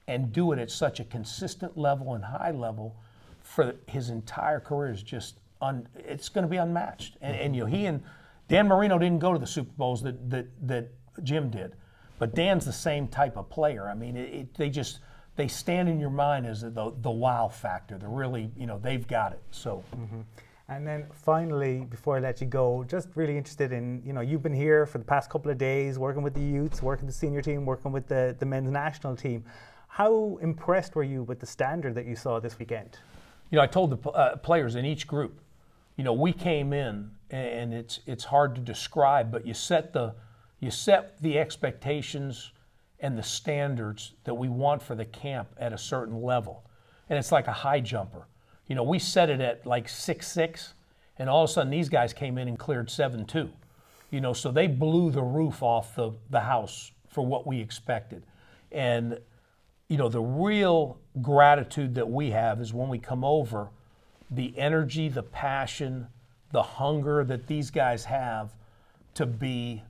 and 0.06 0.32
do 0.32 0.52
it 0.52 0.58
at 0.58 0.70
such 0.70 1.00
a 1.00 1.04
consistent 1.04 1.76
level 1.76 2.14
and 2.14 2.24
high 2.24 2.50
level 2.50 2.96
for 3.42 3.74
his 3.86 4.10
entire 4.10 4.60
career 4.60 4.90
is 4.90 5.02
just 5.02 5.38
un, 5.60 5.88
it's 5.94 6.28
going 6.28 6.42
to 6.42 6.48
be 6.48 6.56
unmatched. 6.56 7.16
And, 7.20 7.36
and 7.36 7.56
you 7.56 7.62
know, 7.62 7.66
he 7.66 7.86
and 7.86 8.02
Dan 8.48 8.68
Marino 8.68 8.98
didn't 8.98 9.20
go 9.20 9.32
to 9.32 9.38
the 9.38 9.46
Super 9.46 9.72
Bowls 9.76 10.02
that 10.02 10.30
that 10.30 10.46
that 10.66 10.88
Jim 11.22 11.50
did, 11.50 11.74
but 12.18 12.34
Dan's 12.34 12.64
the 12.64 12.72
same 12.72 13.08
type 13.08 13.36
of 13.36 13.48
player. 13.48 13.88
I 13.88 13.94
mean, 13.94 14.16
it, 14.16 14.34
it, 14.34 14.54
they 14.54 14.70
just 14.70 15.00
they 15.36 15.48
stand 15.48 15.88
in 15.88 15.98
your 15.98 16.10
mind 16.10 16.46
as 16.46 16.62
the 16.62 16.92
the 17.00 17.10
wow 17.10 17.48
factor. 17.48 17.98
They're 17.98 18.08
really 18.08 18.50
you 18.56 18.66
know 18.66 18.78
they've 18.78 19.06
got 19.06 19.32
it. 19.32 19.42
So. 19.50 19.82
Mm-hmm. 19.96 20.20
And 20.66 20.86
then 20.86 21.08
finally, 21.12 21.80
before 21.80 22.16
I 22.16 22.20
let 22.20 22.40
you 22.40 22.46
go, 22.46 22.84
just 22.84 23.08
really 23.16 23.36
interested 23.36 23.70
in, 23.70 24.02
you 24.02 24.14
know, 24.14 24.22
you've 24.22 24.42
been 24.42 24.54
here 24.54 24.86
for 24.86 24.96
the 24.96 25.04
past 25.04 25.28
couple 25.28 25.50
of 25.50 25.58
days 25.58 25.98
working 25.98 26.22
with 26.22 26.32
the 26.32 26.40
youths, 26.40 26.82
working 26.82 27.06
the 27.06 27.12
senior 27.12 27.42
team, 27.42 27.66
working 27.66 27.92
with 27.92 28.08
the, 28.08 28.34
the 28.38 28.46
men's 28.46 28.70
national 28.70 29.14
team. 29.14 29.44
How 29.94 30.40
impressed 30.42 30.96
were 30.96 31.04
you 31.04 31.22
with 31.22 31.38
the 31.38 31.46
standard 31.46 31.94
that 31.94 32.04
you 32.04 32.16
saw 32.16 32.40
this 32.40 32.58
weekend? 32.58 32.98
You 33.50 33.58
know, 33.58 33.62
I 33.62 33.68
told 33.68 33.90
the 33.90 34.10
uh, 34.10 34.34
players 34.38 34.74
in 34.74 34.84
each 34.84 35.06
group, 35.06 35.40
you 35.96 36.02
know, 36.02 36.12
we 36.12 36.32
came 36.32 36.72
in 36.72 37.12
and 37.30 37.72
it's 37.72 38.00
it's 38.04 38.24
hard 38.24 38.56
to 38.56 38.60
describe, 38.60 39.30
but 39.30 39.46
you 39.46 39.54
set 39.54 39.92
the 39.92 40.16
you 40.58 40.72
set 40.72 41.22
the 41.22 41.38
expectations 41.38 42.50
and 42.98 43.16
the 43.16 43.22
standards 43.22 44.14
that 44.24 44.34
we 44.34 44.48
want 44.48 44.82
for 44.82 44.96
the 44.96 45.04
camp 45.04 45.46
at 45.58 45.72
a 45.72 45.78
certain 45.78 46.20
level. 46.20 46.64
And 47.08 47.16
it's 47.16 47.30
like 47.30 47.46
a 47.46 47.52
high 47.52 47.78
jumper. 47.78 48.26
You 48.66 48.74
know, 48.74 48.82
we 48.82 48.98
set 48.98 49.30
it 49.30 49.40
at 49.40 49.64
like 49.64 49.88
six 49.88 50.26
six, 50.26 50.74
and 51.20 51.30
all 51.30 51.44
of 51.44 51.50
a 51.50 51.52
sudden 51.52 51.70
these 51.70 51.88
guys 51.88 52.12
came 52.12 52.36
in 52.36 52.48
and 52.48 52.58
cleared 52.58 52.90
seven 52.90 53.24
two. 53.24 53.48
You 54.10 54.20
know, 54.20 54.32
so 54.32 54.50
they 54.50 54.66
blew 54.66 55.12
the 55.12 55.22
roof 55.22 55.62
off 55.62 55.94
the, 55.94 56.10
the 56.30 56.40
house 56.40 56.90
for 57.06 57.24
what 57.24 57.46
we 57.46 57.60
expected. 57.60 58.24
And, 58.72 59.20
you 59.88 59.96
know, 59.96 60.08
the 60.08 60.20
real 60.20 60.98
gratitude 61.20 61.94
that 61.94 62.08
we 62.08 62.30
have 62.30 62.60
is 62.60 62.72
when 62.72 62.88
we 62.88 62.98
come 62.98 63.24
over, 63.24 63.68
the 64.30 64.56
energy, 64.58 65.08
the 65.08 65.22
passion, 65.22 66.06
the 66.52 66.62
hunger 66.62 67.24
that 67.24 67.46
these 67.46 67.70
guys 67.70 68.04
have 68.04 68.54
to 69.14 69.26
be 69.26 69.82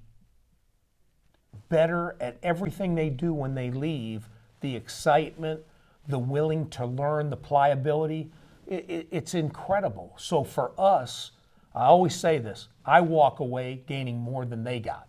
better 1.69 2.17
at 2.21 2.37
everything 2.43 2.95
they 2.95 3.09
do 3.09 3.33
when 3.33 3.55
they 3.55 3.71
leave, 3.71 4.29
the 4.61 4.75
excitement, 4.75 5.61
the 6.09 6.19
willing 6.19 6.69
to 6.71 6.85
learn, 6.85 7.31
the 7.31 7.37
pliability, 7.37 8.31
it, 8.67 8.85
it, 8.89 9.09
it's 9.11 9.35
incredible. 9.35 10.13
So 10.17 10.45
for 10.45 10.73
us, 10.79 11.33
I 11.75 11.87
always 11.87 12.15
say 12.15 12.39
this 12.39 12.69
I 12.85 13.01
walk 13.01 13.41
away 13.41 13.83
gaining 13.87 14.19
more 14.19 14.45
than 14.45 14.65
they 14.65 14.81
got 14.81 15.09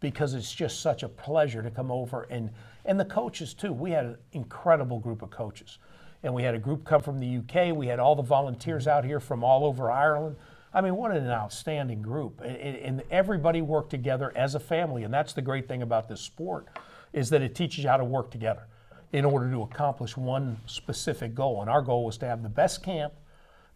because 0.00 0.34
it's 0.34 0.52
just 0.52 0.80
such 0.80 1.02
a 1.02 1.08
pleasure 1.08 1.62
to 1.62 1.70
come 1.70 1.90
over 1.90 2.24
and, 2.24 2.50
and 2.84 2.98
the 2.98 3.04
coaches 3.04 3.54
too. 3.54 3.72
We 3.72 3.90
had 3.90 4.04
an 4.04 4.16
incredible 4.32 4.98
group 4.98 5.22
of 5.22 5.30
coaches. 5.30 5.78
And 6.22 6.32
we 6.32 6.42
had 6.42 6.54
a 6.54 6.58
group 6.58 6.84
come 6.84 7.02
from 7.02 7.18
the 7.18 7.38
UK. 7.38 7.74
We 7.74 7.88
had 7.88 7.98
all 7.98 8.14
the 8.14 8.22
volunteers 8.22 8.86
out 8.86 9.04
here 9.04 9.18
from 9.18 9.42
all 9.42 9.64
over 9.64 9.90
Ireland. 9.90 10.36
I 10.72 10.80
mean, 10.80 10.94
what 10.96 11.10
an 11.10 11.28
outstanding 11.28 12.00
group. 12.00 12.40
And, 12.40 12.56
and 12.56 13.02
everybody 13.10 13.60
worked 13.60 13.90
together 13.90 14.32
as 14.36 14.54
a 14.54 14.60
family. 14.60 15.02
And 15.02 15.12
that's 15.12 15.32
the 15.32 15.42
great 15.42 15.66
thing 15.66 15.82
about 15.82 16.08
this 16.08 16.20
sport 16.20 16.68
is 17.12 17.28
that 17.30 17.42
it 17.42 17.54
teaches 17.54 17.84
you 17.84 17.90
how 17.90 17.96
to 17.96 18.04
work 18.04 18.30
together 18.30 18.66
in 19.12 19.24
order 19.24 19.50
to 19.50 19.62
accomplish 19.62 20.16
one 20.16 20.58
specific 20.66 21.34
goal. 21.34 21.60
And 21.60 21.68
our 21.68 21.82
goal 21.82 22.04
was 22.04 22.16
to 22.18 22.26
have 22.26 22.42
the 22.42 22.48
best 22.48 22.82
camp 22.82 23.12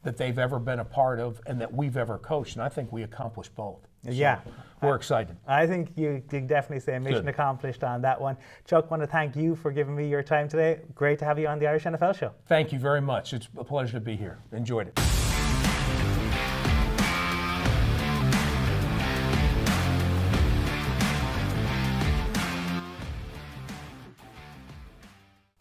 that 0.02 0.16
they've 0.16 0.38
ever 0.38 0.58
been 0.58 0.78
a 0.78 0.84
part 0.84 1.18
of 1.18 1.40
and 1.46 1.60
that 1.60 1.72
we've 1.72 1.96
ever 1.96 2.16
coached. 2.16 2.54
And 2.54 2.62
I 2.62 2.68
think 2.68 2.92
we 2.92 3.02
accomplished 3.02 3.54
both. 3.54 3.86
So 4.06 4.12
yeah. 4.12 4.40
We're 4.82 4.94
excited. 4.94 5.36
I 5.48 5.66
think 5.66 5.90
you 5.96 6.22
can 6.28 6.46
definitely 6.46 6.80
say 6.80 6.98
mission 6.98 7.24
Good. 7.24 7.28
accomplished 7.28 7.82
on 7.82 8.02
that 8.02 8.20
one. 8.20 8.36
Chuck, 8.66 8.90
want 8.90 9.02
to 9.02 9.06
thank 9.06 9.34
you 9.34 9.56
for 9.56 9.72
giving 9.72 9.96
me 9.96 10.08
your 10.08 10.22
time 10.22 10.48
today. 10.48 10.80
Great 10.94 11.18
to 11.20 11.24
have 11.24 11.38
you 11.38 11.48
on 11.48 11.58
the 11.58 11.66
Irish 11.66 11.84
NFL 11.84 12.18
show. 12.18 12.32
Thank 12.46 12.72
you 12.72 12.78
very 12.78 13.00
much. 13.00 13.32
It's 13.32 13.48
a 13.56 13.64
pleasure 13.64 13.94
to 13.94 14.00
be 14.00 14.16
here. 14.16 14.38
Enjoyed 14.52 14.88
it. 14.88 15.15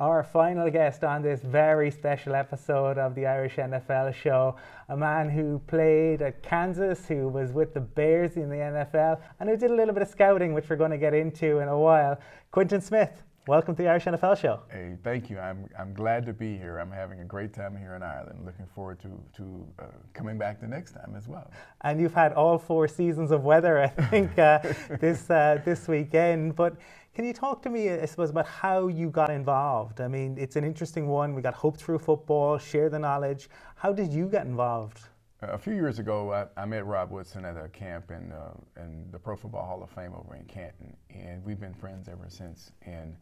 Our 0.06 0.22
final 0.22 0.70
guest 0.70 1.04
on 1.04 1.24
this 1.24 1.42
very 1.42 1.90
special 1.90 2.36
episode 2.36 3.00
of 3.00 3.16
the 3.16 3.26
Irish 3.26 3.56
NFL 3.56 4.14
show, 4.14 4.56
a 4.88 4.96
man 4.96 5.32
who 5.32 5.58
played 5.66 6.22
at 6.22 6.44
Kansas, 6.44 7.08
who 7.08 7.28
was 7.28 7.52
with 7.52 7.74
the 7.74 7.80
Bears 7.80 8.38
in 8.38 8.48
the 8.48 8.56
NFL, 8.56 9.20
and 9.40 9.50
who 9.50 9.58
did 9.58 9.72
a 9.72 9.74
little 9.74 9.96
bit 9.96 10.04
of 10.04 10.08
scouting, 10.08 10.54
which 10.54 10.70
we're 10.70 10.76
going 10.76 10.92
to 10.92 11.00
get 11.00 11.16
into 11.16 11.58
in 11.58 11.70
a 11.70 11.80
while. 11.80 12.20
Quinton 12.52 12.82
Smith, 12.82 13.24
welcome 13.48 13.76
to 13.76 13.82
the 13.82 13.90
Irish 13.90 14.06
NFL 14.06 14.40
show. 14.40 14.60
Hey, 14.70 14.96
thank 15.04 15.32
you. 15.32 15.40
I'm, 15.40 15.68
I'm 15.80 15.92
glad 15.96 16.28
to 16.28 16.34
be 16.34 16.56
here. 16.56 16.78
I'm 16.78 16.92
having 16.92 17.22
a 17.22 17.26
great 17.26 17.52
time 17.52 17.76
here 17.76 17.96
in 17.96 18.04
Ireland. 18.04 18.46
Looking 18.46 18.68
forward 18.76 19.00
to, 19.00 19.10
to 19.38 19.68
uh, 19.80 19.86
coming 20.14 20.38
back 20.38 20.62
the 20.62 20.68
next 20.68 20.92
time 20.92 21.16
as 21.18 21.28
well. 21.28 21.50
And 21.82 22.00
you've 22.00 22.14
had 22.14 22.32
all 22.34 22.60
four 22.60 22.88
seasons 22.88 23.32
of 23.32 23.44
weather, 23.44 23.80
I 23.80 23.88
think, 23.88 24.38
uh, 24.38 24.60
this, 25.00 25.28
uh, 25.32 25.62
this 25.66 25.88
weekend. 25.88 26.56
But 26.56 26.76
can 27.16 27.24
you 27.24 27.32
talk 27.32 27.62
to 27.62 27.70
me, 27.70 27.90
I 27.90 28.06
suppose, 28.06 28.30
about 28.30 28.46
how 28.46 28.88
you 28.88 29.10
got 29.10 29.30
involved? 29.30 30.02
I 30.02 30.08
mean, 30.10 30.36
it's 30.38 30.58
an 30.58 30.66
interesting 30.66 31.08
one. 31.08 31.34
We 31.34 31.42
got 31.42 31.54
Hope 31.54 31.78
Through 31.78 32.00
Football, 32.00 32.58
share 32.58 32.90
the 32.90 33.00
knowledge. 33.00 33.50
How 33.76 33.94
did 33.94 34.12
you 34.12 34.28
get 34.28 34.46
involved? 34.46 35.00
A 35.42 35.58
few 35.58 35.74
years 35.74 36.00
ago, 36.00 36.34
I, 36.34 36.62
I 36.62 36.66
met 36.66 36.86
Rod 36.86 37.10
Woodson 37.10 37.46
at 37.46 37.56
a 37.56 37.70
camp 37.70 38.12
in, 38.12 38.34
uh, 38.34 38.52
in 38.82 39.06
the 39.12 39.20
Pro 39.20 39.38
Football 39.38 39.66
Hall 39.66 39.82
of 39.82 39.90
Fame 39.92 40.14
over 40.14 40.36
in 40.36 40.44
Canton, 40.44 40.96
and 41.10 41.44
we've 41.46 41.60
been 41.60 41.74
friends 41.74 42.10
ever 42.10 42.26
since. 42.28 42.72
And 42.86 43.16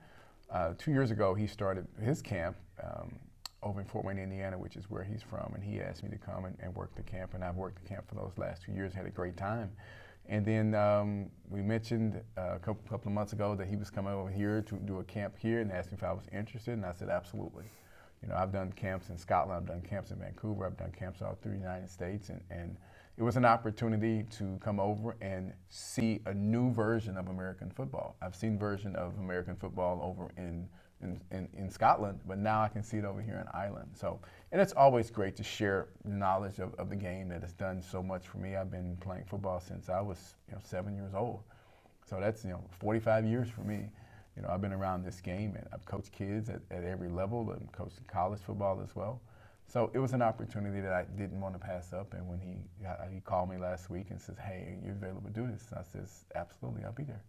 uh, 0.50 0.74
two 0.80 0.91
years 0.91 1.12
ago, 1.12 1.36
he 1.36 1.46
started 1.46 1.86
his 2.02 2.20
camp 2.20 2.58
um, 2.84 3.14
over 3.62 3.80
in 3.80 3.86
Fort 3.86 4.06
Wayne, 4.06 4.18
Indiana, 4.18 4.58
which 4.58 4.76
is 4.76 4.89
where 4.89 5.04
he's 5.04 5.22
from, 5.22 5.54
and 5.54 5.64
he 5.64 5.82
asked 5.82 6.02
me 6.02 6.10
to 6.10 6.18
come 6.18 6.46
and, 6.46 6.58
and 6.62 6.74
work 6.74 6.96
the 6.96 7.04
camp, 7.04 7.36
and 7.36 7.44
I've 7.44 7.58
worked 7.58 7.84
the 7.84 7.88
camp 7.88 8.08
for 8.10 8.16
those 8.16 8.32
last 8.38 8.64
two 8.64 8.72
years, 8.72 8.94
had 8.94 9.06
a 9.06 9.12
great 9.12 9.38
time. 9.38 9.72
And 10.28 10.46
then 10.46 10.74
um, 10.74 11.30
we 11.50 11.62
mentioned 11.62 12.22
uh, 12.38 12.56
a 12.56 12.60
couple, 12.60 12.82
couple, 12.90 13.10
of 13.10 13.14
months 13.14 13.34
ago 13.34 13.56
that 13.56 13.68
he 13.68 13.76
was 13.76 13.90
coming 13.90 14.14
over 14.14 14.30
here 14.30 14.62
to 14.62 14.76
do 14.78 15.00
a 15.00 15.04
camp 15.04 15.36
here 15.38 15.60
and 15.60 15.72
asked 15.72 15.92
me 15.92 15.98
if 15.98 16.04
I 16.04 16.14
was 16.14 16.26
interested, 16.32 16.74
and 16.74 16.86
I 16.86 16.94
said 16.94 17.10
absolutely. 17.10 17.66
You 18.22 18.30
know, 18.30 18.36
I've 18.36 18.54
done 18.54 18.72
camps 18.72 19.10
in 19.10 19.18
Scotland, 19.18 19.58
I've 19.58 19.68
done 19.68 19.82
camps 19.82 20.12
in 20.12 20.18
Vancouver, 20.18 20.66
I've 20.66 20.78
done 20.78 20.94
camps 20.98 21.22
all 21.22 21.38
through 21.42 21.54
the 21.54 21.60
United 21.60 21.90
States, 21.90 22.30
and, 22.30 22.42
and 22.50 22.78
it 23.18 23.24
was 23.24 23.36
an 23.36 23.44
opportunity 23.44 24.24
to 24.38 24.58
come 24.64 24.80
over 24.80 25.18
and 25.22 25.54
see 25.70 26.22
a 26.26 26.34
new 26.34 26.72
version 26.72 27.18
of 27.18 27.28
American 27.28 27.70
football. 27.70 28.16
I've 28.22 28.36
seen 28.36 28.58
version 28.58 28.96
of 28.96 29.18
American 29.20 29.58
football 29.58 30.00
over 30.02 30.32
in 30.38 30.70
in, 31.04 31.22
in, 31.32 31.47
in, 31.58 31.70
Scotland, 31.70 32.20
but 32.26 32.38
now 32.38 32.62
I 32.62 32.70
can 32.70 32.84
see 32.84 32.97
it 32.97 33.06
over 33.06 33.22
here 33.22 33.36
in 33.36 33.47
Ireland. 33.54 33.89
So, 33.93 34.20
and 34.51 34.62
it's 34.62 34.74
always 34.74 35.12
great 35.12 35.36
to 35.38 35.43
share 35.43 35.89
knowledge 36.06 36.60
of, 36.60 36.74
of 36.76 36.89
the 36.89 36.95
game 36.95 37.28
that 37.30 37.41
has 37.41 37.54
done 37.54 37.82
so 37.82 38.01
much 38.01 38.28
for 38.28 38.38
me. 38.38 38.56
I've 38.56 38.72
been 38.72 38.97
playing 38.97 39.26
football 39.26 39.60
since 39.60 39.89
I 39.89 40.01
was, 40.01 40.36
you 40.47 40.56
know, 40.56 40.62
seven 40.64 40.95
years 40.95 41.14
old. 41.14 41.43
So 42.10 42.20
that's, 42.20 42.43
you 42.43 42.51
know, 42.51 42.64
45 42.80 43.26
years 43.26 43.49
for 43.49 43.62
me. 43.62 43.89
You 44.36 44.41
know, 44.41 44.49
I've 44.49 44.62
been 44.62 44.74
around 44.74 45.04
this 45.04 45.22
game 45.22 45.56
and 45.56 45.68
I've 45.74 45.86
coached 45.86 46.12
kids 46.12 46.49
at, 46.49 46.62
at 46.72 46.84
every 46.84 47.10
level 47.10 47.51
and 47.51 47.72
coached 47.72 48.06
college 48.08 48.39
football 48.39 48.82
as 48.82 48.95
well. 48.95 49.22
So 49.68 49.91
it 49.93 49.99
was 49.99 50.14
an 50.14 50.22
opportunity 50.22 50.82
that 50.82 50.93
I 50.93 51.06
didn't 51.18 51.39
want 51.39 51.56
to 51.56 51.60
pass 51.60 51.93
up. 51.93 52.14
And 52.14 52.28
when 52.28 52.39
he, 52.39 52.58
he 53.14 53.22
called 53.22 53.49
me 53.49 53.58
last 53.58 53.89
week 53.89 54.08
and 54.10 54.20
says, 54.20 54.36
hey, 54.38 54.78
are 54.82 54.86
you 54.86 54.91
available 54.91 55.22
to 55.22 55.30
do 55.30 55.47
this? 55.47 55.68
And 55.72 55.80
I 55.80 55.84
says, 55.84 56.26
absolutely, 56.36 56.84
I'll 56.84 56.91
be 56.91 57.04
there. 57.04 57.22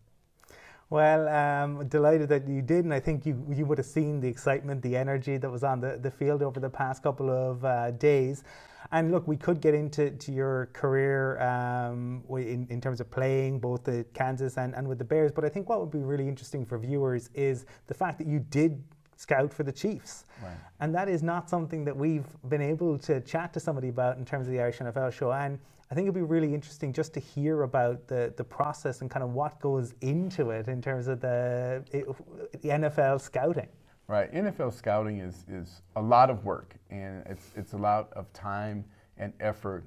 Well, 0.90 1.28
um, 1.28 1.88
delighted 1.88 2.28
that 2.28 2.46
you 2.46 2.62
did, 2.62 2.84
and 2.84 2.92
I 2.92 3.00
think 3.00 3.26
you 3.26 3.44
you 3.50 3.64
would 3.66 3.78
have 3.78 3.86
seen 3.86 4.20
the 4.20 4.28
excitement, 4.28 4.82
the 4.82 4.96
energy 4.96 5.38
that 5.38 5.50
was 5.50 5.64
on 5.64 5.80
the, 5.80 5.98
the 6.00 6.10
field 6.10 6.42
over 6.42 6.60
the 6.60 6.70
past 6.70 7.02
couple 7.02 7.30
of 7.30 7.64
uh, 7.64 7.90
days. 7.92 8.44
And 8.92 9.10
look, 9.10 9.26
we 9.26 9.36
could 9.36 9.60
get 9.60 9.74
into 9.74 10.10
to 10.10 10.32
your 10.32 10.68
career 10.72 11.40
um, 11.40 12.22
in, 12.28 12.66
in 12.70 12.80
terms 12.80 13.00
of 13.00 13.10
playing 13.10 13.58
both 13.58 13.82
the 13.82 14.04
Kansas 14.14 14.58
and, 14.58 14.74
and 14.74 14.86
with 14.86 14.98
the 14.98 15.04
Bears, 15.04 15.32
but 15.32 15.44
I 15.44 15.48
think 15.48 15.68
what 15.68 15.80
would 15.80 15.90
be 15.90 16.02
really 16.02 16.28
interesting 16.28 16.66
for 16.66 16.78
viewers 16.78 17.30
is 17.34 17.64
the 17.86 17.94
fact 17.94 18.18
that 18.18 18.26
you 18.26 18.40
did 18.50 18.82
scout 19.16 19.52
for 19.52 19.62
the 19.62 19.72
Chiefs. 19.72 20.26
Right. 20.42 20.52
And 20.80 20.94
that 20.94 21.08
is 21.08 21.22
not 21.22 21.48
something 21.48 21.84
that 21.84 21.96
we've 21.96 22.26
been 22.48 22.60
able 22.60 22.98
to 22.98 23.20
chat 23.22 23.52
to 23.54 23.60
somebody 23.60 23.88
about 23.88 24.18
in 24.18 24.24
terms 24.24 24.46
of 24.46 24.52
the 24.52 24.60
Irish 24.60 24.78
NFL 24.78 25.12
show. 25.12 25.32
And 25.32 25.58
I 25.94 25.96
think 25.96 26.06
it'd 26.06 26.14
be 26.16 26.22
really 26.22 26.52
interesting 26.52 26.92
just 26.92 27.14
to 27.14 27.20
hear 27.20 27.62
about 27.62 28.08
the, 28.08 28.34
the 28.36 28.42
process 28.42 29.00
and 29.00 29.08
kind 29.08 29.22
of 29.22 29.30
what 29.30 29.60
goes 29.60 29.94
into 30.00 30.50
it 30.50 30.66
in 30.66 30.82
terms 30.82 31.06
of 31.06 31.20
the, 31.20 31.84
the 31.92 32.68
NFL 32.68 33.20
scouting. 33.20 33.68
Right, 34.08 34.34
NFL 34.34 34.72
scouting 34.72 35.20
is, 35.20 35.44
is 35.48 35.82
a 35.94 36.02
lot 36.02 36.30
of 36.30 36.44
work 36.44 36.74
and 36.90 37.22
it's, 37.26 37.52
it's 37.54 37.74
a 37.74 37.76
lot 37.76 38.12
of 38.14 38.32
time 38.32 38.84
and 39.18 39.32
effort 39.38 39.84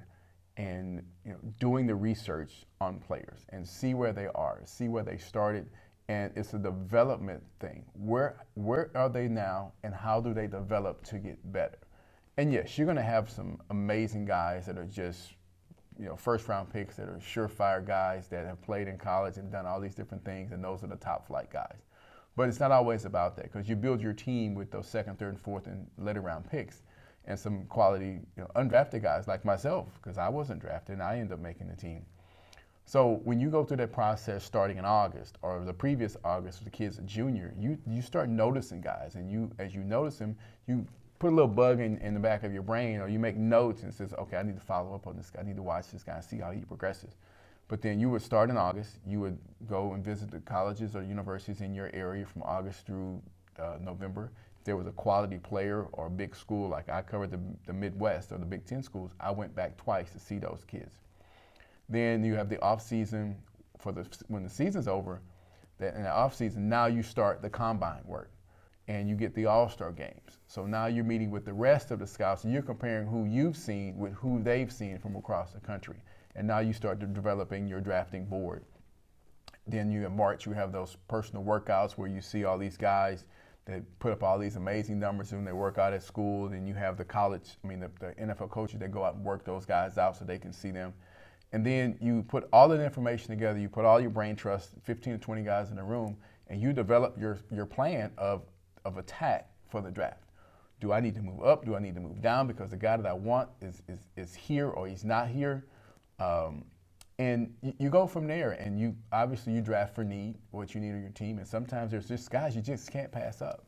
and 0.55 1.03
you 1.25 1.33
know, 1.33 1.39
doing 1.59 1.85
the 1.85 1.95
research 1.95 2.65
on 2.79 2.99
players 2.99 3.45
and 3.49 3.67
see 3.67 3.93
where 3.93 4.13
they 4.13 4.27
are, 4.33 4.61
see 4.63 4.87
where 4.87 5.03
they 5.03 5.17
started, 5.17 5.67
and 6.07 6.31
it's 6.37 6.53
a 6.53 6.57
development 6.57 7.43
thing. 7.59 7.83
Where 7.91 8.45
where 8.53 8.91
are 8.95 9.09
they 9.09 9.27
now, 9.27 9.73
and 9.83 9.93
how 9.93 10.21
do 10.21 10.33
they 10.33 10.47
develop 10.47 11.03
to 11.07 11.17
get 11.17 11.51
better? 11.51 11.79
And 12.37 12.53
yes, 12.53 12.77
you're 12.77 12.85
going 12.85 12.95
to 12.95 13.03
have 13.03 13.29
some 13.29 13.59
amazing 13.71 14.23
guys 14.23 14.67
that 14.67 14.77
are 14.77 14.85
just 14.85 15.33
you 15.99 16.05
know, 16.05 16.15
first 16.15 16.47
round 16.47 16.71
picks 16.71 16.95
that 16.95 17.07
are 17.09 17.19
surefire 17.19 17.85
guys 17.85 18.27
that 18.27 18.45
have 18.45 18.61
played 18.61 18.87
in 18.87 18.97
college 18.97 19.37
and 19.37 19.51
done 19.51 19.65
all 19.65 19.79
these 19.81 19.95
different 19.95 20.23
things, 20.23 20.51
and 20.51 20.63
those 20.63 20.83
are 20.83 20.87
the 20.87 20.95
top 20.97 21.27
flight 21.27 21.49
guys. 21.51 21.85
But 22.35 22.49
it's 22.49 22.59
not 22.59 22.71
always 22.71 23.05
about 23.05 23.35
that 23.37 23.51
because 23.51 23.67
you 23.67 23.75
build 23.75 23.99
your 24.01 24.13
team 24.13 24.53
with 24.53 24.69
those 24.71 24.87
second, 24.87 25.17
third, 25.17 25.29
and 25.29 25.39
fourth, 25.41 25.67
and 25.67 25.87
later 25.97 26.21
round 26.21 26.49
picks. 26.49 26.83
and 27.27 27.37
some 27.37 27.65
quality 27.65 28.19
you 28.35 28.43
know, 28.43 28.49
undrafted 28.55 29.03
guys 29.03 29.27
like 29.27 29.45
myself, 29.45 29.87
because 30.01 30.17
I 30.17 30.29
wasn't 30.29 30.61
drafted 30.61 30.93
and 30.93 31.03
I 31.03 31.15
ended 31.19 31.33
up 31.33 31.39
making 31.39 31.67
the 31.67 31.75
team. 31.75 32.05
So 32.85 33.19
when 33.25 33.37
you 33.39 33.49
go 33.49 33.65
through 33.65 33.77
that 33.77 33.91
process 33.91 34.45
starting 34.45 34.77
in 34.77 34.85
August 34.85 35.37
or 35.41 35.63
the 35.65 35.73
previous 35.73 36.15
August, 36.23 36.63
the 36.63 36.69
kids 36.69 36.99
a 36.99 37.01
junior, 37.01 37.53
you 37.59 37.77
you 37.85 38.01
start 38.01 38.29
noticing 38.29 38.79
guys, 38.79 39.15
and 39.15 39.29
you 39.29 39.51
as 39.59 39.75
you 39.75 39.83
notice 39.83 40.17
them, 40.17 40.37
you 40.67 40.87
put 41.19 41.31
a 41.31 41.35
little 41.35 41.47
bug 41.47 41.79
in, 41.79 41.97
in 41.97 42.13
the 42.13 42.19
back 42.19 42.43
of 42.43 42.53
your 42.53 42.63
brain, 42.63 42.99
or 42.99 43.07
you 43.07 43.19
make 43.19 43.35
notes 43.35 43.83
and 43.83 43.93
says, 43.93 44.13
okay, 44.13 44.37
I 44.37 44.43
need 44.43 44.55
to 44.55 44.65
follow 44.65 44.93
up 44.93 45.07
on 45.07 45.17
this 45.17 45.29
guy, 45.29 45.41
I 45.41 45.43
need 45.43 45.55
to 45.55 45.63
watch 45.63 45.91
this 45.91 46.03
guy 46.03 46.15
and 46.15 46.23
see 46.23 46.37
how 46.37 46.51
he 46.51 46.61
progresses. 46.61 47.15
But 47.67 47.81
then 47.81 47.99
you 47.99 48.09
would 48.09 48.21
start 48.21 48.49
in 48.49 48.57
August. 48.57 48.97
You 49.05 49.19
would 49.19 49.37
go 49.67 49.93
and 49.93 50.03
visit 50.03 50.31
the 50.31 50.39
colleges 50.39 50.95
or 50.95 51.03
universities 51.03 51.61
in 51.61 51.73
your 51.73 51.89
area 51.93 52.25
from 52.25 52.43
August 52.43 52.85
through 52.85 53.21
uh, 53.59 53.77
November. 53.81 54.31
If 54.59 54.63
there 54.63 54.77
was 54.77 54.87
a 54.87 54.91
quality 54.91 55.37
player 55.37 55.83
or 55.91 56.07
a 56.07 56.09
big 56.09 56.35
school, 56.35 56.69
like 56.69 56.87
I 56.87 57.01
covered 57.01 57.31
the, 57.31 57.39
the 57.65 57.73
Midwest 57.73 58.31
or 58.31 58.37
the 58.37 58.45
Big 58.45 58.65
Ten 58.65 58.81
schools, 58.81 59.11
I 59.19 59.31
went 59.31 59.53
back 59.53 59.75
twice 59.75 60.11
to 60.11 60.19
see 60.19 60.37
those 60.37 60.63
kids. 60.65 60.99
Then 61.89 62.23
you 62.23 62.35
have 62.35 62.47
the 62.49 62.61
off 62.61 62.81
season 62.81 63.35
for 63.79 63.91
the 63.91 64.05
when 64.27 64.43
the 64.43 64.49
season's 64.49 64.87
over. 64.87 65.21
That 65.79 65.95
in 65.95 66.03
the 66.03 66.11
off 66.11 66.35
season, 66.35 66.67
now 66.69 66.87
you 66.87 67.03
start 67.03 67.41
the 67.41 67.49
combine 67.49 68.01
work, 68.05 68.31
and 68.87 69.09
you 69.09 69.15
get 69.15 69.33
the 69.35 69.45
All 69.45 69.69
Star 69.69 69.91
games. 69.91 70.39
So 70.47 70.65
now 70.65 70.87
you're 70.87 71.03
meeting 71.03 71.31
with 71.31 71.45
the 71.45 71.53
rest 71.53 71.91
of 71.91 71.99
the 71.99 72.07
scouts, 72.07 72.43
and 72.43 72.53
you're 72.53 72.61
comparing 72.61 73.07
who 73.07 73.25
you've 73.25 73.57
seen 73.57 73.97
with 73.97 74.13
who 74.13 74.41
they've 74.41 74.71
seen 74.71 74.97
from 74.99 75.15
across 75.15 75.53
the 75.53 75.59
country. 75.59 75.97
And 76.35 76.47
now 76.47 76.59
you 76.59 76.73
start 76.73 76.99
developing 77.13 77.67
your 77.67 77.81
drafting 77.81 78.25
board. 78.25 78.63
Then 79.65 79.91
you 79.91 80.05
in 80.05 80.15
March 80.15 80.45
you 80.45 80.53
have 80.53 80.71
those 80.71 80.95
personal 81.07 81.43
workouts 81.43 81.93
where 81.93 82.07
you 82.07 82.21
see 82.21 82.45
all 82.45 82.57
these 82.57 82.77
guys 82.77 83.25
that 83.65 83.83
put 83.99 84.13
up 84.13 84.23
all 84.23 84.39
these 84.39 84.55
amazing 84.55 84.97
numbers 84.97 85.33
when 85.33 85.43
they 85.43 85.51
work 85.51 85.77
out 85.77 85.91
at 85.91 86.01
school. 86.03 86.47
Then 86.47 86.65
you 86.65 86.73
have 86.75 86.95
the 86.95 87.03
college, 87.03 87.57
I 87.63 87.67
mean 87.67 87.81
the, 87.81 87.91
the 87.99 88.13
NFL 88.13 88.49
coaches 88.49 88.79
that 88.79 88.91
go 88.91 89.03
out 89.03 89.15
and 89.15 89.25
work 89.25 89.43
those 89.43 89.65
guys 89.65 89.97
out 89.97 90.15
so 90.15 90.23
they 90.23 90.39
can 90.39 90.53
see 90.53 90.71
them 90.71 90.93
and 91.53 91.65
then 91.65 91.97
you 92.01 92.23
put 92.27 92.47
all 92.51 92.67
that 92.69 92.81
information 92.81 93.29
together, 93.29 93.57
you 93.59 93.69
put 93.69 93.85
all 93.85 94.01
your 94.01 94.09
brain 94.09 94.35
trust, 94.35 94.71
15 94.83 95.13
to 95.13 95.19
20 95.19 95.43
guys 95.43 95.71
in 95.71 95.77
a 95.77 95.83
room, 95.83 96.17
and 96.47 96.61
you 96.61 96.73
develop 96.73 97.17
your, 97.19 97.39
your 97.51 97.65
plan 97.65 98.11
of, 98.17 98.43
of 98.87 98.97
attack 98.97 99.49
for 99.67 99.81
the 99.81 99.91
draft. 99.91 100.23
Do 100.79 100.93
I 100.93 100.99
need 100.99 101.15
to 101.15 101.21
move 101.21 101.43
up? 101.43 101.65
Do 101.65 101.75
I 101.75 101.79
need 101.79 101.95
to 101.95 102.01
move 102.01 102.21
down 102.21 102.47
because 102.47 102.69
the 102.69 102.77
guy 102.77 102.97
that 102.97 103.05
I 103.05 103.13
want 103.13 103.49
is, 103.61 103.81
is, 103.87 103.99
is 104.15 104.35
here 104.35 104.69
or 104.69 104.87
he's 104.87 105.03
not 105.03 105.27
here? 105.27 105.65
Um, 106.19 106.65
and 107.19 107.53
you, 107.61 107.73
you, 107.79 107.89
go 107.89 108.05
from 108.05 108.27
there, 108.27 108.51
and 108.51 108.79
you 108.79 108.95
obviously 109.11 109.53
you 109.53 109.61
draft 109.61 109.95
for 109.95 110.03
need, 110.03 110.35
what 110.51 110.75
you 110.75 110.81
need 110.81 110.91
on 110.91 111.01
your 111.01 111.11
team, 111.11 111.39
and 111.39 111.47
sometimes 111.47 111.91
there's 111.91 112.07
just 112.07 112.29
guys 112.29 112.55
you 112.55 112.61
just 112.61 112.91
can't 112.91 113.11
pass 113.11 113.41
up. 113.41 113.65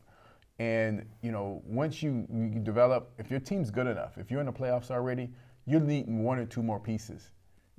And 0.60 1.04
you 1.22 1.32
know, 1.32 1.62
once 1.66 2.00
you, 2.02 2.26
you 2.30 2.60
develop, 2.60 3.12
if 3.18 3.30
your 3.30 3.40
team's 3.40 3.70
good 3.70 3.88
enough, 3.88 4.18
if 4.18 4.30
you're 4.30 4.40
in 4.40 4.46
the 4.46 4.52
playoffs 4.52 4.90
already, 4.90 5.30
you're 5.66 5.80
needing 5.80 6.22
one 6.22 6.38
or 6.38 6.46
two 6.46 6.62
more 6.62 6.78
pieces 6.78 7.30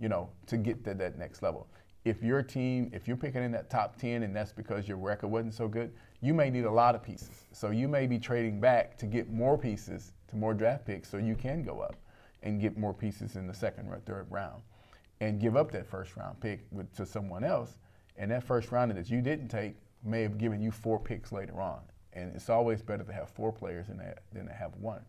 you 0.02 0.10
know, 0.10 0.30
to 0.48 0.58
get 0.58 0.84
to 0.84 0.94
that 0.96 1.18
next 1.18 1.44
level. 1.44 1.68
If 2.04 2.24
your 2.24 2.42
team, 2.42 2.90
if 2.92 3.08
you're 3.08 3.16
picking 3.16 3.44
in 3.44 3.52
that 3.52 3.70
top 3.70 3.96
10 3.98 4.24
and 4.24 4.36
that's 4.36 4.52
because 4.52 4.88
your 4.88 4.98
record 4.98 5.28
wasn't 5.28 5.54
so 5.54 5.68
good, 5.68 5.94
you 6.22 6.34
may 6.34 6.50
need 6.50 6.66
a 6.66 6.72
lot 6.72 6.96
of 6.96 7.04
pieces. 7.04 7.46
So 7.52 7.72
you 7.72 7.88
may 7.88 8.08
be 8.08 8.20
trading 8.20 8.60
back 8.60 8.98
to 8.98 9.06
get 9.06 9.30
more 9.30 9.58
pieces, 9.58 10.14
to 10.30 10.36
more 10.36 10.54
draft 10.54 10.86
picks, 10.86 11.10
so 11.10 11.18
you 11.18 11.36
can 11.36 11.64
go 11.64 11.82
up 11.82 11.96
and 12.44 12.62
get 12.62 12.78
more 12.78 12.94
pieces 12.94 13.36
in 13.36 13.48
the 13.48 13.54
second 13.54 13.88
or 13.90 14.00
third 14.00 14.28
round 14.30 14.62
and 15.20 15.40
give 15.40 15.56
up 15.56 15.72
that 15.72 15.86
first 15.86 16.16
round 16.16 16.40
pick 16.40 16.66
with, 16.72 16.94
to 16.96 17.06
someone 17.06 17.44
else. 17.44 17.78
And 18.18 18.30
that 18.32 18.44
first 18.44 18.72
round 18.72 18.92
that 18.92 19.10
you 19.10 19.22
didn't 19.22 19.50
take 19.50 19.76
may 20.04 20.22
have 20.22 20.38
given 20.38 20.62
you 20.62 20.72
four 20.72 21.00
picks 21.00 21.32
later 21.32 21.60
on. 21.62 21.80
And 22.14 22.36
it's 22.36 22.50
always 22.50 22.82
better 22.82 23.04
to 23.04 23.14
have 23.14 23.30
four 23.30 23.52
players 23.52 23.88
than 23.88 23.98
to, 23.98 24.16
than 24.34 24.48
to 24.48 24.54
have 24.54 24.76
one. 24.76 25.02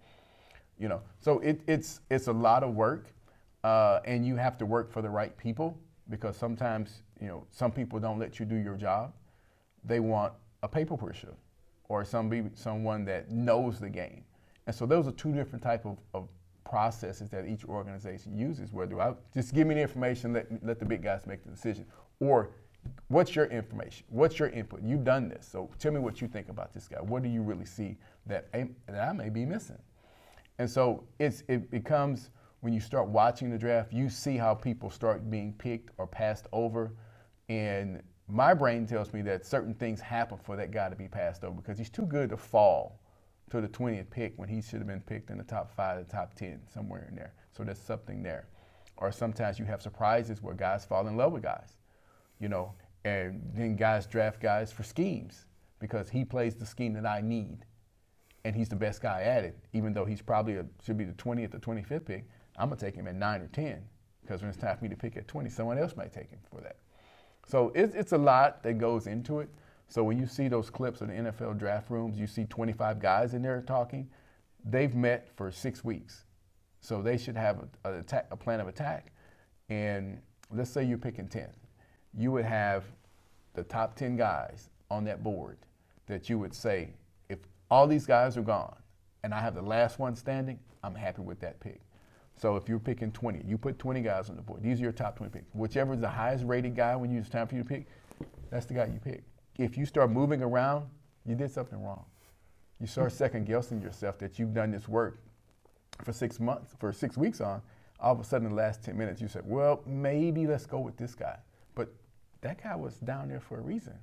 You 0.79 0.89
know, 0.89 1.03
so 1.21 1.39
it, 1.41 1.61
it's 1.67 2.01
it's 2.11 2.29
a 2.29 2.33
lot 2.33 2.63
of 2.63 2.75
work 2.75 3.07
uh, 3.65 4.01
and 4.05 4.27
you 4.27 4.37
have 4.37 4.59
to 4.59 4.67
work 4.67 4.91
for 4.91 5.03
the 5.03 5.11
right 5.11 5.37
people 5.37 5.79
because 6.09 6.37
sometimes 6.37 7.03
you 7.21 7.29
know 7.29 7.47
some 7.51 7.71
people 7.71 7.99
don't 8.01 8.19
let 8.19 8.41
you 8.41 8.47
do 8.47 8.57
your 8.57 8.77
job. 8.77 9.13
They 9.85 10.01
want 10.01 10.33
a 10.63 10.69
paper 10.69 10.97
pusher 10.97 11.35
or 11.89 12.05
some 12.05 12.51
someone 12.55 13.05
that 13.05 13.31
knows 13.31 13.79
the 13.79 13.91
game, 13.91 14.25
and 14.67 14.75
so 14.75 14.87
those 14.87 15.07
are 15.07 15.13
two 15.13 15.33
different 15.33 15.63
type 15.63 15.85
of, 15.85 15.99
of 16.15 16.29
processes 16.65 17.29
that 17.31 17.47
each 17.47 17.65
organization 17.65 18.37
uses. 18.37 18.73
Whether 18.73 19.01
I 19.01 19.15
just 19.35 19.55
give 19.55 19.67
me 19.67 19.75
the 19.75 19.83
information, 19.83 20.33
let 20.33 20.47
let 20.65 20.79
the 20.79 20.87
big 20.87 21.03
guys 21.03 21.27
make 21.27 21.45
the 21.45 21.51
decision, 21.51 21.87
or 22.21 22.51
what's 23.09 23.35
your 23.35 23.47
information? 23.47 24.07
What's 24.09 24.39
your 24.39 24.49
input? 24.49 24.83
You've 24.83 25.05
done 25.05 25.29
this, 25.29 25.47
so 25.47 25.71
tell 25.79 25.93
me 25.93 26.01
what 26.01 26.21
you 26.21 26.29
think 26.29 26.49
about 26.49 26.73
this 26.73 26.89
guy. 26.89 27.01
What 27.01 27.23
do 27.23 27.29
you 27.29 27.43
really 27.43 27.67
see 27.67 27.99
that, 28.27 28.51
that 28.53 29.09
I 29.09 29.13
may 29.13 29.29
be 29.29 29.45
missing? 29.45 29.79
And 30.59 30.71
so 30.71 31.05
it's 31.19 31.43
it 31.49 31.71
becomes 31.71 32.31
when 32.63 32.73
you 32.73 32.81
start 32.81 33.09
watching 33.09 33.51
the 33.51 33.59
draft, 33.59 33.93
you 33.93 34.09
see 34.09 34.37
how 34.37 34.55
people 34.55 34.89
start 34.89 35.29
being 35.29 35.53
picked 35.55 35.91
or 35.99 36.07
passed 36.07 36.47
over. 36.53 36.93
And 37.49 38.01
my 38.29 38.55
brain 38.55 38.87
tells 38.87 39.12
me 39.12 39.23
that 39.23 39.45
certain 39.45 39.75
things 39.75 40.01
happen 40.01 40.39
for 40.43 40.57
that 40.57 40.70
guy 40.70 40.89
to 40.89 40.97
be 40.97 41.09
passed 41.09 41.45
over 41.45 41.55
because 41.55 41.79
he's 41.79 41.91
too 41.91 42.07
good 42.07 42.31
to 42.31 42.37
fall 42.37 43.01
to 43.51 43.61
the 43.61 43.68
20th 43.68 44.09
pick 44.11 44.33
when 44.37 44.49
he 44.49 44.62
should 44.62 44.79
have 44.79 44.87
been 44.87 45.01
picked 45.01 45.31
in 45.31 45.39
the 45.39 45.45
top 45.45 45.70
five, 45.75 45.99
the 45.99 46.11
top 46.11 46.35
10, 46.35 46.61
somewhere 46.73 47.07
in 47.09 47.14
there. 47.14 47.35
So 47.55 47.64
there's 47.64 47.79
something 47.79 48.23
there. 48.23 48.49
Or 48.97 49.12
sometimes 49.12 49.59
you 49.59 49.64
have 49.66 49.83
surprises 49.83 50.43
where 50.43 50.55
guys 50.55 50.85
fall 50.85 51.07
in 51.09 51.16
love 51.16 51.33
with 51.33 51.43
guys, 51.43 51.77
you 52.41 52.49
know, 52.49 52.73
and 53.05 53.43
then 53.55 53.77
guys 53.77 54.07
draft 54.07 54.41
guys 54.41 54.73
for 54.73 54.83
schemes 54.83 55.47
because 55.81 56.09
he 56.09 56.25
plays 56.25 56.55
the 56.55 56.64
scheme 56.64 56.93
that 56.95 57.07
I 57.07 57.20
need. 57.20 57.66
And 58.45 58.57
he's 58.57 58.68
the 58.68 58.77
best 58.77 59.03
guy 59.03 59.23
at 59.23 59.45
it, 59.45 59.59
even 59.73 59.93
though 59.93 60.05
he's 60.05 60.23
probably 60.23 60.57
a, 60.57 60.64
should 60.85 60.97
be 60.97 61.05
the 61.05 61.12
20th 61.12 61.55
or 61.55 61.59
25th 61.59 62.05
pick. 62.07 62.29
I'm 62.57 62.68
gonna 62.68 62.81
take 62.81 62.95
him 62.95 63.07
at 63.07 63.14
nine 63.14 63.41
or 63.41 63.49
ten 63.49 63.83
because 64.23 64.41
when 64.41 64.49
it's 64.49 64.59
time 64.59 64.77
for 64.77 64.85
me 64.85 64.91
to 64.91 64.97
pick 64.97 65.16
at 65.16 65.29
20, 65.29 65.51
someone 65.51 65.79
else 65.79 65.97
might 65.97 66.12
take 66.12 66.31
him 66.31 66.39
for 66.51 66.61
that. 66.61 66.77
So 67.47 67.72
it's, 67.74 67.95
it's 67.95 68.12
a 68.12 68.18
lot 68.18 68.62
that 68.62 68.78
goes 68.78 69.07
into 69.07 69.40
it. 69.40 69.49
So 69.88 70.03
when 70.03 70.18
you 70.18 70.26
see 70.26 70.49
those 70.49 70.70
clips 70.70 71.03
of 71.03 71.09
the 71.09 71.14
NFL 71.14 71.59
draft 71.59 71.90
rooms, 71.90 72.18
you 72.18 72.26
see 72.26 72.45
25 72.45 72.99
guys 72.99 73.34
in 73.34 73.43
there 73.43 73.61
talking. 73.61 74.09
They've 74.64 74.95
met 74.95 75.28
for 75.36 75.51
six 75.51 75.84
weeks, 75.84 76.24
so 76.80 77.03
they 77.03 77.18
should 77.18 77.36
have 77.36 77.59
a, 77.84 77.90
a, 77.90 77.99
attack, 77.99 78.26
a 78.30 78.36
plan 78.36 78.61
of 78.61 78.68
attack. 78.68 79.12
And 79.68 80.20
let's 80.51 80.70
say 80.70 80.84
you're 80.84 80.99
picking 80.99 81.28
10, 81.28 81.49
you 82.16 82.30
would 82.32 82.45
have 82.45 82.84
the 83.55 83.64
top 83.64 83.95
10 83.97 84.16
guys 84.16 84.70
on 84.90 85.05
that 85.05 85.22
board 85.22 85.59
that 86.07 86.30
you 86.30 86.38
would 86.38 86.55
say, 86.55 86.95
if 87.28 87.38
all 87.70 87.86
these 87.86 88.07
guys 88.07 88.36
are 88.36 88.43
gone 88.43 88.76
and 89.24 89.34
I 89.34 89.40
have 89.40 89.55
the 89.55 89.62
last 89.62 89.99
one 89.99 90.16
standing, 90.16 90.59
I'm 90.82 90.95
happy 90.95 91.22
with 91.22 91.40
that 91.40 91.61
pick. 91.61 91.80
So 92.43 92.57
if 92.57 92.68
you're 92.68 92.80
picking 92.80 93.12
20, 93.12 93.45
you 93.47 93.57
put 93.57 93.78
20 93.78 94.01
guys 94.01 94.28
on 94.28 94.34
the 94.34 94.43
board. 94.43 94.64
These 94.64 94.80
are 94.80 94.82
your 94.82 94.93
top 94.93 95.16
20 95.16 95.30
picks. 95.30 95.55
Whichever 95.55 95.95
is 95.95 96.01
the 96.01 96.09
highest 96.09 96.45
rated 96.45 96.74
guy 96.74 96.97
when 96.97 97.16
it's 97.16 97.28
time 97.28 97.47
for 97.47 97.55
you 97.55 97.62
to 97.62 97.68
pick, 97.68 97.86
that's 98.51 98.66
the 98.66 98.74
guy 98.74 98.86
you 98.86 98.99
pick. 98.99 99.22
If 99.59 99.78
you 99.78 99.86
start 99.86 100.11
moving 100.11 100.43
around, 100.43 100.88
you 101.24 101.36
did 101.36 101.53
something 101.53 101.80
wrong. 101.80 102.05
You 102.80 102.88
start 102.88 103.12
hmm. 103.12 103.16
second 103.16 103.47
guessing 103.47 103.80
yourself 103.80 104.18
that 104.18 104.40
you've 104.40 104.55
done 104.55 104.72
this 104.72 104.88
work 104.88 105.22
for 106.03 106.12
six 106.12 106.40
months, 106.40 106.74
for 106.80 106.93
six 106.93 107.16
weeks 107.16 107.40
on. 107.40 107.62
All 108.01 108.12
of 108.12 108.18
a 108.18 108.24
sudden, 108.24 108.49
in 108.49 108.57
the 108.57 108.61
last 108.61 108.82
10 108.82 108.99
minutes, 108.99 109.20
you 109.20 109.28
said, 109.28 109.45
well, 109.47 109.80
maybe 109.86 110.49
let's 110.49 110.66
go 110.66 110.80
with 110.80 110.97
this 110.97 111.14
guy. 111.14 111.38
But 111.76 111.95
that 112.40 112.61
guy 112.61 112.74
was 112.74 112.97
down 112.97 113.28
there 113.28 113.38
for 113.38 113.59
a 113.59 113.62
reason, 113.62 113.95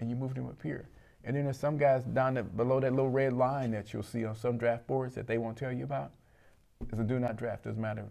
and 0.00 0.10
you 0.10 0.16
moved 0.16 0.36
him 0.36 0.48
up 0.48 0.60
here. 0.60 0.88
And 1.22 1.36
then 1.36 1.44
there's 1.44 1.60
some 1.60 1.76
guys 1.76 2.02
down 2.02 2.34
there 2.34 2.42
below 2.42 2.80
that 2.80 2.90
little 2.90 3.08
red 3.08 3.34
line 3.34 3.70
that 3.70 3.92
you'll 3.92 4.02
see 4.02 4.24
on 4.24 4.34
some 4.34 4.58
draft 4.58 4.88
boards 4.88 5.14
that 5.14 5.28
they 5.28 5.38
won't 5.38 5.56
tell 5.56 5.70
you 5.70 5.84
about 5.84 6.10
it's 6.80 6.98
a 7.00 7.04
do 7.04 7.18
not 7.18 7.36
draft. 7.36 7.64
Doesn't 7.64 7.80
matter 7.80 8.04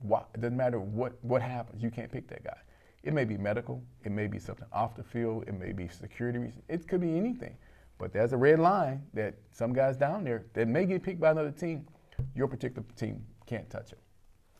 what. 0.00 0.28
It 0.34 0.40
doesn't 0.40 0.56
matter 0.56 0.80
what 0.80 1.12
what 1.22 1.42
happens. 1.42 1.82
You 1.82 1.90
can't 1.90 2.10
pick 2.10 2.28
that 2.28 2.44
guy. 2.44 2.56
It 3.02 3.14
may 3.14 3.24
be 3.24 3.38
medical. 3.38 3.82
It 4.04 4.12
may 4.12 4.26
be 4.26 4.38
something 4.38 4.66
off 4.72 4.94
the 4.94 5.02
field. 5.02 5.44
It 5.46 5.58
may 5.58 5.72
be 5.72 5.88
security 5.88 6.38
reasons. 6.38 6.64
It 6.68 6.86
could 6.86 7.00
be 7.00 7.16
anything. 7.16 7.56
But 7.98 8.12
there's 8.12 8.32
a 8.32 8.36
red 8.36 8.58
line 8.58 9.02
that 9.14 9.36
some 9.52 9.72
guys 9.72 9.96
down 9.96 10.24
there 10.24 10.44
that 10.54 10.68
may 10.68 10.86
get 10.86 11.02
picked 11.02 11.20
by 11.20 11.30
another 11.30 11.50
team. 11.50 11.86
Your 12.34 12.48
particular 12.48 12.84
team 12.96 13.24
can't 13.46 13.68
touch 13.70 13.92
it. 13.92 13.98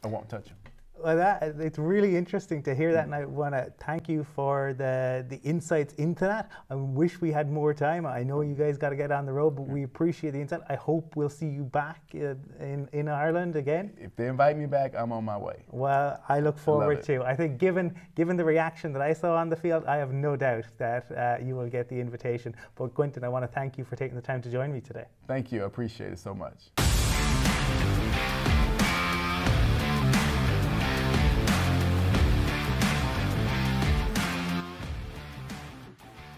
or 0.03 0.11
won't 0.11 0.29
touch 0.29 0.49
him. 0.49 0.57
Well, 1.03 1.17
that 1.17 1.55
it's 1.59 1.79
really 1.79 2.17
interesting 2.17 2.63
to 2.65 2.75
hear 2.75 2.93
that, 2.93 3.05
and 3.05 3.15
I 3.15 3.25
want 3.25 3.55
to 3.55 3.73
thank 3.79 4.09
you 4.09 4.23
for 4.23 4.75
the 4.75 5.25
the 5.29 5.41
insights 5.43 5.95
into 5.95 6.25
that. 6.25 6.51
I 6.69 6.75
wish 6.75 7.21
we 7.21 7.33
had 7.33 7.51
more 7.51 7.73
time. 7.73 8.05
I 8.05 8.23
know 8.23 8.43
you 8.43 8.55
guys 8.55 8.77
got 8.77 8.91
to 8.91 8.97
get 8.97 9.11
on 9.11 9.25
the 9.25 9.33
road, 9.33 9.57
but 9.57 9.63
we 9.63 9.85
appreciate 9.85 10.33
the 10.33 10.41
insight. 10.41 10.61
I 10.69 10.75
hope 10.75 11.17
we'll 11.17 11.31
see 11.31 11.49
you 11.49 11.65
back 11.65 12.03
uh, 12.15 12.35
in 12.61 12.89
in 12.93 13.09
Ireland 13.09 13.57
again. 13.57 13.93
If 13.99 14.15
they 14.17 14.27
invite 14.27 14.59
me 14.59 14.67
back, 14.67 14.95
I'm 14.95 15.13
on 15.13 15.25
my 15.25 15.39
way. 15.39 15.65
Well, 15.71 16.23
I 16.29 16.41
look 16.41 16.59
forward 16.59 16.99
I 16.99 17.03
to. 17.03 17.23
I 17.25 17.35
think 17.35 17.59
given 17.59 17.95
given 18.15 18.37
the 18.37 18.45
reaction 18.45 18.93
that 18.93 19.03
I 19.03 19.15
saw 19.15 19.37
on 19.37 19.49
the 19.49 19.57
field, 19.57 19.85
I 19.87 19.97
have 19.97 20.13
no 20.13 20.37
doubt 20.37 20.67
that 20.77 21.11
uh, 21.13 21.43
you 21.43 21.57
will 21.57 21.69
get 21.69 21.89
the 21.89 21.99
invitation. 21.99 22.55
But 22.75 22.95
Quinton, 22.95 23.25
I 23.25 23.29
want 23.29 23.45
to 23.45 23.49
thank 23.49 23.79
you 23.79 23.85
for 23.85 23.97
taking 23.97 24.17
the 24.17 24.23
time 24.23 24.43
to 24.43 24.51
join 24.51 24.71
me 24.71 24.81
today. 24.81 25.07
Thank 25.27 25.51
you. 25.51 25.63
I 25.63 25.67
appreciate 25.67 26.13
it 26.13 26.19
so 26.19 26.35
much. 26.35 26.90